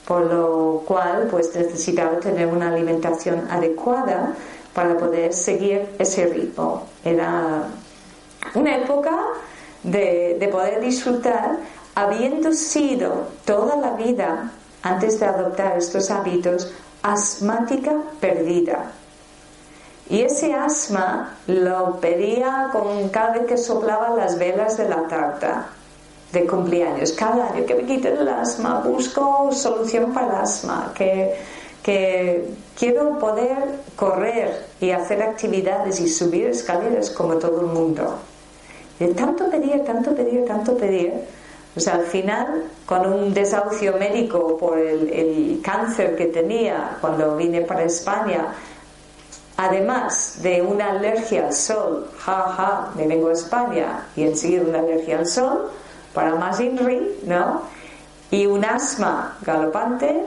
por 0.06 0.26
lo 0.26 0.82
cual 0.86 1.28
pues 1.30 1.54
necesitaba 1.54 2.20
tener 2.20 2.46
una 2.46 2.68
alimentación 2.68 3.48
adecuada 3.50 4.34
para 4.74 4.96
poder 4.96 5.32
seguir 5.32 5.88
ese 5.98 6.26
ritmo. 6.26 6.86
Era 7.04 7.64
una 8.54 8.76
época 8.76 9.16
de, 9.82 10.36
de 10.38 10.48
poder 10.48 10.80
disfrutar 10.80 11.56
habiendo 11.94 12.52
sido 12.52 13.28
toda 13.46 13.76
la 13.76 13.92
vida, 13.92 14.52
antes 14.82 15.18
de 15.18 15.26
adoptar 15.26 15.78
estos 15.78 16.10
hábitos, 16.10 16.72
asmática 17.02 17.94
perdida. 18.20 18.92
Y 20.08 20.20
ese 20.20 20.54
asma 20.54 21.36
lo 21.48 21.98
pedía 21.98 22.68
con 22.70 23.08
cada 23.08 23.32
vez 23.32 23.46
que 23.46 23.56
soplaba 23.56 24.10
las 24.10 24.38
velas 24.38 24.76
de 24.76 24.88
la 24.88 25.08
tarta 25.08 25.66
de 26.32 26.46
cumpleaños. 26.46 27.12
Cada 27.12 27.52
año 27.52 27.64
que 27.66 27.74
me 27.74 27.84
quiten 27.84 28.16
el 28.16 28.28
asma, 28.28 28.80
busco 28.80 29.50
solución 29.52 30.12
para 30.12 30.26
el 30.26 30.34
asma, 30.36 30.92
que, 30.94 31.34
que 31.82 32.48
quiero 32.78 33.18
poder 33.18 33.58
correr 33.94 34.66
y 34.80 34.90
hacer 34.90 35.22
actividades 35.22 36.00
y 36.00 36.08
subir 36.08 36.48
escaleras 36.48 37.10
como 37.10 37.36
todo 37.36 37.60
el 37.60 37.66
mundo. 37.66 38.18
De 38.98 39.08
tanto 39.08 39.50
pedir, 39.50 39.84
tanto 39.84 40.14
pedir, 40.14 40.44
tanto 40.46 40.76
pedir, 40.76 41.12
pues 41.74 41.88
al 41.88 42.06
final, 42.06 42.64
con 42.86 43.06
un 43.12 43.34
desahucio 43.34 43.98
médico 43.98 44.56
por 44.56 44.78
el, 44.78 45.60
cáncer 45.62 46.16
que 46.16 46.26
tenía 46.26 46.96
cuando 47.02 47.36
vine 47.36 47.60
para 47.60 47.82
España, 47.82 48.46
además 49.58 50.38
de 50.42 50.62
una 50.62 50.92
alergia 50.92 51.48
al 51.48 51.52
sol, 51.52 52.08
ja, 52.18 52.54
ja, 52.56 52.92
me 52.94 53.06
vengo 53.06 53.28
a 53.28 53.32
España 53.32 54.06
y 54.16 54.22
enseguida 54.22 54.62
una 54.62 54.78
alergia 54.78 55.18
al 55.18 55.26
sol, 55.26 55.70
para 56.16 56.34
más 56.34 56.58
INRI, 56.60 57.18
¿no? 57.26 57.60
Y 58.30 58.46
un 58.46 58.64
asma 58.64 59.36
galopante, 59.42 60.22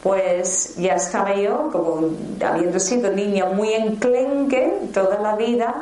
pues 0.00 0.76
ya 0.76 0.94
estaba 0.94 1.34
yo, 1.34 1.70
como 1.72 2.08
habiendo 2.46 2.78
sido 2.78 3.10
niña 3.10 3.46
muy 3.46 3.72
enclenque 3.74 4.78
toda 4.94 5.18
la 5.18 5.34
vida, 5.34 5.74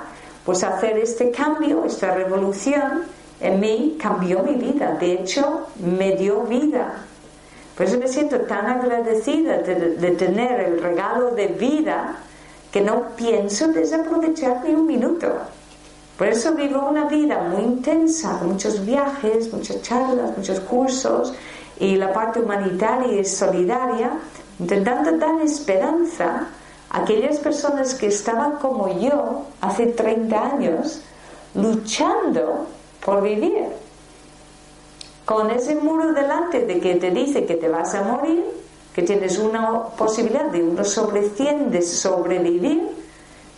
pues 0.47 0.65
hacer 0.65 0.97
este 0.97 1.31
cambio, 1.31 1.85
esta 1.85 2.15
revolución 2.15 3.03
en 3.43 3.61
mí 3.61 3.99
cambió 4.01 4.43
mi 4.43 4.55
vida, 4.55 4.97
de 4.99 5.13
hecho 5.13 5.67
me 5.79 6.17
dio 6.17 6.45
vida. 6.45 7.05
Por 7.77 7.85
eso 7.87 7.99
me 7.99 8.09
siento 8.09 8.41
tan 8.41 8.67
agradecida 8.67 9.59
de, 9.59 10.11
tener 10.13 10.61
el 10.61 10.83
regalo 10.83 11.33
de 11.33 11.49
vida 11.49 12.17
que 12.73 12.81
no 12.81 13.09
pienso 13.17 13.69
desaprovechar 13.69 14.65
ni 14.65 14.75
un 14.75 14.87
minuto. 14.87 15.29
Por 16.23 16.31
eso 16.31 16.55
vivo 16.55 16.89
una 16.89 17.07
vida 17.07 17.43
muy 17.43 17.63
intensa, 17.65 18.39
muchos 18.45 18.87
viajes, 18.87 19.53
muchas 19.53 19.83
charlas, 19.83 20.39
muchos 20.39 20.61
cursos 20.61 21.35
y 21.81 21.97
la 21.97 22.13
parte 22.13 22.39
humanitaria 22.39 23.21
y 23.21 23.25
solidaria, 23.25 24.13
intentando 24.61 25.19
dar 25.19 25.41
esperanza 25.41 26.47
a 26.91 27.01
aquellas 27.01 27.41
personas 27.41 27.95
que 27.95 28.07
estaban 28.07 28.53
como 28.59 29.01
yo 29.01 29.47
hace 29.61 29.87
30 29.87 30.47
años, 30.47 31.01
luchando 31.57 32.69
por 33.05 33.21
vivir. 33.21 33.65
Con 35.25 35.51
ese 35.51 35.75
muro 35.75 36.13
delante 36.13 36.65
de 36.65 36.79
que 36.79 36.95
te 36.95 37.11
dice 37.11 37.47
que 37.47 37.57
te 37.57 37.69
vas 37.69 37.97
a 37.97 38.05
morir, 38.05 38.45
que 38.95 39.03
tienes 39.03 39.39
una 39.39 39.87
posibilidad 39.89 40.45
de 40.45 40.63
uno 40.63 40.85
sobre 40.85 41.31
100 41.31 41.73
de 41.73 41.83
sobrevivir, 41.83 43.02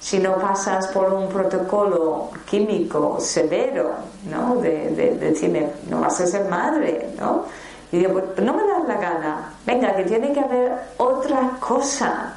si 0.04 0.18
no 0.18 0.36
pasas 0.36 0.88
por 0.88 1.14
un 1.14 1.30
protocolo 1.30 2.28
químico 2.44 3.16
severo, 3.18 3.90
¿no? 4.30 4.56
De, 4.56 4.90
de, 4.90 5.16
decirme, 5.16 5.70
no 5.88 6.02
vas 6.02 6.20
a 6.20 6.26
ser 6.26 6.46
madre, 6.50 7.14
¿no? 7.18 7.46
Y 7.90 8.00
digo, 8.00 8.20
pues 8.20 8.46
no 8.46 8.52
me 8.52 8.66
das 8.66 8.86
la 8.86 8.96
gana, 8.98 9.54
venga, 9.64 9.96
que 9.96 10.02
tiene 10.02 10.34
que 10.34 10.40
haber 10.40 10.72
otra 10.98 11.52
cosa, 11.58 12.34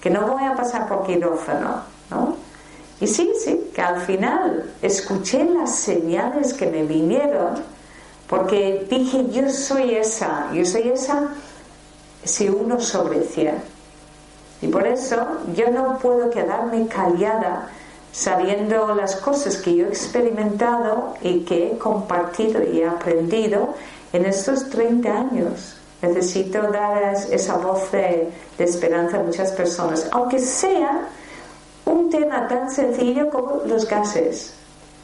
que 0.00 0.10
no 0.10 0.26
voy 0.26 0.42
a 0.42 0.56
pasar 0.56 0.88
por 0.88 1.06
quirófano, 1.06 1.82
¿no? 2.10 2.36
Y 3.00 3.06
sí, 3.06 3.32
sí, 3.38 3.70
que 3.72 3.82
al 3.82 4.00
final 4.00 4.74
escuché 4.82 5.44
las 5.44 5.76
señales 5.76 6.54
que 6.54 6.66
me 6.66 6.82
vinieron 6.82 7.62
porque 8.28 8.84
dije, 8.90 9.26
yo 9.30 9.48
soy 9.48 9.94
esa, 9.94 10.50
yo 10.52 10.64
soy 10.64 10.88
esa 10.88 11.28
si 12.24 12.48
uno 12.48 12.80
sobre 12.80 13.22
cien. 13.22 13.75
Y 14.62 14.68
por 14.68 14.86
eso 14.86 15.16
yo 15.54 15.70
no 15.70 15.98
puedo 15.98 16.30
quedarme 16.30 16.86
callada 16.86 17.68
sabiendo 18.12 18.94
las 18.94 19.16
cosas 19.16 19.58
que 19.58 19.76
yo 19.76 19.86
he 19.86 19.88
experimentado 19.88 21.14
y 21.20 21.40
que 21.40 21.72
he 21.72 21.78
compartido 21.78 22.62
y 22.62 22.80
he 22.80 22.88
aprendido 22.88 23.74
en 24.12 24.24
estos 24.24 24.70
30 24.70 25.12
años. 25.12 25.76
Necesito 26.00 26.62
dar 26.62 27.14
esa 27.30 27.58
voz 27.58 27.92
de, 27.92 28.30
de 28.56 28.64
esperanza 28.64 29.18
a 29.18 29.22
muchas 29.22 29.52
personas, 29.52 30.08
aunque 30.12 30.38
sea 30.38 31.08
un 31.84 32.10
tema 32.10 32.48
tan 32.48 32.70
sencillo 32.70 33.28
como 33.30 33.62
los 33.66 33.86
gases, 33.86 34.54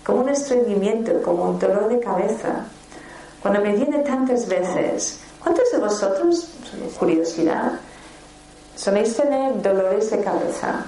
como 0.05 0.23
un 0.23 0.29
estreñimiento, 0.31 1.23
como 1.23 1.51
un 1.51 1.59
dolor 1.59 1.89
de 1.89 2.01
cabeza. 2.01 2.67
Cuando 3.43 3.61
me 3.61 3.75
viene 3.75 3.99
tantas 4.01 4.49
veces, 4.49 5.21
¿cuántos 5.43 5.71
de 5.71 5.79
vosotros, 5.79 6.49
curiosidad, 6.99 7.73
soléis 8.77 9.15
tener 9.15 9.61
dolores 9.63 10.11
de 10.11 10.19
cabeza? 10.23 10.87